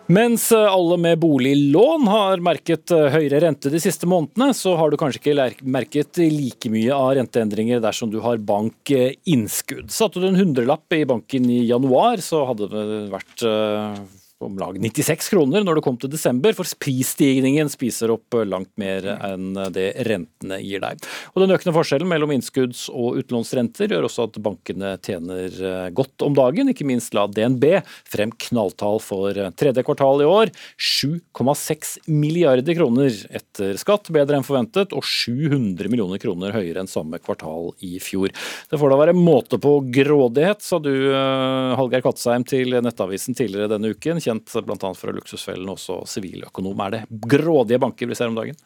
Mens 0.07 0.51
alle 0.53 0.99
med 1.01 1.19
boliglån 1.19 2.09
har 2.13 2.43
merket 2.45 2.93
eh, 2.93 3.07
høyere 3.09 3.39
rente 3.41 3.71
de 3.73 3.79
siste 3.81 4.05
månedene, 4.05 4.51
så 4.53 4.75
har 4.77 4.93
du 4.93 4.99
kanskje 5.01 5.23
ikke 5.23 5.47
merket 5.65 6.21
like 6.21 6.69
mye 6.69 6.93
av 6.93 7.15
renteendringer 7.17 7.81
dersom 7.81 8.13
du 8.13 8.19
har 8.21 8.43
bankinnskudd. 8.45 9.89
Satte 9.89 10.21
du 10.21 10.29
en 10.29 10.37
hundrelapp 10.37 10.93
i 10.93 11.07
banken 11.09 11.49
i 11.49 11.63
januar, 11.71 12.21
så 12.21 12.43
hadde 12.51 12.69
det 12.75 12.85
vært 13.15 13.47
eh, 13.49 14.05
om 14.43 14.59
lag 14.59 14.79
96 14.81 15.29
kroner 15.31 15.65
når 15.65 15.79
det 15.79 15.85
kom 15.87 15.97
til 16.01 16.11
desember, 16.13 16.55
for 16.57 16.69
prisstigningen 16.83 17.71
spiser 17.73 18.13
opp 18.15 18.37
langt 18.45 18.73
mer 18.81 19.07
enn 19.15 19.55
det 19.75 19.93
rentene 20.09 20.59
gir 20.63 20.83
deg. 20.83 21.03
Og 21.33 21.45
Den 21.45 21.55
økende 21.55 21.75
forskjellen 21.77 22.11
mellom 22.11 22.33
innskudds- 22.35 22.89
og 22.93 23.21
utlånsrenter 23.23 23.93
gjør 23.95 24.09
også 24.09 24.29
at 24.29 24.41
bankene 24.45 24.95
tjener 25.05 25.55
eh, 25.55 25.89
godt 25.95 26.25
om 26.27 26.37
dagen. 26.37 26.71
Ikke 26.73 26.87
minst 26.89 27.15
la 27.17 27.27
DNB 27.31 27.81
frem 28.11 28.33
knalltall 28.49 29.01
for 29.03 29.39
tredje 29.59 29.85
kvartal 29.87 30.25
i 30.25 30.29
år. 30.29 30.53
7,6 30.81 31.97
milliarder 32.11 32.77
kroner 32.77 33.15
etter 33.35 33.79
skatt, 33.81 34.11
bedre 34.15 34.41
enn 34.41 34.47
forventet, 34.47 34.95
og 34.97 35.07
700 35.07 35.91
millioner 35.93 36.23
kroner 36.23 36.55
høyere 36.57 36.83
enn 36.83 36.91
samme 36.91 37.21
kvartal 37.23 37.73
i 37.85 37.97
fjor. 38.03 38.35
Det 38.71 38.81
får 38.81 38.93
da 38.93 39.01
være 39.01 39.17
måte 39.17 39.61
på 39.63 39.77
grådighet, 39.95 40.65
sa 40.65 40.81
du 40.83 40.93
eh, 40.93 41.75
Hallgeir 41.79 42.05
Katsheim, 42.05 42.45
til 42.49 42.75
Nettavisen 42.85 43.37
tidligere 43.39 43.71
denne 43.71 43.95
uken 43.95 44.21
kjent 44.25 44.55
bl.a. 44.67 44.91
fra 44.99 45.15
Luksusfellen, 45.15 45.69
også 45.71 46.03
siviløkonom. 46.09 46.81
Er 46.87 46.95
det 46.95 47.03
grådige 47.31 47.81
banker 47.83 48.11
vi 48.11 48.19
ser 48.19 48.33
om 48.33 48.39
dagen? 48.39 48.59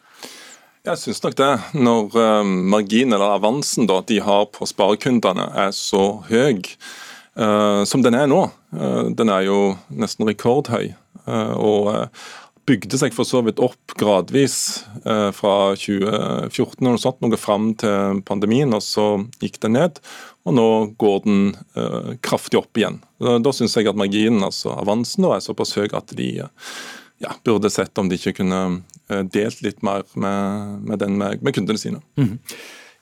Jeg 0.87 1.01
syns 1.01 1.21
nok 1.25 1.35
det. 1.35 1.51
Når 1.75 2.15
uh, 2.15 2.47
marginen 2.47 3.17
eller 3.17 3.35
avansen 3.35 3.89
da, 3.89 3.99
de 4.07 4.21
har 4.23 4.47
på 4.55 4.67
sparekundene 4.69 5.49
er 5.65 5.73
så 5.75 6.21
høy 6.29 6.61
uh, 6.63 7.83
som 7.83 8.05
den 8.05 8.15
er 8.15 8.29
nå. 8.31 8.45
Uh, 8.71 9.11
den 9.11 9.31
er 9.33 9.43
jo 9.49 9.59
nesten 9.91 10.27
rekordhøy. 10.29 10.95
og 11.29 12.09
bygde 12.69 12.99
seg 13.01 13.15
for 13.15 13.27
så 13.27 13.41
vidt 13.45 13.61
opp 13.63 13.95
gradvis 13.99 14.85
eh, 15.01 15.29
fra 15.35 15.73
2014 15.79 16.77
og 16.77 16.85
noe 16.85 17.01
sånt, 17.01 17.21
noe 17.23 17.39
fram 17.39 17.71
til 17.79 18.21
pandemien, 18.27 18.73
og 18.75 18.83
så 18.85 19.07
gikk 19.41 19.59
det 19.65 19.73
ned. 19.73 20.01
Og 20.47 20.55
nå 20.55 20.69
går 21.01 21.19
den 21.25 21.43
eh, 21.77 22.13
kraftig 22.25 22.61
opp 22.61 22.79
igjen. 22.79 23.01
Da, 23.21 23.37
da 23.43 23.53
syns 23.55 23.77
jeg 23.77 23.89
at 23.89 23.99
marginen, 23.99 24.43
altså 24.45 24.75
avansen, 24.77 25.27
er 25.29 25.43
såpass 25.43 25.75
høy 25.79 25.89
at 25.89 26.13
de 26.17 26.31
ja, 26.39 27.33
burde 27.43 27.71
sett 27.73 27.97
om 27.99 28.09
de 28.09 28.19
ikke 28.19 28.37
kunne 28.41 28.61
eh, 29.09 29.23
delt 29.25 29.63
litt 29.65 29.81
mer 29.85 30.05
med, 30.13 30.77
med 30.85 31.01
den 31.03 31.17
med, 31.19 31.41
med 31.43 31.57
kundene 31.57 31.81
sine. 31.81 32.03
Mm. 32.19 32.37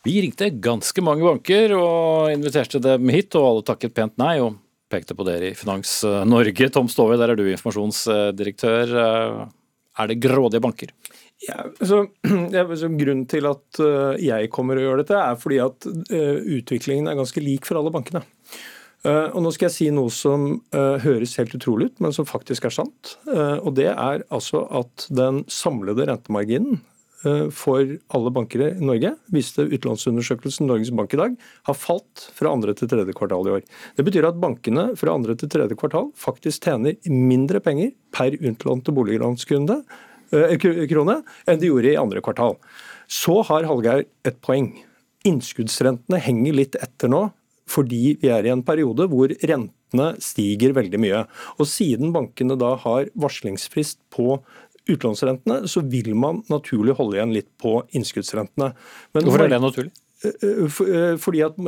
Vi 0.07 0.21
ringte 0.23 0.47
ganske 0.63 1.03
mange 1.03 1.25
banker 1.25 1.73
og 1.75 2.31
inviterte 2.31 2.79
dem 2.83 3.11
hit, 3.11 3.35
og 3.35 3.49
alle 3.49 3.67
takket 3.67 3.95
pent 3.97 4.15
nei. 4.21 4.37
og 4.39 4.55
pekte 4.91 5.15
på 5.17 5.25
dere 5.27 5.51
i 5.51 5.57
Finans 5.57 5.99
Norge. 6.27 6.69
Tom 6.73 6.89
Stove, 6.91 7.17
der 7.19 7.33
er 7.33 7.39
du 7.39 7.45
informasjonsdirektør. 7.47 8.93
Er 9.97 10.09
det 10.09 10.19
grådige 10.23 10.63
banker? 10.63 10.93
Ja, 11.47 11.67
så, 11.81 12.05
ja, 12.55 12.63
så 12.75 12.89
Grunnen 12.89 13.27
til 13.29 13.45
at 13.49 13.81
eh, 13.83 14.23
jeg 14.25 14.49
kommer 14.53 14.79
og 14.79 14.87
gjør 14.87 15.03
dette, 15.03 15.19
er 15.19 15.37
fordi 15.37 15.59
at 15.61 15.87
utviklingen 15.87 17.09
er 17.11 17.19
ganske 17.19 17.43
lik 17.43 17.67
for 17.69 17.81
alle 17.81 17.93
bankene. 17.93 18.23
Og 19.07 19.37
Nå 19.39 19.51
skal 19.53 19.67
jeg 19.69 19.75
si 19.75 19.85
noe 19.93 20.09
som 20.11 20.47
høres 20.73 21.37
helt 21.37 21.53
utrolig 21.55 21.91
ut, 21.91 21.99
men 22.03 22.15
som 22.15 22.25
faktisk 22.27 22.65
er 22.67 22.73
sant. 22.73 23.13
og 23.29 23.69
Det 23.77 23.85
er 23.93 24.23
altså 24.33 24.63
at 24.81 25.05
den 25.13 25.43
samlede 25.53 26.09
rentemarginen 26.09 26.81
for 27.53 27.95
alle 28.13 28.31
banker 28.33 28.61
i 28.61 28.69
Norge, 28.77 29.13
viste 29.33 29.63
utlånsundersøkelsen 29.65 30.69
Norges 30.69 30.91
Bank 30.93 31.15
i 31.15 31.19
dag, 31.21 31.37
har 31.65 31.77
falt 31.77 32.27
fra 32.37 32.51
andre 32.53 32.75
til 32.77 32.91
tredje 32.91 33.15
kvartal 33.17 33.49
i 33.49 33.55
år. 33.55 33.63
Det 33.97 34.05
betyr 34.05 34.27
at 34.29 34.37
bankene 34.37 34.91
fra 34.99 35.15
andre 35.17 35.33
til 35.39 35.49
tredje 35.49 35.77
kvartal 35.79 36.11
faktisk 36.17 36.67
tjener 36.69 36.99
mindre 37.09 37.63
penger 37.65 37.95
per 38.13 38.37
utlånte 38.37 38.93
boliglånskunde 38.93 39.81
Eh, 40.35 40.57
enn 41.47 41.59
de 41.61 41.69
gjorde 41.69 41.93
i 41.93 41.99
andre 41.99 42.21
kvartal. 42.23 42.57
Så 43.07 43.39
har 43.47 43.67
Hallgeir 43.67 44.05
et 44.27 44.39
poeng. 44.43 44.73
Innskuddsrentene 45.27 46.19
henger 46.19 46.55
litt 46.55 46.75
etter 46.75 47.11
nå, 47.11 47.29
fordi 47.67 48.17
vi 48.19 48.31
er 48.31 48.47
i 48.47 48.51
en 48.51 48.63
periode 48.63 49.07
hvor 49.11 49.31
rentene 49.31 50.09
stiger 50.23 50.75
veldig 50.75 50.99
mye. 50.99 51.23
Og 51.59 51.67
siden 51.71 52.11
bankene 52.15 52.59
da 52.59 52.75
har 52.83 53.07
varslingsfrist 53.15 54.01
på 54.11 54.41
utlånsrentene, 54.89 55.61
så 55.69 55.83
vil 55.85 56.13
man 56.17 56.43
naturlig 56.51 56.97
holde 56.97 57.19
igjen 57.19 57.35
litt 57.35 57.49
på 57.61 57.79
innskuddsrentene. 57.97 58.73
Men 59.15 59.27
Hvorfor 59.27 59.45
er 59.45 59.53
det 59.53 59.61
naturlig? 59.63 59.93
Eh, 60.25 60.45
eh, 60.65 61.11
fordi 61.21 61.43
at, 61.45 61.59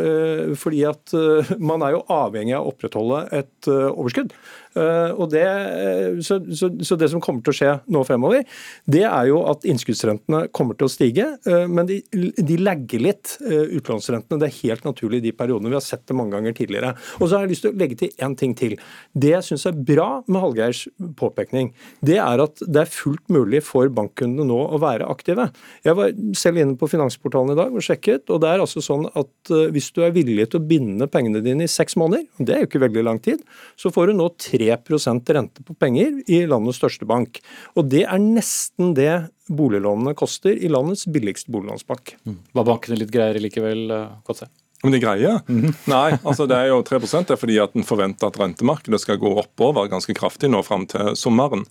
fordi 0.57 0.79
at, 0.89 1.13
man 1.61 1.85
er 1.85 1.97
jo 1.97 2.05
avhengig 2.13 2.55
av 2.57 2.65
å 2.65 2.73
opprettholde 2.73 3.25
et 3.41 3.69
overskudd. 3.69 4.33
Eh, 4.77 5.11
og 5.17 5.31
det, 5.33 5.45
eh, 5.45 6.19
så, 6.25 6.37
så, 6.53 6.69
så, 6.85 6.97
det 6.99 7.09
som 7.09 7.21
kommer 7.23 7.41
til 7.45 7.53
å 7.53 7.57
skje 7.57 7.71
nå 7.89 8.03
fremover, 8.05 8.45
det 8.89 9.03
er 9.07 9.29
jo 9.31 9.41
at 9.49 9.65
innskuddsrentene 9.69 10.45
kommer 10.55 10.77
til 10.77 10.89
å 10.89 10.93
stige. 10.93 11.25
Eh, 11.49 11.65
men 11.69 11.89
de, 11.89 11.99
de 12.13 12.59
legger 12.59 13.03
litt, 13.03 13.35
utlånsrentene. 13.39 14.39
Det 14.41 14.47
er 14.47 14.57
helt 14.63 14.85
naturlig 14.87 15.19
i 15.21 15.27
de 15.29 15.33
periodene. 15.35 15.71
Vi 15.71 15.77
har 15.77 15.85
sett 15.85 16.05
det 16.09 16.15
mange 16.17 16.35
ganger 16.35 16.55
tidligere. 16.57 16.93
Og 17.19 17.27
så 17.27 17.37
har 17.37 17.45
jeg 17.45 17.53
lyst 17.53 17.65
til 17.65 17.73
å 17.73 17.79
legge 17.79 17.97
til 17.99 18.25
én 18.25 18.35
ting 18.37 18.55
til. 18.57 18.75
Det 19.13 19.33
jeg 19.33 19.47
syns 19.47 19.65
er 19.69 19.77
bra 19.77 20.07
med 20.27 20.41
Hallgeirs 20.43 20.85
påpekning, 21.19 21.71
det 22.05 22.19
er 22.21 22.43
at 22.43 22.61
det 22.65 22.83
er 22.83 22.91
fullt 22.91 23.25
mulig 23.33 23.61
for 23.65 23.89
bankkundene 23.93 24.47
nå 24.49 24.59
å 24.75 24.79
være 24.81 25.07
aktive. 25.09 25.49
Jeg 25.85 25.97
var 25.97 26.13
selv 26.37 26.61
inne 26.61 26.77
på 26.79 26.89
Finansportalen 26.91 27.55
i 27.55 27.59
dag 27.59 27.75
og 27.75 27.85
sjekket, 27.85 28.27
og 28.29 28.41
det 28.43 28.51
er 28.51 28.63
altså 28.63 28.83
sånn 28.83 29.07
at 29.09 29.53
hvis 29.73 29.89
du 29.95 30.03
er 30.05 30.15
villig 30.15 30.49
til 30.51 30.61
å 30.61 30.67
binde 30.69 31.09
pengene 31.11 31.43
dine 31.45 31.65
i 31.65 31.71
seks 31.71 31.97
måneder, 31.99 32.27
det 32.37 32.55
er 32.55 32.63
jo 32.63 32.69
ikke 32.69 32.83
veldig 32.85 33.05
lang 33.05 33.21
tid, 33.23 33.43
så 33.79 33.91
får 33.93 34.11
du 34.11 34.19
nå 34.19 34.29
3% 34.59 35.33
rente 35.35 35.65
på 35.65 35.75
penger 35.79 36.21
i 36.27 36.43
landets 36.49 36.79
største 36.81 37.07
bank. 37.09 37.39
Og 37.79 37.89
det 37.91 38.05
er 38.05 38.21
nesten 38.21 38.93
det 38.97 39.13
boliglånene 39.49 40.15
koster 40.17 40.57
i 40.57 40.69
landets 40.71 41.07
billigste 41.09 41.51
boliglånsbank. 41.53 42.17
Mm. 42.27 42.39
Var 42.59 42.67
bankene 42.67 42.99
litt 42.99 43.13
greiere 43.13 43.41
likevel, 43.43 43.87
KC? 44.27 44.43
Eh, 44.45 44.57
om 44.83 44.91
de 44.91 44.99
greier? 44.99 45.41
Mm 45.47 45.61
-hmm. 45.61 45.73
Nei, 45.91 46.17
altså 46.23 46.47
det 46.47 46.55
er 46.55 46.67
jo 46.67 46.83
3% 46.83 47.27
det 47.27 47.33
er 47.35 47.41
fordi 47.41 47.59
at 47.59 47.75
en 47.75 47.83
forventer 47.83 48.27
at 48.27 48.39
rentemarkedet 48.39 49.01
skal 49.01 49.17
gå 49.17 49.27
oppover 49.39 49.89
ganske 49.89 50.13
kraftig 50.13 50.49
nå 50.49 50.63
fram 50.63 50.85
til 50.87 51.15
sommeren. 51.15 51.65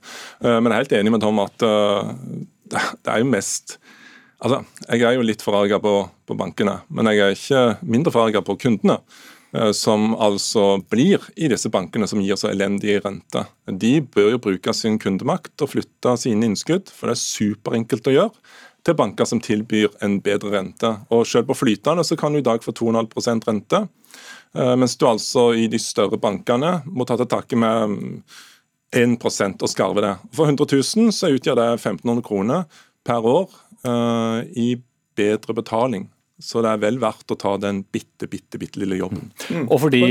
Eh, 0.44 0.60
men 0.60 0.64
jeg 0.64 0.72
er 0.72 0.84
helt 0.84 0.92
enig 0.92 1.12
med 1.12 1.20
Tom 1.20 1.38
at 1.38 1.62
eh, 1.62 2.12
det 2.68 3.12
er 3.12 3.18
jo 3.18 3.24
mest 3.24 3.78
Altså, 4.40 4.64
Jeg 4.88 5.02
er 5.02 5.12
jo 5.16 5.22
litt 5.22 5.42
forarga 5.42 5.80
på, 5.82 6.10
på 6.26 6.36
bankene, 6.38 6.80
men 6.88 7.06
jeg 7.06 7.18
er 7.18 7.30
ikke 7.34 7.78
mindre 7.82 8.12
forarga 8.12 8.40
på 8.40 8.54
kundene. 8.56 9.00
Eh, 9.58 9.72
som 9.72 10.14
altså 10.14 10.78
blir 10.90 11.22
i 11.36 11.48
disse 11.50 11.70
bankene 11.72 12.06
som 12.08 12.20
gir 12.22 12.38
så 12.38 12.50
elendig 12.52 12.98
rente. 13.04 13.44
De 13.66 13.98
bør 14.00 14.32
jo 14.34 14.42
bruke 14.48 14.74
sin 14.76 14.98
kundemakt 15.02 15.64
og 15.64 15.72
flytte 15.72 16.14
sine 16.20 16.50
innskudd, 16.50 16.90
for 16.92 17.10
det 17.10 17.16
er 17.16 17.22
superenkelt 17.22 18.10
å 18.10 18.14
gjøre, 18.14 18.48
til 18.86 18.96
banker 18.96 19.26
som 19.28 19.40
tilbyr 19.42 19.96
en 20.04 20.18
bedre 20.24 20.52
rente. 20.54 20.92
Og 21.12 21.26
Selv 21.26 21.48
på 21.50 21.58
flytende 21.58 22.04
så 22.06 22.16
kan 22.16 22.32
du 22.32 22.40
i 22.40 22.46
dag 22.46 22.62
få 22.64 22.72
2,5 22.72 23.42
rente, 23.48 23.88
eh, 24.54 24.74
mens 24.76 24.96
du 24.96 25.06
altså 25.08 25.50
i 25.54 25.66
de 25.66 25.80
større 25.82 26.20
bankene 26.20 26.82
må 26.86 27.06
ta 27.08 27.16
til 27.16 27.26
takke 27.26 27.58
med 27.58 28.22
1% 28.94 29.62
og 29.62 29.68
skarve 29.68 30.04
det. 30.04 30.14
For 30.32 30.46
100 30.46 30.70
000 30.70 31.12
så 31.12 31.32
utgjør 31.34 31.58
det 31.58 31.70
1500 31.74 32.22
kroner 32.24 32.64
per 33.04 33.26
år 33.26 33.50
uh, 33.84 34.40
i 34.56 34.78
bedre 35.16 35.52
betaling. 35.52 36.06
Så 36.38 36.62
det 36.62 36.70
er 36.70 36.82
vel 36.82 37.00
verdt 37.02 37.32
å 37.34 37.36
ta 37.38 37.56
den 37.58 37.80
bitte, 37.82 38.28
bitte, 38.30 38.60
bitte 38.62 38.78
lille 38.78 39.00
jobben. 39.00 39.30
Mm. 39.50 39.64
Og 39.66 39.80
fordi 39.82 40.02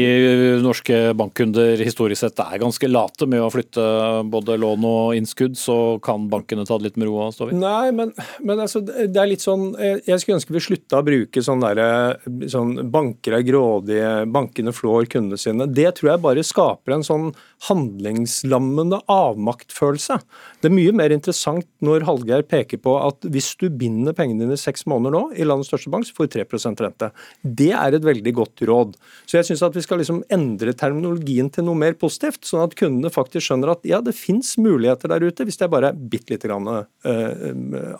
norske 0.60 1.14
bankkunder 1.16 1.80
historisk 1.80 2.26
sett 2.26 2.42
er 2.44 2.60
ganske 2.60 2.90
late 2.92 3.28
med 3.32 3.46
å 3.46 3.52
flytte 3.54 3.86
både 4.28 4.58
lån 4.60 4.88
og 4.90 5.16
innskudd, 5.16 5.56
så 5.60 5.78
kan 6.04 6.28
bankene 6.32 6.66
ta 6.68 6.76
det 6.80 6.90
litt 6.90 7.00
med 7.00 7.08
ro? 7.08 7.30
Står 7.32 7.54
vi? 7.54 7.60
Nei, 7.62 7.94
men, 7.96 8.12
men 8.44 8.64
altså, 8.66 8.82
det 8.84 9.16
er 9.16 9.30
litt 9.32 9.44
sånn 9.44 9.70
Jeg 9.78 10.20
skulle 10.20 10.38
ønske 10.40 10.56
vi 10.56 10.64
slutta 10.64 11.00
å 11.00 11.06
bruke 11.08 11.44
sånn 11.44 11.64
derre 11.64 11.88
sånn, 12.52 12.76
Banker 12.92 13.38
er 13.40 13.48
grådige, 13.48 14.12
bankene 14.34 14.76
flår 14.76 15.08
kundene 15.14 15.40
sine. 15.40 15.70
Det 15.72 15.94
tror 15.98 16.12
jeg 16.12 16.24
bare 16.28 16.46
skaper 16.46 16.98
en 16.98 17.08
sånn 17.08 17.32
handlingslammende 17.70 19.00
avmaktfølelse. 19.12 20.20
Det 20.58 20.72
er 20.72 20.74
mye 20.74 20.94
mer 20.96 21.14
interessant 21.14 21.68
når 21.86 22.06
Hallgeir 22.08 22.42
peker 22.50 22.80
på 22.82 22.96
at 22.98 23.28
hvis 23.30 23.52
du 23.62 23.68
binder 23.70 24.16
pengene 24.18 24.42
dine 24.42 24.58
seks 24.58 24.88
måneder 24.90 25.14
nå 25.14 25.22
i 25.38 25.46
landets 25.46 25.70
største 25.70 25.92
bank, 25.94 26.08
så 26.08 26.16
får 26.18 26.32
du 26.32 26.38
3% 26.40 26.82
rente. 26.82 27.10
Det 27.62 27.70
er 27.78 27.98
et 27.98 28.08
veldig 28.08 28.34
godt 28.40 28.64
råd. 28.66 28.96
Så 29.30 29.38
jeg 29.38 29.50
syns 29.52 29.62
at 29.68 29.78
vi 29.78 29.84
skal 29.86 30.02
liksom 30.02 30.24
endre 30.34 30.74
terminologien 30.78 31.52
til 31.54 31.68
noe 31.68 31.78
mer 31.78 31.94
positivt, 32.02 32.42
sånn 32.50 32.66
at 32.66 32.74
kundene 32.80 33.14
faktisk 33.14 33.52
skjønner 33.52 33.76
at 33.76 33.86
ja, 33.86 34.02
det 34.02 34.16
fins 34.18 34.56
muligheter 34.58 35.14
der 35.14 35.28
ute, 35.30 35.46
hvis 35.46 35.62
jeg 35.62 35.74
bare 35.74 35.94
er 35.94 36.02
bitte 36.16 36.34
lite 36.34 36.50
grann 36.50 36.66
uh, 36.74 36.84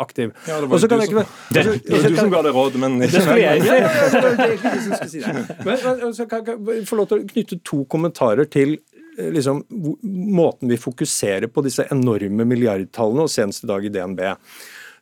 aktiv. 0.02 0.34
Ja, 0.50 0.58
det 0.64 0.72
var, 0.74 0.82
du, 0.82 0.98
ikke, 1.06 1.28
det, 1.54 1.66
det 1.78 1.94
var 1.94 2.10
du 2.10 2.22
som 2.24 2.34
ga 2.34 2.44
det 2.48 2.58
rådet, 2.58 2.82
men 2.82 3.00
Det 3.06 3.14
skulle 3.14 3.38
jeg 3.38 5.10
si. 5.14 5.22
Men, 5.62 5.78
men 5.78 6.14
så 6.18 6.26
kan 6.26 6.42
jeg 6.42 6.86
få 6.90 6.98
lov 6.98 7.12
til 7.12 7.22
å 7.22 7.32
knytte 7.36 7.62
to 7.62 7.84
kommentarer 7.92 8.50
til 8.50 8.80
liksom, 9.18 9.64
måten 10.04 10.70
vi 10.72 10.80
fokuserer 10.80 11.50
på 11.52 11.64
disse 11.66 11.88
enorme 11.94 12.46
milliardtallene, 12.48 13.26
og 13.26 13.34
senest 13.34 13.66
i 13.66 13.72
dag 13.72 13.86
i 13.86 13.94
DNB. 13.94 14.22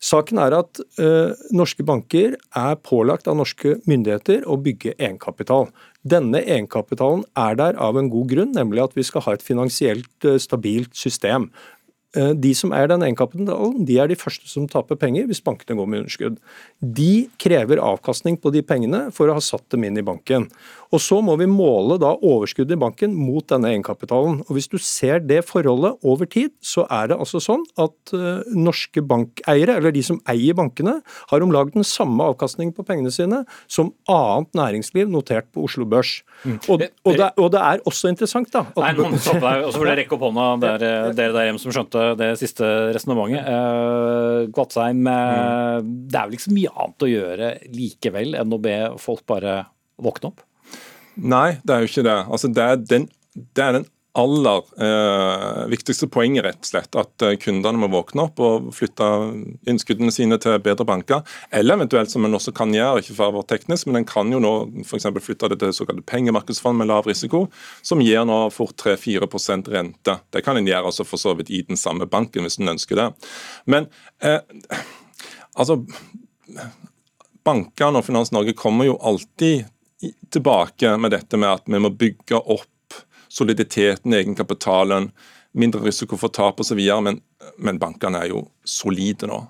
Saken 0.05 0.39
er 0.43 0.53
at 0.57 0.81
ø, 1.01 1.09
norske 1.55 1.85
banker 1.87 2.35
er 2.35 2.79
pålagt 2.85 3.29
av 3.31 3.37
norske 3.39 3.77
myndigheter 3.89 4.43
å 4.45 4.57
bygge 4.61 4.93
egenkapital. 4.97 5.69
Denne 6.05 6.43
egenkapitalen 6.43 7.23
er 7.39 7.55
der 7.57 7.79
av 7.81 7.97
en 7.97 8.11
god 8.13 8.29
grunn, 8.33 8.51
nemlig 8.57 8.83
at 8.83 8.97
vi 8.97 9.05
skal 9.07 9.23
ha 9.25 9.37
et 9.37 9.45
finansielt 9.45 10.27
ø, 10.27 10.35
stabilt 10.41 10.93
system. 10.97 11.49
De 12.15 12.53
som 12.55 12.71
er 12.71 12.87
den 12.87 13.01
egenkapitalen, 13.03 13.81
de 13.83 13.97
er 13.99 14.07
de 14.07 14.15
første 14.15 14.47
som 14.47 14.69
taper 14.71 14.95
penger 14.95 15.25
hvis 15.27 15.41
bankene 15.43 15.75
går 15.75 15.89
med 15.91 16.03
underskudd. 16.05 16.37
De 16.79 17.25
krever 17.41 17.81
avkastning 17.83 18.37
på 18.39 18.53
de 18.55 18.61
pengene 18.63 19.09
for 19.11 19.27
å 19.27 19.35
ha 19.35 19.43
satt 19.43 19.65
dem 19.73 19.83
inn 19.83 19.99
i 19.99 20.05
banken. 20.05 20.45
Og 20.95 21.01
Så 21.03 21.17
må 21.23 21.35
vi 21.39 21.47
måle 21.49 21.97
da 21.99 22.13
overskuddet 22.15 22.77
i 22.77 22.79
banken 22.79 23.15
mot 23.17 23.43
denne 23.51 23.73
egenkapitalen. 23.73 24.39
Og 24.45 24.51
Hvis 24.55 24.69
du 24.71 24.77
ser 24.79 25.19
det 25.19 25.41
forholdet 25.47 25.99
over 26.07 26.29
tid, 26.29 26.53
så 26.63 26.85
er 26.87 27.11
det 27.11 27.19
altså 27.19 27.41
sånn 27.43 27.65
at 27.81 28.13
uh, 28.15 28.45
norske 28.55 29.03
bankeiere, 29.03 29.75
eller 29.75 29.91
de 29.95 30.03
som 30.05 30.21
eier 30.31 30.55
bankene, 30.55 31.01
har 31.31 31.43
om 31.43 31.51
lag 31.51 31.73
den 31.73 31.83
samme 31.83 32.23
avkastningen 32.31 32.73
på 32.75 32.85
pengene 32.87 33.11
sine 33.11 33.43
som 33.67 33.91
annet 34.11 34.55
næringsliv 34.55 35.11
notert 35.11 35.49
på 35.51 35.65
Oslo 35.67 35.87
Børs. 35.89 36.21
Mm. 36.45 36.57
Og, 36.69 36.85
og, 37.03 37.17
det, 37.19 37.29
og, 37.35 37.51
det, 37.51 37.61
er 37.61 37.83
også 37.89 38.11
interessant, 38.11 38.51
da 38.53 38.63
Nei, 38.77 38.93
nå 38.95 39.11
stoppe 39.19 39.43
deg, 39.43 39.67
og 39.67 39.73
så 39.73 39.81
vil 39.81 39.91
jeg 39.91 40.01
rekke 40.03 40.17
opp 40.17 40.25
hånda, 40.29 40.47
dere, 40.65 40.93
dere 41.17 41.35
der 41.35 41.49
hjemme 41.49 41.61
som 41.61 41.75
skjønte 41.75 42.07
det 42.19 42.31
siste 42.39 42.71
resonnementet. 42.95 43.45
Uh, 43.45 44.47
Kvatsheim, 44.55 45.03
mm. 45.03 45.93
det 46.07 46.19
er 46.19 46.27
vel 46.27 46.39
ikke 46.39 46.47
så 46.47 46.57
mye 46.57 46.75
annet 46.75 47.07
å 47.07 47.13
gjøre 47.15 47.53
likevel 47.75 48.35
enn 48.39 48.55
å 48.55 48.61
be 48.61 48.75
folk 49.01 49.25
bare 49.27 49.63
våkne 50.01 50.31
opp? 50.31 50.43
Nei, 51.15 51.57
det 51.63 51.75
er 51.75 51.83
jo 51.83 51.91
ikke 51.91 52.07
det. 52.07 52.21
Altså, 52.27 52.51
det, 52.51 52.63
er 52.63 52.81
den, 52.91 53.09
det 53.55 53.63
er 53.63 53.77
den 53.79 53.87
aller 54.15 54.63
eh, 54.79 55.67
viktigste 55.67 56.07
poenget, 56.11 56.45
rett 56.45 56.61
og 56.61 56.69
slett. 56.69 56.95
At 56.99 57.23
eh, 57.25 57.35
kundene 57.41 57.79
må 57.81 57.89
våkne 57.91 58.25
opp 58.29 58.39
og 58.43 58.69
flytte 58.75 59.07
innskuddene 59.67 60.13
sine 60.13 60.37
til 60.41 60.55
bedre 60.63 60.87
banker. 60.87 61.23
Eller 61.55 61.75
eventuelt, 61.75 62.11
som 62.11 62.25
en 62.27 62.37
også 62.37 62.53
kan 62.55 62.71
gjøre, 62.75 63.03
ikke 63.03 63.17
for 63.17 63.27
å 63.27 63.35
være 63.37 63.49
teknisk, 63.51 63.89
men 63.89 64.01
en 64.01 64.07
kan 64.07 64.31
jo 64.31 64.39
nå 64.43 64.53
f.eks. 64.85 65.09
flytte 65.25 65.51
det 65.51 65.59
til 65.63 65.75
såkalte 65.75 66.05
pengemarkedsfond 66.07 66.79
med 66.79 66.91
lav 66.91 67.09
risiko, 67.09 67.45
som 67.85 68.03
gir 68.03 68.23
nå 68.27 68.39
fort 68.55 68.77
3-4% 68.85 69.71
rente. 69.75 70.17
Det 70.31 70.45
kan 70.47 70.59
en 70.59 70.71
gjøre 70.71 70.93
altså 70.93 71.07
for 71.07 71.21
så 71.21 71.35
vidt 71.35 71.51
i 71.51 71.65
den 71.67 71.79
samme 71.79 72.07
banken, 72.07 72.47
hvis 72.47 72.59
en 72.61 72.75
ønsker 72.75 73.01
det. 73.01 73.11
Men 73.67 73.91
eh, 74.23 74.39
altså 75.55 75.81
Bankene 77.45 77.99
og 77.99 78.07
Finans 78.07 78.31
Norge 78.33 78.55
kommer 78.57 78.87
jo 78.87 78.95
alltid 79.05 79.67
tilbake 80.29 80.97
med 80.97 81.13
dette 81.15 81.37
med 81.39 81.49
at 81.49 81.69
vi 81.71 81.79
må 81.81 81.91
bygge 81.93 82.39
opp 82.39 82.99
soliditeten 83.31 84.13
i 84.13 84.21
egenkapitalen, 84.21 85.09
mindre 85.55 85.85
risiko 85.85 86.17
for 86.19 86.33
tap 86.33 86.59
osv. 86.63 86.79
Men, 87.03 87.21
men 87.57 87.79
bankene 87.81 88.23
er 88.23 88.33
jo 88.33 88.45
solide 88.67 89.29
nå. 89.29 89.41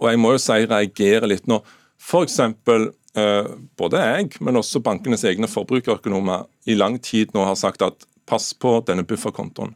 Og 0.00 0.08
jeg 0.08 0.20
må 0.20 0.34
jo 0.34 0.42
si 0.42 0.58
reagerer 0.64 1.28
litt 1.28 1.50
nå. 1.50 1.60
F.eks. 2.00 2.38
Eh, 2.40 3.48
både 3.76 4.00
jeg, 4.04 4.28
men 4.40 4.60
også 4.60 4.82
bankenes 4.86 5.26
egne 5.26 5.50
forbrukerøkonomer 5.50 6.46
i 6.70 6.76
lang 6.78 7.00
tid 7.02 7.34
nå 7.34 7.42
har 7.48 7.58
sagt 7.58 7.82
at 7.82 8.06
pass 8.30 8.52
på 8.54 8.78
denne 8.86 9.04
bufferkontoen. 9.04 9.74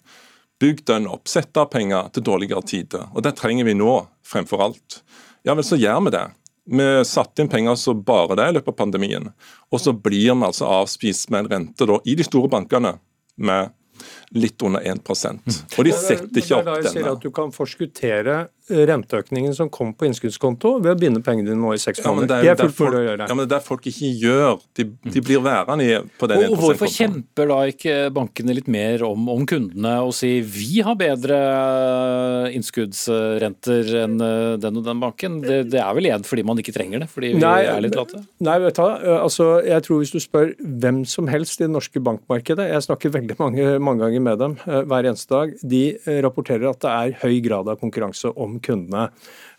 Bygg 0.63 0.85
den 0.87 1.09
opp. 1.11 1.27
Sett 1.29 1.57
av 1.59 1.73
penger 1.73 2.13
til 2.15 2.25
dårligere 2.25 2.63
tider. 2.63 3.09
Og 3.13 3.27
det 3.27 3.35
trenger 3.41 3.67
vi 3.67 3.75
nå, 3.77 3.97
fremfor 4.25 4.63
alt. 4.69 5.01
Ja 5.45 5.57
vel, 5.59 5.67
så 5.67 5.77
gjør 5.77 6.07
vi 6.07 6.15
det. 6.15 6.25
Vi 6.65 7.05
satte 7.05 7.43
inn 7.43 7.51
penger 7.53 7.77
så 7.77 7.93
bare 7.95 8.37
det 8.41 8.49
i 8.49 8.57
løpet 8.57 8.73
av 8.73 8.77
pandemien. 8.79 9.31
Og 9.73 9.81
så 9.83 9.93
blir 9.93 10.31
vi 10.33 10.47
altså 10.49 10.69
avspist 10.81 11.31
med 11.31 11.45
en 11.45 11.51
rente 11.53 11.89
da, 11.89 11.99
i 12.05 12.17
de 12.17 12.25
store 12.25 12.49
bankene 12.53 12.97
med 13.37 13.75
litt 14.35 14.63
under 14.67 14.83
1 14.83 15.05
Og 15.07 15.85
de 15.87 15.93
setter 15.95 16.41
ikke 16.41 16.57
opp 16.57 16.65
denne. 16.65 16.65
Det 16.65 16.65
er 16.65 16.65
da 16.65 16.77
jeg 16.81 16.93
sier 16.93 17.11
at 17.13 17.23
Du 17.23 17.31
kan 17.35 17.53
forskuttere 17.55 18.39
renteøkningen 18.71 19.53
som 19.57 19.69
kom 19.73 19.93
på 19.93 20.07
innskuddskonto 20.09 20.79
ved 20.81 20.95
å 20.95 20.99
binde 20.99 21.21
pengene 21.25 21.51
dine 21.51 21.61
nå 21.61 21.75
i 21.77 21.81
seks 21.81 22.01
måneder. 22.07 22.45
Ja, 22.47 22.55
det 22.57 22.65
er 22.65 22.73
fullt 22.73 22.95
mulig 22.95 23.01
å 23.03 23.05
gjøre. 23.11 23.27
Ja, 23.29 23.37
men 23.37 23.45
det 23.45 23.51
er 23.51 23.53
der 23.59 23.67
folk 23.67 23.89
ikke 23.91 24.11
gjør. 24.23 24.63
De, 24.79 24.87
de 25.05 25.23
blir 25.25 25.43
værende 25.45 26.01
på 26.19 26.29
den 26.31 26.45
1 26.47 26.55
Og 26.55 26.63
Hvorfor 26.63 26.91
kjemper 26.91 27.51
da 27.51 27.59
ikke 27.69 27.97
bankene 28.15 28.57
litt 28.57 28.71
mer 28.73 29.05
om, 29.05 29.29
om 29.35 29.45
kundene 29.49 29.95
og 30.05 30.15
sier 30.17 30.47
vi 30.49 30.81
har 30.87 30.97
bedre 30.97 31.39
innskuddsrenter 32.57 33.93
enn 34.05 34.17
eh, 34.25 34.55
den 34.63 34.81
og 34.81 34.89
den 34.89 35.03
banken? 35.03 35.41
Det, 35.45 35.61
det 35.75 35.83
er 35.83 35.93
vel 35.99 36.09
igjen 36.09 36.25
fordi 36.25 36.47
man 36.49 36.61
ikke 36.63 36.75
trenger 36.77 37.05
det, 37.05 37.11
fordi 37.13 37.35
vi 37.35 37.45
nei, 37.45 37.59
er 37.69 37.85
litt 37.85 37.99
late? 37.99 38.23
Nei, 38.45 38.57
vet 38.65 38.81
du 38.81 38.85
altså, 38.85 39.51
jeg 39.67 39.85
tror 39.85 40.01
hvis 40.01 40.15
du 40.15 40.21
spør 40.23 40.55
hvem 40.59 41.05
som 41.09 41.29
helst 41.29 41.61
i 41.61 41.67
det 41.67 41.73
norske 41.75 42.01
bankmarkedet, 42.05 42.71
jeg 42.73 42.87
snakker 42.89 43.13
veldig 43.15 43.37
mange, 43.41 43.69
mange 43.83 44.07
ganger 44.07 44.25
med 44.25 44.41
dem 44.41 44.57
eh, 44.65 44.83
hver 44.89 45.11
eneste 45.11 45.37
dag, 45.37 45.55
de 45.61 45.85
eh, 45.99 46.21
rapporterer 46.25 46.71
at 46.71 46.81
det 46.85 46.95
er 46.95 47.17
høy 47.25 47.39
grad 47.45 47.69
av 47.69 47.81
konkurranse 47.83 48.33
om 48.33 48.54
kundene. 48.63 49.09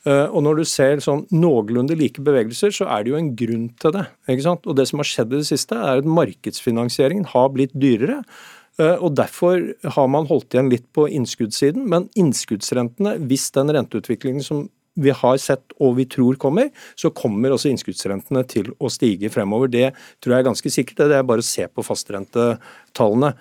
Eh, 0.05 0.27
og 0.29 0.43
når 0.45 0.61
du 0.61 0.65
ser 0.69 1.01
sånn 1.03 1.25
noenlunde 1.33 1.97
like 1.97 2.21
bevegelser, 2.23 2.73
så 2.75 2.89
er 2.93 3.03
det 3.03 3.13
jo 3.13 3.19
en 3.19 3.31
grunn 3.37 3.69
til 3.81 3.95
det. 3.95 4.05
ikke 4.29 4.45
sant? 4.45 4.67
Og 4.69 4.77
det 4.77 4.87
som 4.89 5.01
har 5.01 5.09
skjedd 5.09 5.33
i 5.33 5.41
det 5.41 5.49
siste, 5.49 5.79
er 5.79 6.03
at 6.03 6.13
markedsfinansieringen 6.19 7.25
har 7.33 7.49
blitt 7.55 7.73
dyrere. 7.73 8.21
Eh, 8.77 8.95
og 8.99 9.15
Derfor 9.17 9.73
har 9.97 10.07
man 10.11 10.29
holdt 10.29 10.53
igjen 10.53 10.71
litt 10.71 10.87
på 10.93 11.07
innskuddssiden. 11.09 11.87
Men 11.89 12.09
innskuddsrentene, 12.19 13.17
hvis 13.29 13.49
den 13.55 13.73
renteutviklingen 13.73 14.45
som 14.45 14.67
vi 14.95 15.11
har 15.11 15.37
sett 15.43 15.75
og 15.83 15.97
vi 15.97 16.05
tror 16.07 16.37
kommer, 16.39 16.69
så 16.95 17.11
kommer 17.11 17.51
også 17.51 17.71
innskuddsrentene 17.71 18.45
til 18.47 18.71
å 18.79 18.91
stige 18.93 19.31
fremover. 19.33 19.71
Det 19.71 19.89
tror 20.23 20.35
jeg 20.35 20.43
er 20.43 20.49
ganske 20.49 20.71
sikkert. 20.71 21.03
Det 21.11 21.17
er 21.19 21.27
bare 21.27 21.43
å 21.43 21.47
se 21.49 21.67
på 21.67 21.83
fastrentetallene. 21.83 23.33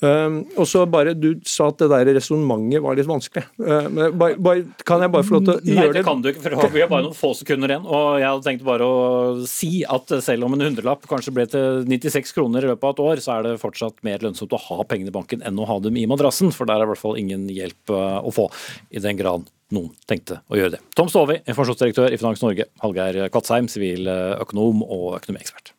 Um, 0.00 0.38
og 0.56 0.64
så 0.64 0.86
bare, 0.88 1.12
Du 1.12 1.34
sa 1.44 1.66
at 1.68 1.80
det 1.82 1.90
der 1.92 2.08
resonnementet 2.16 2.80
var 2.80 2.96
litt 2.96 3.08
vanskelig. 3.08 3.44
Uh, 3.60 3.88
men 3.92 4.16
bare, 4.16 4.38
bare, 4.40 4.64
kan 4.88 5.04
jeg 5.04 5.12
bare 5.12 5.26
få 5.26 5.36
lov 5.36 5.44
til 5.44 5.52
å 5.52 5.58
gjøre 5.58 5.66
det? 5.66 5.76
Nei, 5.76 5.96
det 5.98 6.04
kan 6.06 6.22
du 6.24 6.30
ikke, 6.30 6.44
for 6.46 6.72
vi 6.72 6.84
har 6.84 6.88
bare 6.92 7.04
noen 7.04 7.18
få 7.18 7.32
sekunder 7.36 7.74
igjen. 7.74 7.84
og 7.84 8.06
Jeg 8.22 8.28
hadde 8.30 8.46
tenkt 8.48 8.64
bare 8.64 8.88
å 8.88 9.46
si 9.50 9.70
at 9.84 10.14
selv 10.24 10.48
om 10.48 10.56
en 10.56 10.64
hundrelapp 10.64 11.04
kanskje 11.10 11.34
ble 11.36 11.44
til 11.52 11.84
96 11.90 12.32
kroner 12.36 12.64
i 12.64 12.70
løpet 12.72 12.88
av 12.88 12.96
et 12.96 13.02
år, 13.06 13.24
så 13.24 13.36
er 13.36 13.48
det 13.48 13.60
fortsatt 13.60 14.00
mer 14.06 14.24
lønnsomt 14.24 14.56
å 14.56 14.62
ha 14.70 14.86
pengene 14.88 15.12
i 15.12 15.16
banken 15.18 15.44
enn 15.44 15.60
å 15.60 15.68
ha 15.68 15.76
dem 15.84 15.98
i 16.00 16.06
madrassen. 16.08 16.54
For 16.56 16.68
der 16.68 16.80
er 16.80 16.88
i 16.88 16.92
hvert 16.94 17.02
fall 17.02 17.20
ingen 17.20 17.44
hjelp 17.52 17.92
uh, 17.92 18.22
å 18.24 18.32
få, 18.34 18.48
i 18.88 19.02
den 19.04 19.20
grad 19.20 19.48
noen 19.70 19.92
tenkte 20.08 20.40
å 20.50 20.58
gjøre 20.58 20.78
det. 20.78 20.80
Tom 20.98 21.12
Stovi, 21.12 21.38
informasjonsdirektør 21.44 22.10
i 22.10 22.18
Finans 22.18 22.40
Norge. 22.42 22.66
Hallgeir 22.82 23.28
Kvatsheim, 23.30 23.68
siviløkonom 23.70 24.82
og 24.86 25.20
økonomiekspert. 25.20 25.74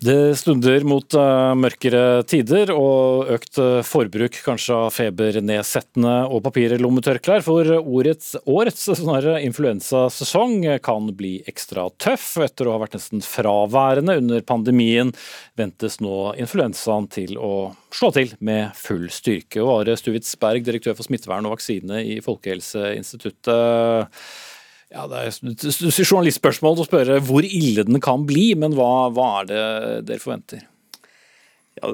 Det 0.00 0.34
stunder 0.34 0.82
mot 0.82 1.14
uh, 1.14 1.54
mørkere 1.54 2.24
tider 2.26 2.72
og 2.74 3.28
økt 3.36 3.58
uh, 3.62 3.84
forbruk 3.86 4.34
kanskje 4.42 4.74
av 4.74 4.88
febernedsettende 4.96 6.14
og 6.26 6.42
papirlommetørklær. 6.48 7.44
For 7.46 7.70
årets, 7.78 8.34
årets 8.58 8.88
influensasesong 8.90 10.66
kan 10.82 11.06
bli 11.16 11.36
ekstra 11.46 11.86
tøff. 12.02 12.32
Etter 12.42 12.66
å 12.66 12.74
ha 12.74 12.82
vært 12.82 12.98
nesten 12.98 13.22
fraværende 13.22 14.18
under 14.24 14.42
pandemien, 14.48 15.14
ventes 15.58 16.00
nå 16.02 16.34
influensaen 16.34 17.06
til 17.14 17.38
å 17.38 17.54
slå 17.94 18.10
til 18.16 18.34
med 18.42 18.74
full 18.74 19.06
styrke. 19.14 19.62
Og 19.62 19.70
Are 19.78 19.96
Stuvitsberg, 20.00 20.66
direktør 20.66 20.98
for 20.98 21.06
smittevern 21.06 21.46
og 21.46 21.54
vaksine 21.56 22.02
i 22.02 22.18
Folkehelseinstituttet. 22.26 24.10
Ja, 24.94 25.08
Det 25.10 25.18
er 25.18 25.32
et 25.32 25.98
journalistspørsmål 25.98 26.78
å 26.78 26.86
spørre 26.86 27.18
hvor 27.26 27.46
ille 27.46 27.84
den 27.86 27.98
kan 28.02 28.26
bli, 28.28 28.52
men 28.58 28.76
hva, 28.78 29.08
hva 29.14 29.28
er 29.40 29.48
det 29.50 29.62
dere 30.12 30.22
forventer? 30.22 30.62
Ja, 31.76 31.90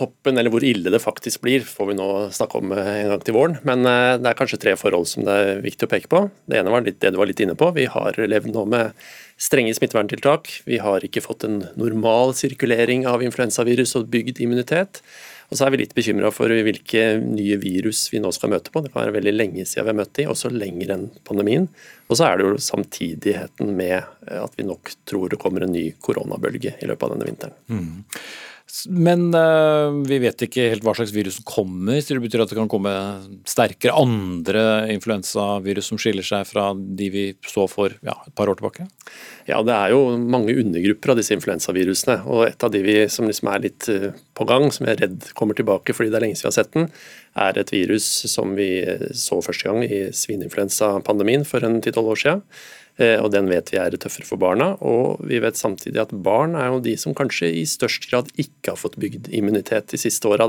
toppen, 0.00 0.38
eller 0.40 0.48
hvor 0.48 0.64
ille 0.64 0.88
det 0.88 1.02
faktisk 1.02 1.42
blir, 1.44 1.64
får 1.68 1.90
vi 1.90 1.96
nå 1.98 2.06
snakke 2.32 2.56
om 2.56 2.70
eh, 2.72 2.86
en 3.02 3.10
gang 3.12 3.24
til 3.26 3.36
våren. 3.36 3.58
Men 3.68 3.84
eh, 3.84 4.14
det 4.16 4.30
er 4.30 4.38
kanskje 4.38 4.60
tre 4.62 4.72
forhold 4.80 5.10
som 5.10 5.26
det 5.26 5.34
er 5.36 5.60
viktig 5.60 5.84
å 5.84 5.90
peke 5.92 6.08
på. 6.08 6.22
Det 6.48 6.56
ene 6.56 6.72
var 6.72 6.86
litt, 6.86 6.96
det 7.04 7.10
du 7.12 7.18
var 7.20 7.28
litt 7.28 7.42
inne 7.44 7.56
på. 7.58 7.68
Vi 7.76 7.84
har 7.92 8.16
levd 8.16 8.54
nå 8.54 8.64
med 8.72 8.96
strenge 9.36 9.74
smitteverntiltak. 9.76 10.48
Vi 10.64 10.80
har 10.80 11.04
ikke 11.04 11.20
fått 11.26 11.44
en 11.44 11.60
normal 11.76 12.32
sirkulering 12.38 13.04
av 13.10 13.20
influensavirus 13.26 13.92
og 14.00 14.08
bygd 14.14 14.40
immunitet. 14.40 15.02
Og 15.50 15.58
så 15.58 15.66
er 15.66 15.72
vi 15.74 15.80
litt 15.80 15.94
bekymra 15.96 16.30
for 16.30 16.52
hvilke 16.66 17.04
nye 17.24 17.56
virus 17.58 18.04
vi 18.12 18.20
nå 18.22 18.30
skal 18.34 18.52
møte 18.52 18.70
på. 18.70 18.84
Det 18.84 18.92
kan 18.92 19.02
være 19.02 19.16
veldig 19.16 19.32
lenge 19.34 19.64
siden 19.66 19.88
vi 19.88 19.90
har 19.90 19.98
møtt 19.98 20.12
de, 20.14 20.28
også 20.30 20.52
lenger 20.54 20.92
enn 20.94 21.08
pandemien. 21.26 21.66
Og 22.06 22.20
så 22.20 22.28
er 22.28 22.38
det 22.38 22.46
jo 22.46 22.60
samtidigheten 22.62 23.72
med 23.78 23.98
at 24.30 24.54
vi 24.58 24.68
nok 24.68 24.92
tror 25.10 25.32
det 25.32 25.40
kommer 25.42 25.66
en 25.66 25.74
ny 25.74 25.88
koronabølge 25.98 26.76
i 26.78 26.90
løpet 26.90 27.02
av 27.06 27.16
denne 27.16 27.26
vinteren. 27.26 27.58
Mm. 27.66 28.04
Men 28.88 29.28
uh, 29.34 29.90
vi 30.06 30.18
vet 30.22 30.44
ikke 30.46 30.68
helt 30.72 30.84
hva 30.86 30.94
slags 30.96 31.12
virus 31.14 31.38
som 31.38 31.46
kommer. 31.48 32.00
så 32.00 32.14
Det 32.14 32.22
betyr 32.24 32.44
at 32.44 32.52
det 32.52 32.58
kan 32.58 32.70
komme 32.70 32.92
sterkere 33.48 33.96
andre 33.98 34.62
influensavirus 34.94 35.90
som 35.90 36.00
skiller 36.00 36.26
seg 36.26 36.46
fra 36.48 36.70
de 36.74 37.10
vi 37.12 37.24
så 37.46 37.66
for 37.70 37.96
ja, 38.06 38.16
et 38.26 38.34
par 38.38 38.50
år 38.52 38.60
tilbake? 38.60 38.86
Ja, 39.48 39.60
det 39.66 39.74
er 39.74 39.94
jo 39.94 40.16
mange 40.20 40.54
undergrupper 40.54 41.14
av 41.14 41.20
disse 41.20 41.34
influensavirusene. 41.36 42.20
og 42.30 42.46
Et 42.48 42.66
av 42.66 42.74
de 42.74 42.82
vi 42.86 42.98
som 43.12 43.28
liksom 43.28 43.52
er 43.52 43.64
litt 43.66 43.90
uh, 43.90 44.10
på 44.38 44.48
gang, 44.48 44.68
som 44.72 44.86
jeg 44.86 44.96
er 44.96 45.06
redd 45.06 45.30
kommer 45.38 45.58
tilbake 45.58 45.96
fordi 45.96 46.12
det 46.12 46.20
er 46.20 46.28
lenge 46.28 46.40
siden 46.40 46.48
vi 46.48 46.52
har 46.52 46.58
sett 46.60 46.76
den, 46.76 46.90
er 47.40 47.58
et 47.60 47.72
virus 47.74 48.06
som 48.30 48.56
vi 48.58 48.70
så 49.14 49.38
første 49.44 49.68
gang 49.68 49.84
i 49.86 50.02
svineinfluensapandemien 50.16 51.46
for 51.46 51.62
en 51.66 51.78
ti-tolv 51.82 52.14
år 52.14 52.22
siden. 52.24 52.46
Eh, 53.00 53.16
og 53.22 53.32
den 53.32 53.48
vet 53.50 53.72
vi 53.72 53.80
er 53.80 53.96
tøffere 53.96 54.28
for 54.28 54.40
barna. 54.40 54.74
Og 54.84 55.20
vi 55.26 55.40
vet 55.42 55.58
samtidig 55.58 56.02
at 56.02 56.14
barn 56.14 56.56
er 56.58 56.70
jo 56.70 56.84
de 56.84 56.96
som 57.00 57.16
kanskje 57.16 57.52
i 57.62 57.66
størst 57.68 58.10
grad 58.10 58.32
ikke 58.36 58.74
har 58.74 58.80
fått 58.80 59.00
bygd 59.00 59.32
immunitet 59.36 59.92
de 59.92 60.00
siste 60.00 60.28
åra. 60.28 60.48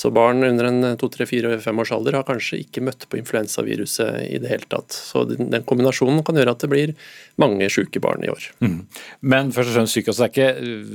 Så 0.00 0.08
barn 0.14 0.40
under 0.46 0.64
en 0.64 0.96
to, 0.96 1.10
tre, 1.12 1.26
fire, 1.28 1.58
fem 1.60 1.80
års 1.82 1.90
alder 1.92 2.16
har 2.16 2.24
kanskje 2.24 2.62
ikke 2.62 2.80
møtt 2.86 3.04
på 3.10 3.18
influensaviruset 3.20 4.30
i 4.30 4.38
det 4.40 4.48
hele 4.48 4.68
tatt. 4.70 4.94
Så 4.96 5.26
den 5.28 5.66
kombinasjonen 5.68 6.22
kan 6.24 6.38
gjøre 6.40 6.54
at 6.54 6.62
det 6.64 6.70
blir 6.72 6.92
mange 7.42 7.68
syke 7.72 8.00
barn 8.00 8.24
i 8.24 8.30
år. 8.32 8.46
Mm. 8.64 8.78
Men 9.20 9.52
først 9.52 9.74
og 9.74 9.76
fremst 9.76 9.98
syke, 9.98 10.12
altså 10.12 10.24
det, 10.24 10.30
er 10.30 10.32
ikke, 10.32 10.86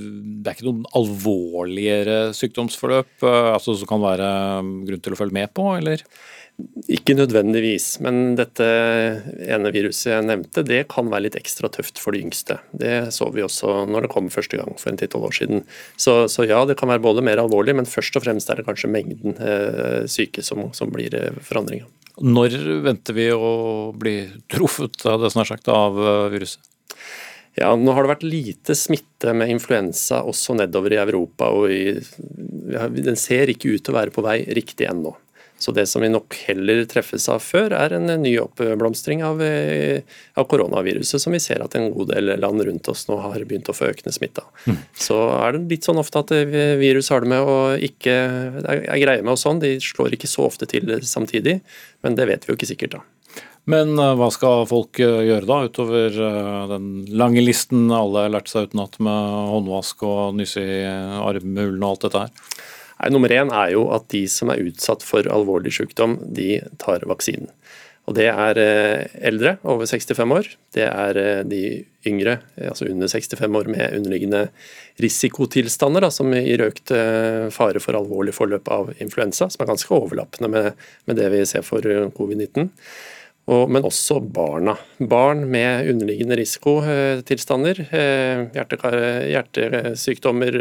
det 0.42 0.50
er 0.50 0.58
ikke 0.58 0.70
noen 0.72 0.88
alvorligere 0.98 2.18
sykdomsforløp 2.38 3.28
eh, 3.30 3.52
altså, 3.52 3.78
som 3.78 3.92
kan 3.94 4.02
være 4.06 4.32
grunn 4.90 5.06
til 5.06 5.18
å 5.18 5.22
følge 5.22 5.38
med 5.38 5.54
på, 5.54 5.70
eller? 5.78 6.06
Ikke 6.88 7.16
nødvendigvis, 7.18 7.98
men 8.06 8.38
dette 8.40 8.66
ene 9.44 9.72
viruset 9.76 10.14
jeg 10.14 10.24
nevnte, 10.24 10.64
det 10.64 10.86
kan 10.92 11.10
være 11.12 11.26
litt 11.26 11.36
ekstra 11.36 11.68
tøft 11.74 12.00
for 12.00 12.16
de 12.16 12.22
yngste. 12.24 12.60
Det 12.72 13.10
så 13.12 13.28
vi 13.36 13.44
også 13.44 13.82
når 13.90 14.06
det 14.06 14.12
kom 14.14 14.30
første 14.32 14.60
gang 14.62 14.78
for 14.80 14.94
en 14.94 15.00
10-12 15.00 15.26
år 15.28 15.36
siden. 15.36 15.66
Så, 16.00 16.14
så, 16.32 16.46
ja, 16.48 16.62
det 16.68 16.78
kan 16.80 16.92
være 16.92 17.04
både 17.04 17.26
mer 17.26 17.42
alvorlig, 17.44 17.76
men 17.76 17.90
først 17.90 18.16
og 18.16 18.24
fremst 18.24 18.52
er 18.52 18.62
det 18.62 18.68
kanskje 18.70 18.92
mengden 18.94 19.36
eh, 19.36 20.06
syke 20.12 20.46
som, 20.48 20.70
som 20.78 20.94
blir 20.96 21.18
eh, 21.20 21.42
forandringa. 21.44 21.90
Når 22.24 22.56
venter 22.86 23.18
vi 23.18 23.28
å 23.36 23.92
bli 24.00 24.16
truffet 24.52 25.04
av 25.12 25.26
det 25.26 25.34
som 25.34 25.44
er 25.44 25.52
sagt 25.52 25.68
av 25.74 26.00
eh, 26.00 26.30
viruset? 26.38 26.64
Ja, 27.56 27.74
Nå 27.80 27.92
har 27.96 28.04
det 28.04 28.14
vært 28.14 28.26
lite 28.28 28.76
smitte 28.76 29.32
med 29.36 29.52
influensa 29.52 30.22
også 30.28 30.58
nedover 30.60 30.96
i 30.96 31.00
Europa. 31.04 31.52
og 31.52 31.72
i, 31.72 32.00
Den 32.96 33.20
ser 33.20 33.52
ikke 33.52 33.76
ut 33.76 33.84
til 33.84 33.96
å 33.96 34.00
være 34.00 34.16
på 34.16 34.24
vei 34.24 34.42
riktig 34.56 34.88
ennå. 34.92 35.16
Så 35.58 35.72
det 35.72 35.86
som 35.88 36.04
vi 36.04 36.10
nok 36.12 36.36
heller 36.50 36.82
treffes 36.90 37.30
av 37.32 37.40
før, 37.40 37.72
er 37.78 37.94
en 37.96 38.10
ny 38.22 38.34
oppblomstring 38.42 39.24
av, 39.24 39.40
eh, 39.42 40.02
av 40.36 40.50
koronaviruset, 40.52 41.22
som 41.22 41.32
vi 41.32 41.40
ser 41.40 41.64
at 41.64 41.78
en 41.80 41.94
god 41.94 42.12
del 42.12 42.34
land 42.42 42.62
rundt 42.68 42.90
oss 42.92 43.06
nå 43.08 43.22
har 43.24 43.40
begynt 43.48 43.72
å 43.72 43.76
få 43.76 43.88
økende 43.88 44.12
smitte 44.14 44.44
av. 44.44 44.52
Mm. 44.68 44.82
Så 45.00 45.16
er 45.40 45.56
det 45.56 45.72
litt 45.72 45.88
sånn 45.88 46.02
ofte 46.02 46.26
at 46.26 46.36
eh, 46.36 46.76
virus 46.82 47.10
har 47.14 47.24
det 47.24 47.32
med 47.32 47.48
å 47.48 47.58
ikke 47.80 48.16
er 48.68 49.00
greie 49.00 49.24
med 49.24 49.38
og 49.38 49.40
sånn, 49.40 49.64
de 49.64 49.78
slår 49.80 50.20
ikke 50.20 50.30
så 50.30 50.50
ofte 50.50 50.68
til 50.68 50.92
samtidig, 51.08 51.62
men 52.04 52.20
det 52.20 52.28
vet 52.28 52.44
vi 52.44 52.52
jo 52.52 52.60
ikke 52.60 52.72
sikkert 52.76 53.00
da. 53.00 53.06
Men 53.66 53.98
hva 53.98 54.28
skal 54.30 54.68
folk 54.70 55.00
gjøre 55.00 55.48
da, 55.50 55.64
utover 55.66 56.14
den 56.70 56.90
lange 57.18 57.42
listen 57.42 57.88
alle 57.90 58.28
har 58.28 58.36
lært 58.36 58.52
seg 58.52 58.70
utenat 58.70 59.00
med 59.02 59.40
håndvask 59.56 60.04
og 60.06 60.36
nyse 60.38 60.62
i 60.62 60.84
armhulen 60.86 61.82
og 61.82 61.96
alt 61.96 62.06
dette 62.06 62.26
her? 62.28 62.66
Nei, 62.96 63.12
nummer 63.12 63.34
én 63.34 63.52
er 63.52 63.74
jo 63.74 63.90
at 63.96 64.08
de 64.14 64.24
som 64.32 64.52
er 64.54 64.64
utsatt 64.70 65.04
for 65.04 65.28
alvorlig 65.32 65.74
sykdom, 65.76 66.20
de 66.36 66.62
tar 66.82 67.04
vaksinen. 67.10 67.52
Og 68.06 68.14
Det 68.14 68.28
er 68.30 68.60
eh, 68.62 69.08
eldre 69.26 69.56
over 69.66 69.88
65 69.90 70.34
år. 70.36 70.50
Det 70.78 70.86
er 70.86 71.18
eh, 71.18 71.42
de 71.50 71.62
yngre, 72.06 72.38
eh, 72.54 72.70
altså 72.70 72.86
under 72.86 73.10
65 73.10 73.58
år 73.58 73.70
med 73.74 73.98
underliggende 73.98 74.44
risikotilstander, 75.02 76.06
da, 76.06 76.12
som 76.14 76.30
gir 76.38 76.68
økt 76.68 76.94
fare 77.56 77.82
for 77.82 77.98
alvorlig 77.98 78.36
forløp 78.38 78.70
av 78.72 78.94
influensa, 79.02 79.50
som 79.50 79.66
er 79.66 79.72
ganske 79.74 79.98
overlappende 79.98 80.52
med, 80.54 80.86
med 81.10 81.20
det 81.20 81.32
vi 81.34 81.42
ser 81.50 81.66
for 81.66 81.82
covid-19 82.16 82.70
men 83.46 83.86
også 83.86 84.18
barna. 84.34 84.74
Barn 84.98 85.44
med 85.52 85.90
underliggende 85.92 86.38
risikotilstander, 86.40 87.84
hjerte, 88.56 88.80
hjertesykdommer, 89.30 90.58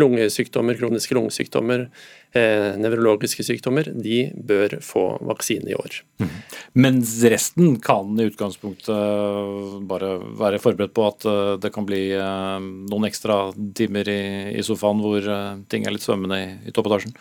lungesykdommer, 0.00 0.78
kroniske 0.80 1.16
lungesykdommer, 1.18 1.84
eh, 2.32 2.70
nevrologiske 2.80 3.44
sykdommer, 3.44 3.90
de 3.92 4.22
bør 4.48 4.78
få 4.84 5.04
vaksine 5.28 5.74
i 5.74 5.76
år. 5.76 6.00
Mm. 6.22 6.32
Mens 6.86 7.14
resten 7.28 7.76
kan 7.84 8.16
i 8.16 8.30
utgangspunktet 8.30 9.84
bare 9.90 10.14
være 10.40 10.62
forberedt 10.62 10.96
på 10.96 11.06
at 11.10 11.28
eh, 11.28 11.54
det 11.60 11.72
kan 11.74 11.88
bli 11.88 12.04
noen 12.16 13.08
ekstra 13.08 13.42
timer 13.76 14.08
i, 14.08 14.62
sofaen 14.64 15.04
hvor 15.04 15.26
ting 15.68 15.84
er 15.84 15.92
litt 15.94 16.04
svømmende 16.04 16.40
i, 16.40 16.52
i 16.70 16.74
toppetasjen? 16.74 17.12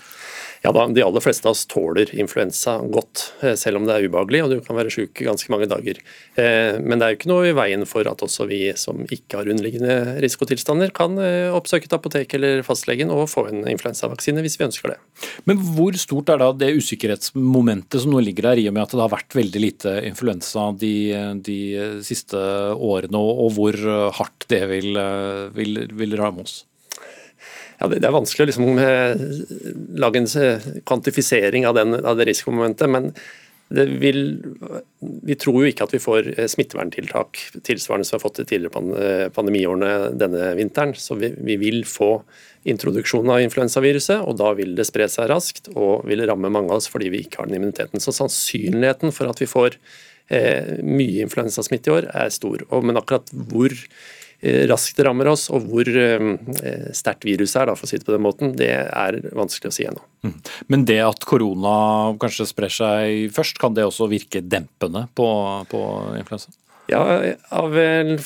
Ja 0.62 0.70
da, 0.72 0.84
De 0.88 1.02
aller 1.02 1.24
fleste 1.24 1.48
av 1.50 1.56
oss 1.56 1.64
tåler 1.66 2.12
influensa 2.14 2.76
godt, 2.94 3.32
eh, 3.42 3.56
selv 3.58 3.80
om 3.80 3.88
det 3.88 3.96
er 3.96 4.06
ubehagelig 4.06 4.44
og 4.44 4.52
du 4.52 4.60
kan 4.62 4.78
være 4.78 4.94
syk 4.94 5.24
ganske 5.26 5.50
mange 5.50 5.66
dager. 5.70 5.98
Eh, 6.38 6.78
men 6.78 7.02
det 7.02 7.06
er 7.06 7.14
jo 7.14 7.18
ikke 7.18 7.32
noe 7.32 7.48
i 7.50 7.56
veien 7.58 7.86
for 7.90 8.06
at 8.06 8.22
også 8.22 8.46
vi 8.50 8.62
som 8.78 9.02
ikke 9.10 9.40
har 9.40 9.50
underliggende 9.50 10.22
risikotilstander, 10.22 10.94
kan 10.94 11.18
eh, 11.18 11.50
oppsøke 11.50 11.90
et 11.90 11.98
apotek 11.98 12.38
eller 12.38 12.62
fastlegen 12.68 13.10
og 13.10 13.26
få 13.32 13.48
en 13.50 13.66
influensavaksine 13.74 14.46
hvis 14.46 14.60
vi 14.62 14.68
ønsker 14.70 14.94
det. 14.94 15.00
Men 15.50 15.58
hvor 15.66 15.98
stort 15.98 16.30
er 16.30 16.44
da 16.44 16.52
det 16.54 16.76
usikkerhetsmomentet 16.78 18.06
som 18.06 18.14
nå 18.14 18.22
ligger 18.22 18.52
der, 18.52 18.62
i 18.62 18.70
og 18.70 18.78
med 18.78 18.86
at 18.86 18.94
det 18.94 19.02
har 19.02 19.16
vært 19.18 19.38
veldig 19.42 19.66
lite 19.66 19.98
influensa 20.06 20.70
de, 20.78 20.96
de 21.42 21.62
siste 22.06 22.38
årene, 22.78 23.18
og 23.18 23.56
hvor 23.58 23.78
hardt 24.14 24.46
det 24.52 24.68
vil, 24.70 24.94
vil, 25.58 25.88
vil 25.98 26.20
ramme 26.22 26.46
oss? 26.46 26.62
Ja, 27.82 27.90
det, 27.90 28.04
er 28.06 28.14
vanskelig 28.14 28.46
å 28.46 28.50
liksom, 28.52 28.82
eh, 28.82 29.24
lage 30.02 30.22
en 30.22 30.34
eh, 30.38 30.68
kvantifisering 30.86 31.66
av, 31.66 31.80
den, 31.80 31.98
av 31.98 32.20
det 32.20 32.30
risikomomentet. 32.30 32.90
men 32.90 33.14
vil, 33.72 34.20
vi 35.00 35.36
tror 35.40 35.62
jo 35.64 35.70
ikke 35.72 35.86
at 35.88 35.94
vi 35.96 36.02
får 36.04 36.28
eh, 36.34 36.48
smitteverntiltak 36.52 37.40
tilsvarende 37.64 38.08
som 38.08 38.18
vi 38.18 38.20
har 38.20 38.26
fått 38.26 38.42
i 38.44 38.48
tidligere 38.50 39.30
pandemiårene 39.36 40.12
denne 40.20 40.52
vinteren. 40.60 40.94
Så 41.00 41.16
vi, 41.20 41.32
vi 41.38 41.58
vil 41.62 41.84
få 41.88 42.14
introduksjon 42.68 43.30
av 43.32 43.42
influensaviruset, 43.46 44.22
og 44.22 44.38
da 44.42 44.52
vil 44.58 44.76
det 44.78 44.86
spre 44.90 45.08
seg 45.10 45.32
raskt 45.32 45.72
og 45.74 46.06
vil 46.10 46.26
ramme 46.28 46.52
mange 46.54 46.70
av 46.70 46.82
oss 46.82 46.92
fordi 46.92 47.10
vi 47.14 47.24
ikke 47.26 47.42
har 47.42 47.50
den 47.50 47.62
immuniteten. 47.62 48.04
Så 48.04 48.14
sannsynligheten 48.16 49.16
for 49.16 49.32
at 49.32 49.42
vi 49.42 49.50
får 49.50 49.80
eh, 50.30 50.78
mye 50.84 51.26
influensasmitte 51.26 51.92
i 51.92 51.96
år 51.96 52.12
er 52.12 52.34
stor. 52.34 52.66
Og, 52.70 52.84
men 52.86 53.00
akkurat 53.00 53.32
hvor 53.32 53.78
raskt 54.42 54.98
det 54.98 55.06
rammer 55.06 55.30
oss, 55.30 55.48
og 55.54 55.68
hvor 55.70 55.88
eh, 55.88 56.32
sterkt 56.98 57.28
viruset 57.28 57.62
er, 57.62 57.70
da, 57.70 57.76
for 57.78 57.86
å 57.86 57.92
si 57.92 58.00
det 58.00 58.08
på 58.08 58.16
den 58.16 58.26
måten, 58.26 58.56
det 58.58 58.72
er 58.74 59.20
vanskelig 59.38 59.70
å 59.70 59.76
si 59.76 59.86
ennå. 59.86 60.02
Mm. 60.26 60.34
Men 60.74 60.88
det 60.90 60.98
at 61.06 61.28
korona 61.30 61.76
kanskje 62.22 62.50
sprer 62.50 62.74
seg 62.74 63.36
først, 63.36 63.62
kan 63.62 63.78
det 63.78 63.86
også 63.86 64.10
virke 64.12 64.42
dempende 64.42 65.06
på, 65.18 65.28
på 65.70 65.84
influensa? 66.18 66.54
Ja, 66.90 67.02
Av 67.56 67.76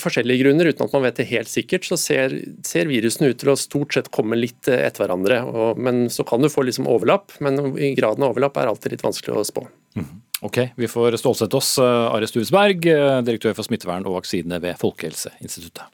forskjellige 0.00 0.42
grunner, 0.42 0.72
uten 0.72 0.88
at 0.88 0.94
man 0.96 1.04
vet 1.04 1.20
det 1.20 1.28
helt 1.30 1.50
sikkert, 1.52 1.84
så 1.86 1.98
ser, 2.00 2.32
ser 2.66 2.88
virusene 2.90 3.28
ut 3.30 3.38
til 3.38 3.52
å 3.52 3.58
stort 3.60 3.94
sett 3.94 4.08
komme 4.10 4.38
litt 4.40 4.66
etter 4.72 5.04
hverandre. 5.04 5.42
Og, 5.46 5.78
men 5.78 6.08
Så 6.10 6.26
kan 6.26 6.42
du 6.42 6.48
få 6.50 6.64
liksom 6.66 6.88
overlapp, 6.90 7.36
men 7.44 7.76
graden 7.94 8.24
av 8.24 8.32
overlapp 8.32 8.58
er 8.58 8.72
alltid 8.72 8.96
litt 8.96 9.04
vanskelig 9.06 9.36
å 9.36 9.46
spå. 9.46 9.68
Mm. 10.00 10.08
Ok, 10.48 10.58
Vi 10.74 10.88
får 10.90 11.20
stålsette 11.20 11.60
oss. 11.60 11.76
Are 11.78 12.26
Sturesberg, 12.26 12.88
direktør 13.28 13.54
for 13.54 13.68
smittevern 13.68 14.08
og 14.08 14.18
vaksine 14.18 14.58
ved 14.64 14.80
Folkehelseinstituttet. 14.82 15.86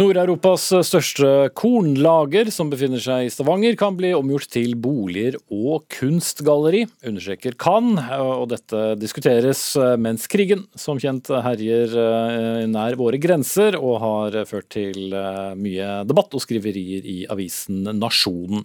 Nord-Europas 0.00 0.62
største 0.88 1.50
kornlager, 1.52 2.48
som 2.54 2.70
befinner 2.72 3.02
seg 3.04 3.26
i 3.26 3.32
Stavanger, 3.32 3.74
kan 3.76 3.98
bli 3.98 4.14
omgjort 4.16 4.48
til 4.54 4.72
boliger 4.80 5.34
og 5.52 5.84
kunstgalleri, 5.92 6.86
understreker 7.04 7.58
kan. 7.60 7.98
Og 8.16 8.46
dette 8.48 8.94
diskuteres 8.96 9.60
mens 10.00 10.24
krigen 10.30 10.64
som 10.72 10.96
kjent 11.02 11.28
herjer 11.44 11.92
eh, 12.00 12.62
nær 12.70 12.96
våre 12.96 13.20
grenser, 13.20 13.76
og 13.76 14.00
har 14.00 14.40
ført 14.48 14.70
til 14.72 15.12
eh, 15.12 15.52
mye 15.60 15.90
debatt 16.08 16.32
og 16.32 16.46
skriverier 16.46 17.04
i 17.04 17.18
avisen 17.28 17.84
Nasjonen. 18.00 18.64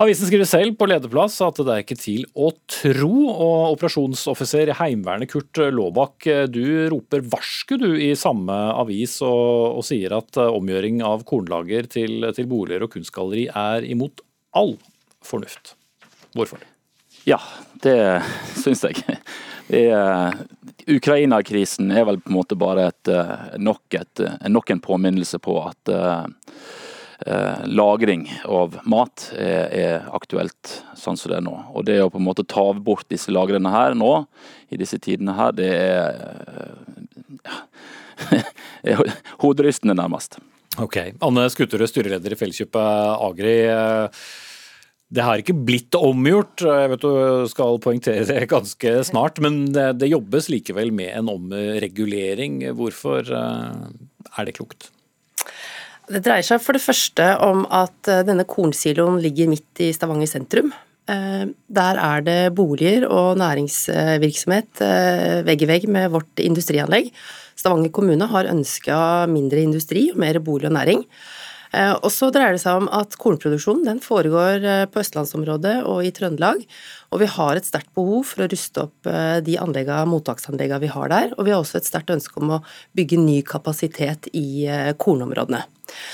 Avisen 0.00 0.30
skriver 0.30 0.48
selv 0.48 0.78
på 0.80 0.88
lederplass 0.88 1.36
at 1.44 1.60
det 1.60 1.74
er 1.74 1.84
ikke 1.84 1.98
til 2.00 2.24
å 2.32 2.54
tro, 2.72 3.18
og 3.28 3.74
operasjonsoffiser 3.74 4.72
i 4.72 4.78
Heimevernet 4.80 5.28
Kurt 5.28 5.60
Laabak, 5.60 6.24
du 6.48 6.88
roper 6.88 7.20
varsku 7.36 7.76
du 7.76 7.90
i 8.00 8.14
samme 8.16 8.56
avis 8.80 9.18
og, 9.20 9.76
og 9.76 9.84
sier 9.84 10.16
at 10.16 10.40
omgjøring 10.40 10.69
av 11.06 11.24
kornlager 11.28 11.88
til, 11.90 12.26
til 12.36 12.48
boliger 12.50 12.86
og 12.86 12.92
kunstgalleri 12.94 13.48
er 13.50 13.86
imot 13.88 14.22
all 14.56 14.76
fornuft. 15.24 15.74
Hvorfor? 16.34 16.62
Ja, 17.28 17.40
det 17.82 18.22
syns 18.56 18.84
jeg. 18.86 19.04
Ukraina-krisen 20.90 21.90
er 21.92 22.06
vel 22.08 22.20
på 22.20 22.30
en 22.30 22.38
måte 22.38 22.58
bare 22.58 22.88
et, 22.90 23.10
nok, 23.60 23.82
et, 23.94 24.22
nok 24.48 24.70
en 24.70 24.82
påminnelse 24.82 25.38
på 25.42 25.56
at 25.62 25.92
eh, 25.92 27.66
lagring 27.70 28.24
av 28.48 28.80
mat 28.88 29.28
er, 29.36 29.66
er, 29.68 30.08
aktuelt 30.16 30.80
sånn 30.98 31.18
som 31.20 31.30
det 31.30 31.38
er 31.38 31.46
nå. 31.46 31.56
Og 31.74 31.86
det 31.86 32.00
å 32.02 32.10
på 32.10 32.18
en 32.18 32.26
måte 32.26 32.46
ta 32.48 32.70
bort 32.74 33.08
disse 33.12 33.34
lagrene 33.34 33.72
her 33.74 33.94
nå, 33.98 34.24
i 34.70 34.80
disse 34.80 34.98
tidene 35.02 35.36
her, 35.38 35.54
det 35.54 35.70
er, 35.76 36.08
ja, 38.90 38.98
hoderystende 39.44 39.98
nærmest. 39.98 40.40
Ok. 40.80 40.96
Anne 41.26 41.48
Skutterød, 41.52 41.90
styreleder 41.90 42.34
i 42.34 42.38
Felleskjøpet 42.40 43.26
Agri. 43.26 43.56
Det 45.10 45.24
har 45.26 45.40
ikke 45.42 45.56
blitt 45.66 45.96
omgjort, 45.98 46.62
jeg 46.62 46.90
vet 46.92 47.02
du 47.02 47.48
skal 47.50 47.80
poengtere 47.82 48.28
det 48.28 48.44
ganske 48.52 48.92
snart, 49.08 49.40
men 49.42 49.64
det, 49.74 49.88
det 49.98 50.12
jobbes 50.12 50.46
likevel 50.52 50.94
med 50.94 51.10
en 51.18 51.32
omregulering. 51.32 52.62
Hvorfor 52.78 53.26
eh, 53.26 53.88
er 54.30 54.46
det 54.46 54.54
klokt? 54.60 54.92
Det 56.10 56.22
dreier 56.26 56.46
seg 56.46 56.62
for 56.62 56.74
det 56.74 56.82
første 56.82 57.26
om 57.42 57.64
at 57.74 58.10
eh, 58.10 58.22
denne 58.26 58.46
kornsiloen 58.48 59.18
ligger 59.22 59.50
midt 59.50 59.82
i 59.82 59.90
Stavanger 59.94 60.30
sentrum. 60.30 60.70
Eh, 61.10 61.44
der 61.80 62.00
er 62.02 62.24
det 62.26 62.38
boliger 62.58 63.06
og 63.10 63.38
næringsvirksomhet 63.40 64.82
eh, 64.86 65.40
vegg 65.46 65.66
i 65.66 65.70
vegg 65.70 65.86
med 65.90 66.10
vårt 66.14 66.42
industrianlegg. 66.42 67.10
Stavanger 67.60 67.92
kommune 67.92 68.28
har 68.32 68.48
ønska 68.50 68.96
mindre 69.30 69.62
industri 69.66 70.08
og 70.14 70.20
mer 70.22 70.40
bolig 70.44 70.70
og 70.70 70.76
næring. 70.78 71.06
Og 72.02 72.08
så 72.10 72.32
dreier 72.34 72.56
det 72.56 72.62
seg 72.64 72.80
om 72.80 72.88
at 72.90 73.14
kornproduksjonen 73.20 73.84
den 73.86 74.00
foregår 74.02 74.64
på 74.90 75.02
østlandsområdet 75.04 75.76
og 75.86 76.00
i 76.02 76.10
Trøndelag. 76.10 76.64
Og 77.14 77.22
vi 77.22 77.28
har 77.30 77.60
et 77.60 77.68
sterkt 77.68 77.92
behov 77.94 78.24
for 78.26 78.42
å 78.42 78.48
ruste 78.50 78.88
opp 78.88 79.10
de 79.46 79.54
mottaksanleggene 80.10 80.82
vi 80.82 80.90
har 80.90 81.12
der. 81.12 81.36
Og 81.38 81.46
vi 81.46 81.54
har 81.54 81.62
også 81.62 81.78
et 81.78 81.86
sterkt 81.86 82.10
ønske 82.10 82.42
om 82.42 82.56
å 82.56 82.62
bygge 82.98 83.22
ny 83.22 83.38
kapasitet 83.46 84.26
i 84.34 84.66
kornområdene. 84.98 85.62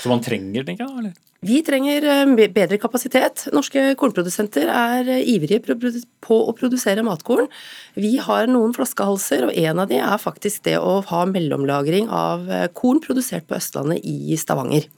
Så 0.03 0.13
man 0.13 0.21
trenger 0.21 0.61
den 0.67 0.77
ikke, 0.77 0.91
eller? 1.01 1.17
Vi 1.45 1.59
trenger 1.61 2.05
eh, 2.09 2.47
bedre 2.49 2.79
kapasitet. 2.81 3.43
Norske 3.53 3.91
kornprodusenter 3.99 4.71
er 4.73 5.09
eh, 5.13 5.27
ivrige 5.35 5.59
på 5.61 6.37
å 6.49 6.53
produsere 6.57 7.03
matkorn. 7.05 7.45
Vi 7.93 8.15
har 8.23 8.49
noen 8.49 8.73
flaskehalser, 8.73 9.45
og 9.45 9.53
en 9.53 9.83
av 9.83 9.91
de 9.91 9.99
er 10.01 10.21
faktisk 10.21 10.65
det 10.65 10.79
å 10.81 10.97
ha 11.11 11.21
mellomlagring 11.29 12.09
av 12.09 12.49
eh, 12.49 12.65
korn 12.73 13.03
produsert 13.05 13.45
på 13.45 13.59
Østlandet 13.59 14.01
i 14.01 14.33
Stavanger. 14.39 14.89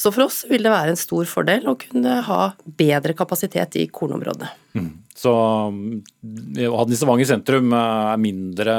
Så 0.00 0.08
for 0.08 0.24
oss 0.24 0.42
vil 0.48 0.64
det 0.64 0.72
være 0.72 0.94
en 0.94 1.00
stor 1.00 1.28
fordel 1.28 1.68
å 1.68 1.76
kunne 1.78 2.16
ha 2.30 2.40
bedre 2.80 3.12
kapasitet 3.18 3.76
i 3.76 3.86
kornområdene. 3.92 4.50
Mm. 4.74 4.90
Så 5.14 5.30
å 5.30 5.68
ha 5.68 6.88
den 6.88 6.96
i 6.96 6.98
Stavanger 6.98 7.28
sentrum 7.28 7.76
er 7.76 8.18
mindre 8.24 8.74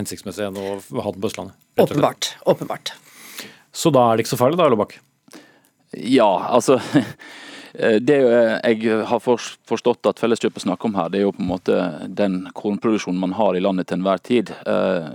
hensiktsmessig 0.00 0.48
enn 0.48 0.58
å 0.58 0.74
ha 0.80 1.12
den 1.12 1.20
på 1.20 1.28
Østlandet? 1.28 1.60
Åpenbart. 1.76 2.34
Åpenbart. 2.48 2.96
Så 3.72 3.92
da 3.92 4.08
er 4.08 4.16
det 4.16 4.24
ikke 4.24 4.34
så 4.34 4.40
farlig 4.40 4.58
da, 4.60 4.72
Lobak? 4.72 4.96
Ja, 5.92 6.46
altså 6.48 6.80
det 8.00 8.18
jeg 8.20 9.04
har 9.08 9.20
forstått 9.22 10.08
at 10.10 10.20
Felleskjøpet 10.20 10.64
snakker 10.66 10.90
om 10.90 10.96
her, 10.98 11.08
det 11.08 11.20
er 11.20 11.26
jo 11.26 11.32
på 11.32 11.40
en 11.40 11.48
måte 11.48 11.76
den 12.08 12.42
kornproduksjonen 12.56 13.20
man 13.20 13.32
har 13.38 13.56
i 13.56 13.62
landet 13.64 13.88
til 13.88 14.00
enhver 14.00 14.20
tid. 14.20 14.52
Eh, 14.68 15.08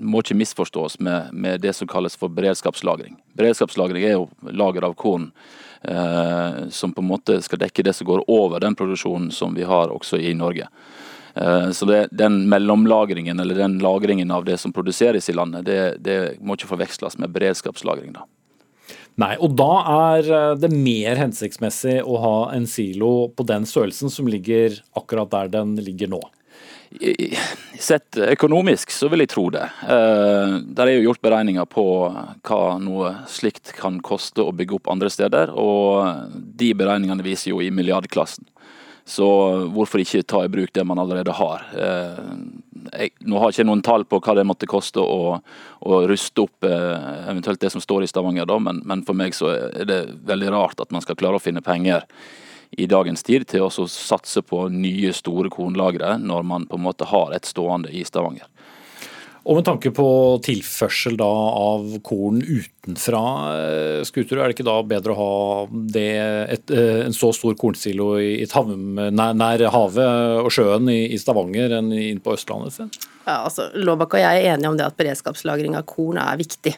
må 0.00 0.22
ikke 0.24 0.38
misforstås 0.40 0.98
med, 1.04 1.32
med, 1.32 1.60
det 1.60 1.74
som 1.76 1.88
kalles 1.90 2.16
for 2.16 2.32
beredskapslagring. 2.32 3.18
Beredskapslagring 3.36 4.06
er 4.08 4.16
jo 4.16 4.28
lager 4.48 4.88
av 4.88 4.96
korn 4.96 5.28
eh, 5.82 6.64
som 6.72 6.96
på 6.96 7.04
en 7.04 7.12
måte 7.12 7.42
skal 7.44 7.60
dekke 7.60 7.84
det 7.84 7.96
som 7.98 8.08
går 8.08 8.24
over 8.28 8.64
den 8.64 8.78
produksjonen 8.78 9.30
som 9.34 9.52
vi 9.56 9.68
har 9.68 9.92
også 9.92 10.20
i 10.20 10.32
Norge. 10.36 10.70
Eh, 11.34 11.70
så 11.76 11.86
det, 11.92 12.06
den 12.10 12.46
mellomlagringen 12.48 13.40
eller 13.40 13.54
den 13.54 13.78
lagringen 13.84 14.32
av 14.32 14.48
det 14.48 14.56
som 14.58 14.72
produseres 14.72 15.28
i 15.28 15.36
landet, 15.36 15.68
det, 15.68 15.80
det 16.00 16.18
må 16.40 16.56
ikke 16.56 16.72
forveksles 16.72 17.20
med 17.20 17.36
beredskapslagring. 17.36 18.16
da. 18.16 18.24
Nei, 19.18 19.34
og 19.42 19.54
da 19.58 19.72
er 20.14 20.28
eh, 20.30 20.56
det 20.62 20.70
mer 20.70 21.18
hensiktsmessig 21.18 21.98
å 22.06 22.18
ha 22.22 22.36
en 22.54 22.68
silo 22.70 23.30
på 23.34 23.46
den 23.48 23.66
størrelsen 23.66 24.12
som 24.14 24.30
ligger 24.30 24.78
akkurat 24.98 25.32
der 25.32 25.50
den 25.58 25.74
ligger 25.82 26.12
nå. 26.12 26.20
Sett 27.78 28.16
økonomisk 28.16 28.92
så 28.94 29.10
vil 29.12 29.24
jeg 29.24 29.32
tro 29.34 29.48
det. 29.52 29.66
Eh, 29.82 30.54
der 30.62 30.86
er 30.86 30.94
jo 30.96 31.08
gjort 31.08 31.24
beregninger 31.26 31.66
på 31.68 31.84
hva 32.46 32.62
noe 32.80 33.12
slikt 33.28 33.74
kan 33.76 33.98
koste 34.04 34.46
å 34.46 34.54
bygge 34.54 34.78
opp 34.78 34.92
andre 34.94 35.10
steder, 35.12 35.50
og 35.50 36.30
de 36.32 36.70
beregningene 36.78 37.26
viser 37.26 37.52
jo 37.52 37.60
i 37.64 37.72
milliardklassen. 37.74 38.46
Så 39.08 39.26
hvorfor 39.72 40.02
ikke 40.02 40.20
ta 40.28 40.42
i 40.44 40.50
bruk 40.52 40.72
det 40.76 40.84
man 40.84 41.00
allerede 41.00 41.32
har. 41.32 41.62
Eh, 41.72 42.24
jeg, 42.92 43.12
nå 43.24 43.38
har 43.40 43.48
jeg 43.48 43.58
ikke 43.58 43.68
noen 43.70 43.84
tall 43.84 44.04
på 44.04 44.20
hva 44.20 44.34
det 44.36 44.44
måtte 44.44 44.68
koste 44.68 45.00
å, 45.00 45.38
å 45.80 46.00
ruste 46.08 46.44
opp 46.44 46.66
eh, 46.68 47.06
eventuelt 47.30 47.62
det 47.62 47.72
som 47.72 47.80
står 47.80 48.04
i 48.04 48.10
Stavanger, 48.10 48.48
da, 48.48 48.58
men, 48.60 48.82
men, 48.84 49.04
for 49.08 49.16
meg 49.16 49.36
så 49.36 49.54
er 49.54 49.88
det 49.88 50.02
veldig 50.28 50.52
rart 50.52 50.84
at 50.84 50.92
man 50.92 51.04
skal 51.04 51.16
klare 51.16 51.40
å 51.40 51.42
finne 51.42 51.64
penger 51.64 52.04
i 52.76 52.84
dagens 52.90 53.24
tid 53.24 53.46
til 53.48 53.64
å 53.64 53.88
satse 53.88 54.42
på 54.44 54.66
nye, 54.68 55.14
store 55.16 55.48
kornlagre 55.52 56.18
når 56.20 56.44
man 56.44 56.68
på 56.68 56.76
en 56.76 56.84
måte 56.84 57.08
har 57.08 57.32
et 57.32 57.48
stående 57.48 57.88
i 57.88 58.04
Stavanger. 58.04 58.44
Og 59.48 59.56
med 59.56 59.64
tanke 59.64 59.88
på 59.96 60.06
tilførsel 60.44 61.14
da 61.16 61.26
av 61.26 61.86
korn 62.04 62.42
utenfra, 62.44 63.22
eh, 63.54 64.00
Skuterud, 64.04 64.42
er 64.42 64.50
det 64.50 64.58
ikke 64.58 64.66
da 64.68 64.76
bedre 64.84 65.14
å 65.14 65.16
ha 65.16 65.78
det, 65.94 66.10
et, 66.52 66.70
eh, 66.70 67.06
en 67.06 67.16
så 67.16 67.32
stor 67.32 67.56
kornsilo 67.56 68.10
i 68.20 68.42
et 68.42 68.52
hav, 68.52 68.68
nær, 68.68 69.32
nær, 69.32 69.64
havet 69.72 70.44
og 70.44 70.52
sjøen 70.52 70.92
i, 70.92 71.14
i 71.14 71.20
Stavanger 71.20 71.78
enn 71.78 71.88
inn 71.96 72.20
på 72.20 72.36
Østlandet? 72.36 73.00
Ja, 73.24 73.38
altså, 73.46 73.70
Låbakk 73.72 74.18
og 74.18 74.20
jeg 74.20 74.44
er 74.44 74.52
enige 74.52 74.68
om 74.68 74.76
det 74.76 74.84
at 74.84 75.00
beredskapslagring 75.00 75.80
av 75.80 75.88
korn 75.88 76.20
er 76.20 76.36
viktig. 76.36 76.76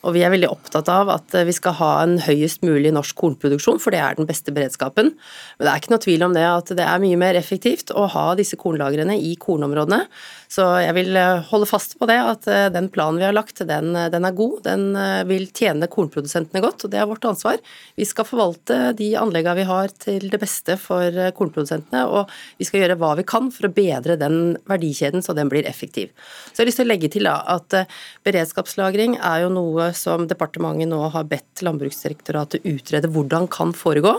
Og 0.00 0.14
vi 0.16 0.22
er 0.24 0.32
veldig 0.32 0.48
opptatt 0.48 0.88
av 0.92 1.10
at 1.12 1.34
eh, 1.36 1.44
vi 1.48 1.52
skal 1.52 1.76
ha 1.76 1.90
en 2.00 2.16
høyest 2.24 2.64
mulig 2.64 2.92
norsk 2.96 3.16
kornproduksjon, 3.20 3.80
for 3.82 3.92
det 3.92 4.00
er 4.00 4.16
den 4.16 4.28
beste 4.28 4.52
beredskapen. 4.56 5.12
Men 5.58 5.66
det 5.66 5.72
er 5.72 5.82
ikke 5.82 5.92
noe 5.92 6.04
tvil 6.06 6.24
om 6.24 6.36
det 6.36 6.44
at 6.48 6.72
det 6.78 6.86
er 6.86 7.02
mye 7.02 7.18
mer 7.20 7.36
effektivt 7.36 7.92
å 7.92 8.06
ha 8.14 8.26
disse 8.38 8.56
kornlagrene 8.60 9.18
i 9.20 9.34
kornområdene. 9.40 10.06
Så 10.50 10.64
jeg 10.80 10.96
vil 10.96 11.18
eh, 11.20 11.44
holde 11.50 11.68
fast 11.68 11.98
på 12.00 12.08
det, 12.08 12.16
at 12.16 12.48
eh, 12.48 12.70
den 12.72 12.88
planen 12.92 13.20
vi 13.20 13.26
har 13.28 13.36
lagt, 13.36 13.60
den, 13.68 13.92
den 13.92 14.28
er 14.28 14.38
god. 14.38 14.62
Den 14.64 14.88
vil 15.28 15.46
tjene 15.56 15.88
kornprodusentene 15.90 16.64
godt, 16.64 16.86
og 16.86 16.94
det 16.94 17.02
er 17.02 17.10
vårt 17.10 17.28
ansvar. 17.28 17.60
Vi 18.00 18.08
skal 18.08 18.28
forvalte 18.28 18.94
de 18.96 19.12
anleggene 19.20 19.58
vi 19.60 19.68
har 19.68 19.92
til 20.00 20.30
det 20.32 20.40
beste 20.40 20.78
for 20.80 21.12
kornprodusentene, 21.36 22.06
og 22.08 22.32
vi 22.56 22.68
skal 22.68 22.84
gjøre 22.84 22.96
hva 23.00 23.12
vi 23.20 23.26
kan 23.28 23.52
for 23.52 23.68
å 23.68 23.74
bedre 23.74 24.16
den 24.20 24.56
verdikjeden 24.70 25.24
så 25.24 25.36
den 25.36 25.52
blir 25.52 25.68
effektiv. 25.68 26.14
Så 26.48 26.62
jeg 26.62 26.64
har 26.64 26.70
lyst 26.70 26.80
til 26.80 26.88
å 26.88 26.92
legge 26.92 27.12
til 27.12 27.28
at 27.30 27.78
beredskapslagring 28.26 29.18
er 29.18 29.44
jo 29.44 29.52
noe 29.52 29.89
som 29.96 30.26
departementet 30.30 30.88
nå 30.90 31.00
har 31.14 31.28
bedt 31.28 31.62
Landbruksdirektoratet 31.66 32.66
utrede 32.68 33.10
hvordan 33.12 33.48
kan 33.52 33.74
foregå. 33.76 34.16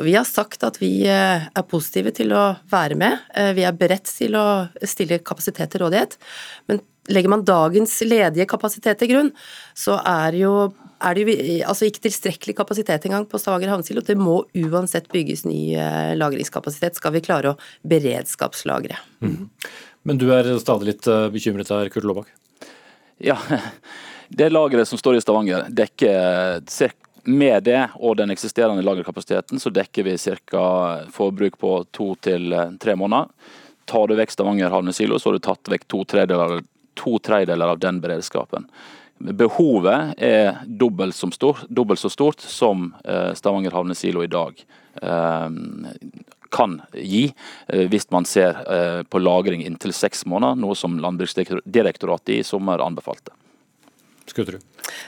Og 0.00 0.06
Vi 0.06 0.14
har 0.16 0.24
sagt 0.28 0.64
at 0.64 0.78
vi 0.80 1.04
eh, 1.08 1.46
er 1.46 1.66
positive 1.68 2.12
til 2.16 2.32
å 2.32 2.54
være 2.70 2.96
med. 2.98 3.26
Eh, 3.36 3.52
vi 3.56 3.66
er 3.68 3.76
beredt 3.76 4.08
til 4.08 4.36
å 4.38 4.46
stille 4.86 5.20
kapasitet 5.20 5.72
til 5.72 5.84
rådighet. 5.84 6.16
Men 6.70 6.80
legger 7.10 7.32
man 7.32 7.44
dagens 7.44 7.98
ledige 8.06 8.48
kapasitet 8.48 9.00
til 9.00 9.10
grunn, 9.12 9.30
så 9.76 9.98
er, 10.06 10.38
jo, 10.40 10.54
er 11.04 11.16
det 11.16 11.26
jo 11.26 11.36
altså 11.68 11.88
ikke 11.88 12.04
tilstrekkelig 12.06 12.56
kapasitet 12.58 13.06
engang 13.08 13.26
på 13.28 13.40
Stavanger 13.40 13.74
havnesilo. 13.74 14.04
Det 14.06 14.16
må 14.18 14.42
uansett 14.64 15.10
bygges 15.12 15.44
ny 15.48 15.62
eh, 15.76 16.12
lagringskapasitet 16.16 17.00
skal 17.00 17.16
vi 17.16 17.24
klare 17.26 17.52
å 17.54 17.58
beredskapslagre. 17.92 19.00
Mm. 19.20 19.50
Men 20.08 20.20
du 20.20 20.30
er 20.32 20.48
stadig 20.62 20.94
litt 20.94 21.08
bekymret 21.34 21.68
her, 21.68 21.90
Kurt 21.92 22.08
Laabak? 22.08 22.30
Ja, 23.20 23.36
det 24.30 24.50
lageret 24.54 24.88
som 24.88 24.98
står 24.98 25.18
i 25.18 25.22
Stavanger, 25.24 25.66
dekker 25.74 26.92
med 27.24 27.64
det 27.66 27.80
og 27.98 28.16
den 28.16 28.30
eksisterende 28.30 28.84
lagerkapasiteten, 28.86 29.60
så 29.60 29.72
dekker 29.74 30.06
vi 30.06 30.18
ca. 30.18 30.62
forbruk 31.12 31.58
på 31.58 31.72
to 31.90 32.14
til 32.22 32.54
tre 32.80 32.94
måneder. 32.96 33.26
Tar 33.90 34.06
du 34.06 34.14
vekk 34.14 34.30
Stavanger 34.30 34.70
havnesilo, 34.70 35.18
så 35.18 35.28
har 35.28 35.38
du 35.38 35.44
tatt 35.44 35.72
vekk 35.72 35.88
to 35.90 36.04
tredjedeler, 36.04 36.62
to 36.94 37.18
tredjedeler 37.18 37.74
av 37.74 37.82
den 37.82 37.98
beredskapen. 38.00 38.68
Behovet 39.18 40.14
er 40.22 40.62
dobbelt, 40.64 41.18
stor, 41.34 41.58
dobbelt 41.68 42.00
så 42.00 42.08
stort 42.08 42.40
som 42.40 42.94
eh, 43.04 43.34
Stavanger 43.34 43.74
havnesilo 43.76 44.22
i 44.24 44.30
dag 44.30 44.62
eh, 45.02 45.50
kan 46.54 46.78
gi, 46.94 47.26
eh, 47.68 47.84
hvis 47.90 48.08
man 48.14 48.24
ser 48.24 48.62
på 49.10 49.20
lagring 49.20 49.66
inntil 49.66 49.92
seks 49.92 50.24
måneder, 50.24 50.56
noe 50.62 50.78
som 50.78 50.96
Landbruksdirektoratet 51.02 52.38
i 52.38 52.40
sommer 52.46 52.80
anbefalte. 52.86 53.34
Skutterud? 54.28 54.62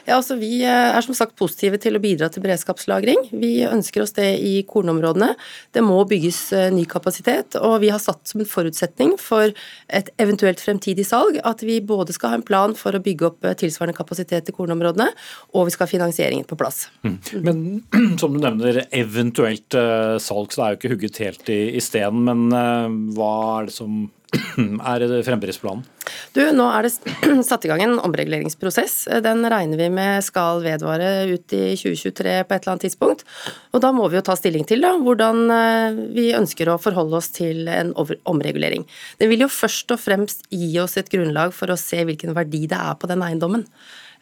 Ja, 0.06 0.16
altså 0.18 0.36
Vi 0.40 0.62
eh, 0.66 0.96
er 0.96 1.04
som 1.04 1.14
sagt 1.16 1.36
positive 1.38 1.78
til 1.82 1.96
å 1.96 2.02
bidra 2.02 2.28
til 2.32 2.42
beredskapslagring. 2.44 3.28
Vi 3.30 3.52
ønsker 3.66 4.04
oss 4.04 4.14
det 4.16 4.28
i 4.42 4.54
kornområdene. 4.68 5.32
Det 5.74 5.84
må 5.84 6.00
bygges 6.08 6.40
eh, 6.56 6.68
ny 6.74 6.84
kapasitet, 6.90 7.56
og 7.60 7.78
vi 7.84 7.92
har 7.92 8.02
satt 8.02 8.26
som 8.28 8.42
en 8.42 8.48
forutsetning 8.48 9.14
for 9.20 9.52
et 9.92 10.10
eventuelt 10.22 10.62
fremtidig 10.62 11.06
salg 11.08 11.38
at 11.46 11.62
vi 11.66 11.80
både 11.84 12.14
skal 12.16 12.34
ha 12.34 12.40
en 12.40 12.46
plan 12.46 12.76
for 12.78 12.96
å 12.96 13.02
bygge 13.02 13.28
opp 13.30 13.48
eh, 13.48 13.56
tilsvarende 13.58 13.96
kapasitet 13.98 14.50
i 14.50 14.56
kornområdene, 14.56 15.10
og 15.54 15.68
vi 15.68 15.76
skal 15.76 15.86
ha 15.86 15.92
finansieringen 15.94 16.48
på 16.48 16.58
plass. 16.58 16.86
Mm. 17.06 17.18
Men 17.46 17.62
som 18.22 18.34
du 18.34 18.42
nevner, 18.42 18.84
eventuelt 18.90 19.78
salg, 20.22 20.52
så 20.52 20.58
det 20.58 20.64
er 20.64 20.74
jo 20.74 20.80
ikke 20.80 20.94
hugget 20.96 21.22
helt 21.22 21.52
i, 21.52 21.62
i 21.78 21.82
steinen. 21.82 22.26
Men 22.26 23.14
hva 23.16 23.32
er 23.60 23.70
det 23.70 23.76
som 23.76 24.02
er 24.32 25.04
fremdriftsplanen? 25.26 25.84
Du, 26.32 26.40
Nå 26.56 26.66
er 26.72 26.86
det 26.86 26.92
satt 27.48 27.66
i 27.66 27.70
gang 27.70 27.82
en 27.84 27.98
omreguleringsprosess. 28.00 29.06
Den 29.24 29.44
regner 29.52 29.80
vi 29.80 29.88
med 29.92 30.24
skal 30.24 30.62
vedvare 30.64 31.10
ut 31.30 31.54
i 31.56 31.64
2023 31.76 32.36
på 32.48 32.56
et 32.56 32.62
eller 32.62 32.72
annet 32.74 32.86
tidspunkt. 32.88 33.24
Og 33.72 33.84
da 33.84 33.92
må 33.94 34.08
vi 34.08 34.18
jo 34.18 34.24
ta 34.24 34.36
stilling 34.38 34.64
til 34.68 34.84
da, 34.84 34.94
hvordan 35.00 35.42
eh, 35.52 36.00
vi 36.16 36.28
ønsker 36.36 36.72
å 36.72 36.80
forholde 36.80 37.18
oss 37.20 37.32
til 37.36 37.68
en 37.68 37.92
omregulering. 37.96 38.86
Den 39.20 39.32
vil 39.32 39.44
jo 39.44 39.52
først 39.52 39.92
og 39.92 40.00
fremst 40.00 40.48
gi 40.52 40.72
oss 40.82 40.96
et 41.00 41.12
grunnlag 41.12 41.52
for 41.56 41.72
å 41.72 41.80
se 41.80 42.00
hvilken 42.08 42.36
verdi 42.36 42.64
det 42.70 42.80
er 42.80 42.96
på 42.96 43.10
den 43.10 43.24
eiendommen. 43.24 43.66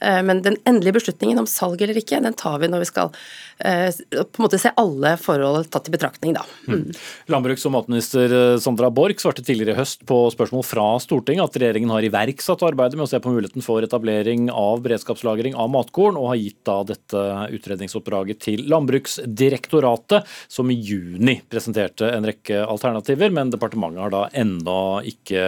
Eh, 0.01 0.23
men 0.23 0.43
den 0.43 0.57
endelige 0.65 0.97
beslutningen 0.99 1.39
om 1.43 1.49
salg 1.49 1.83
eller 1.83 1.99
ikke, 2.01 2.21
den 2.25 2.37
tar 2.39 2.59
vi 2.63 2.69
når 2.71 2.85
vi 2.85 2.89
skal 2.89 3.11
eh, 3.59 3.93
på 4.11 4.41
en 4.41 4.47
måte 4.47 4.61
se 4.61 4.73
alle 4.81 5.15
forhold 5.21 5.69
tatt 5.73 5.91
i 5.91 5.95
betraktning, 5.95 6.35
da. 6.37 6.45
Mm. 6.67 6.87
mm. 6.87 7.01
Landbruks- 7.35 7.67
og 7.69 7.75
matminister 7.77 8.35
eh, 8.37 8.57
Sandra 8.63 8.91
Borch 8.95 9.21
svarte 9.23 9.45
tidligere 9.45 9.77
i 9.77 9.81
høst 9.81 10.07
på 10.09 10.23
spørsmål 10.33 10.65
fra 10.67 10.87
Stortinget 11.03 11.51
at 11.51 11.61
regjeringen 11.61 11.93
har 11.93 12.07
iverksatt 12.07 12.65
arbeidet 12.67 12.97
med 12.99 13.07
å 13.07 13.11
se 13.11 13.21
på 13.21 13.35
muligheten 13.35 13.65
for 13.65 13.85
etablering 13.85 14.49
av 14.55 14.81
beredskapslagring 14.85 15.59
av 15.59 15.71
matkorn, 15.73 16.19
og 16.21 16.33
har 16.33 16.41
gitt 16.41 16.61
da 16.69 16.79
dette 16.89 17.27
utredningsoppdraget 17.59 18.41
til 18.47 18.65
Landbruksdirektoratet, 18.71 20.29
som 20.49 20.71
i 20.73 20.79
juni 20.79 21.37
presenterte 21.51 22.09
en 22.15 22.27
rekke 22.29 22.63
alternativer, 22.65 23.33
men 23.35 23.53
departementet 23.53 24.05
har 24.07 24.15
da 24.15 24.25
ennå 24.41 24.81
ikke 25.11 25.45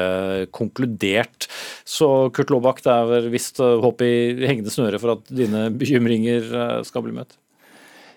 konkludert. 0.53 1.49
Så 1.89 2.29
Kurt 2.35 2.53
Laabak, 2.53 2.83
det 2.85 2.93
er 2.93 3.31
visst 3.33 3.61
håp 3.63 4.03
i 4.05 4.42
hengende 4.49 4.73
snøre 4.73 5.01
for 5.03 5.17
at 5.17 5.33
dine 5.33 5.69
bekymringer 5.79 6.51
eh, 6.51 6.81
skal 6.89 7.05
bli 7.07 7.15
møtt? 7.17 7.39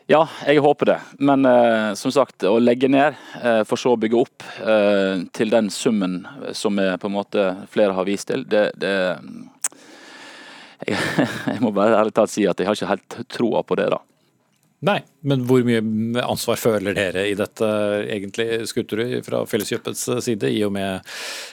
Ja, 0.05 0.21
jeg 0.45 0.61
håper 0.61 0.91
det. 0.91 0.99
Men 1.17 1.47
eh, 1.49 1.91
som 1.97 2.13
sagt, 2.13 2.45
å 2.45 2.59
legge 2.61 2.89
ned 2.91 3.15
eh, 3.41 3.63
for 3.65 3.81
så 3.81 3.95
å 3.95 3.99
bygge 3.99 4.19
opp 4.19 4.45
eh, 4.61 5.23
til 5.33 5.53
den 5.53 5.71
summen 5.73 6.19
som 6.53 6.77
jeg, 6.77 6.99
på 7.01 7.09
en 7.09 7.15
måte 7.15 7.45
flere 7.73 7.95
har 7.97 8.05
vist 8.05 8.29
til, 8.29 8.45
det, 8.49 8.67
det 8.77 8.93
jeg, 10.85 10.99
jeg, 11.55 11.61
må 11.63 11.73
bare 11.73 11.97
ærlig 12.03 12.13
talt 12.13 12.33
si 12.33 12.45
at 12.45 12.61
jeg 12.61 12.69
har 12.69 12.77
ikke 12.77 12.91
helt 12.91 13.17
troa 13.33 13.63
på 13.65 13.79
det. 13.81 13.89
da. 13.95 14.03
Nei, 14.85 14.99
men 15.25 15.45
hvor 15.49 15.65
mye 15.65 15.81
ansvar 16.21 16.59
føler 16.61 16.93
dere 16.93 17.25
i 17.25 17.33
dette 17.37 17.67
egentlig, 18.05 18.67
Skutterud, 18.69 19.17
fra 19.25 19.41
Felleskjøpets 19.49 20.05
side, 20.21 20.51
i 20.53 20.61
og 20.67 20.75
med 20.75 20.99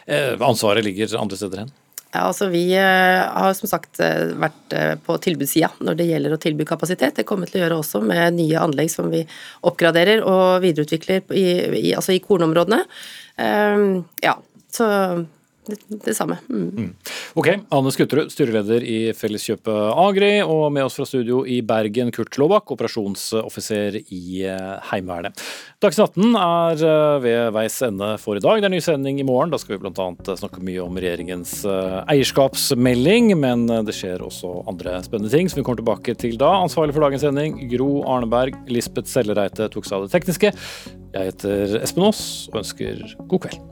eh, 0.05 0.35
ansvaret 0.37 0.85
ligger 0.85 1.17
andre 1.21 1.41
steder 1.41 1.65
hen? 1.65 1.73
Ja, 2.13 2.27
altså 2.29 2.51
Vi 2.53 2.67
eh, 2.77 3.23
har 3.25 3.55
som 3.57 3.71
sagt 3.71 4.01
eh, 4.05 4.35
vært 4.37 4.75
eh, 4.77 4.95
på 5.01 5.17
tilbudssida 5.25 5.71
når 5.81 5.97
det 5.97 6.09
gjelder 6.11 6.35
å 6.35 6.41
tilby 6.41 6.67
kapasitet. 6.69 7.17
Det 7.17 7.25
kommer 7.29 7.49
vi 7.49 7.55
til 7.55 7.63
å 7.63 7.65
gjøre 7.65 7.79
også 7.81 8.03
med 8.05 8.37
nye 8.37 8.61
anlegg 8.61 8.93
som 8.93 9.09
vi 9.13 9.23
oppgraderer 9.65 10.21
og 10.29 10.61
videreutvikler 10.65 11.25
i, 11.33 11.47
i, 11.81 11.87
altså 11.97 12.13
i 12.13 12.21
kornområdene. 12.21 12.83
Um, 13.41 14.03
ja, 14.21 14.37
så 14.73 14.87
det, 15.67 15.77
det 16.05 16.15
samme. 16.15 16.39
Mm. 16.51 16.69
Mm. 16.77 16.89
Ok, 17.39 17.49
Anne 17.71 17.93
Skutterud, 17.95 18.33
styreleder 18.33 18.83
i 18.83 18.97
Felleskjøpet 19.15 19.93
Agri, 20.03 20.33
og 20.43 20.65
med 20.75 20.89
oss 20.89 20.97
fra 20.99 21.07
studio 21.07 21.43
i 21.47 21.61
Bergen, 21.67 22.11
Kurt 22.15 22.35
Laabak, 22.41 22.73
operasjonsoffiser 22.75 24.01
i 24.03 24.43
Heimevernet. 24.91 25.39
Dagsnytt 25.83 26.19
18 26.19 26.39
er 26.43 27.23
ved 27.23 27.53
veis 27.55 27.79
ende 27.87 28.13
for 28.23 28.39
i 28.39 28.43
dag. 28.43 28.59
Det 28.63 28.69
er 28.69 28.75
ny 28.75 28.83
sending 28.83 29.21
i 29.23 29.27
morgen. 29.27 29.53
Da 29.53 29.61
skal 29.63 29.77
vi 29.77 29.83
bl.a. 29.85 30.09
snakke 30.39 30.63
mye 30.67 30.83
om 30.83 30.99
regjeringens 30.99 31.61
eierskapsmelding, 31.67 33.33
men 33.39 33.67
det 33.87 33.95
skjer 33.97 34.25
også 34.27 34.65
andre 34.71 34.99
spennende 35.07 35.33
ting 35.33 35.51
som 35.51 35.63
vi 35.63 35.67
kommer 35.67 35.83
tilbake 35.83 36.17
til 36.19 36.39
da. 36.43 36.57
Ansvarlig 36.63 36.97
for 36.97 37.07
dagens 37.07 37.27
sending, 37.27 37.61
Gro 37.71 38.03
Arneberg. 38.11 38.59
Lisbeth 38.73 39.11
Sellereite 39.11 39.71
tok 39.71 39.87
seg 39.87 40.01
av 40.01 40.09
det 40.09 40.17
tekniske. 40.17 40.55
Jeg 41.13 41.33
heter 41.33 41.79
Espen 41.83 42.09
Aas 42.09 42.25
og 42.51 42.65
ønsker 42.65 43.07
god 43.29 43.47
kveld. 43.47 43.72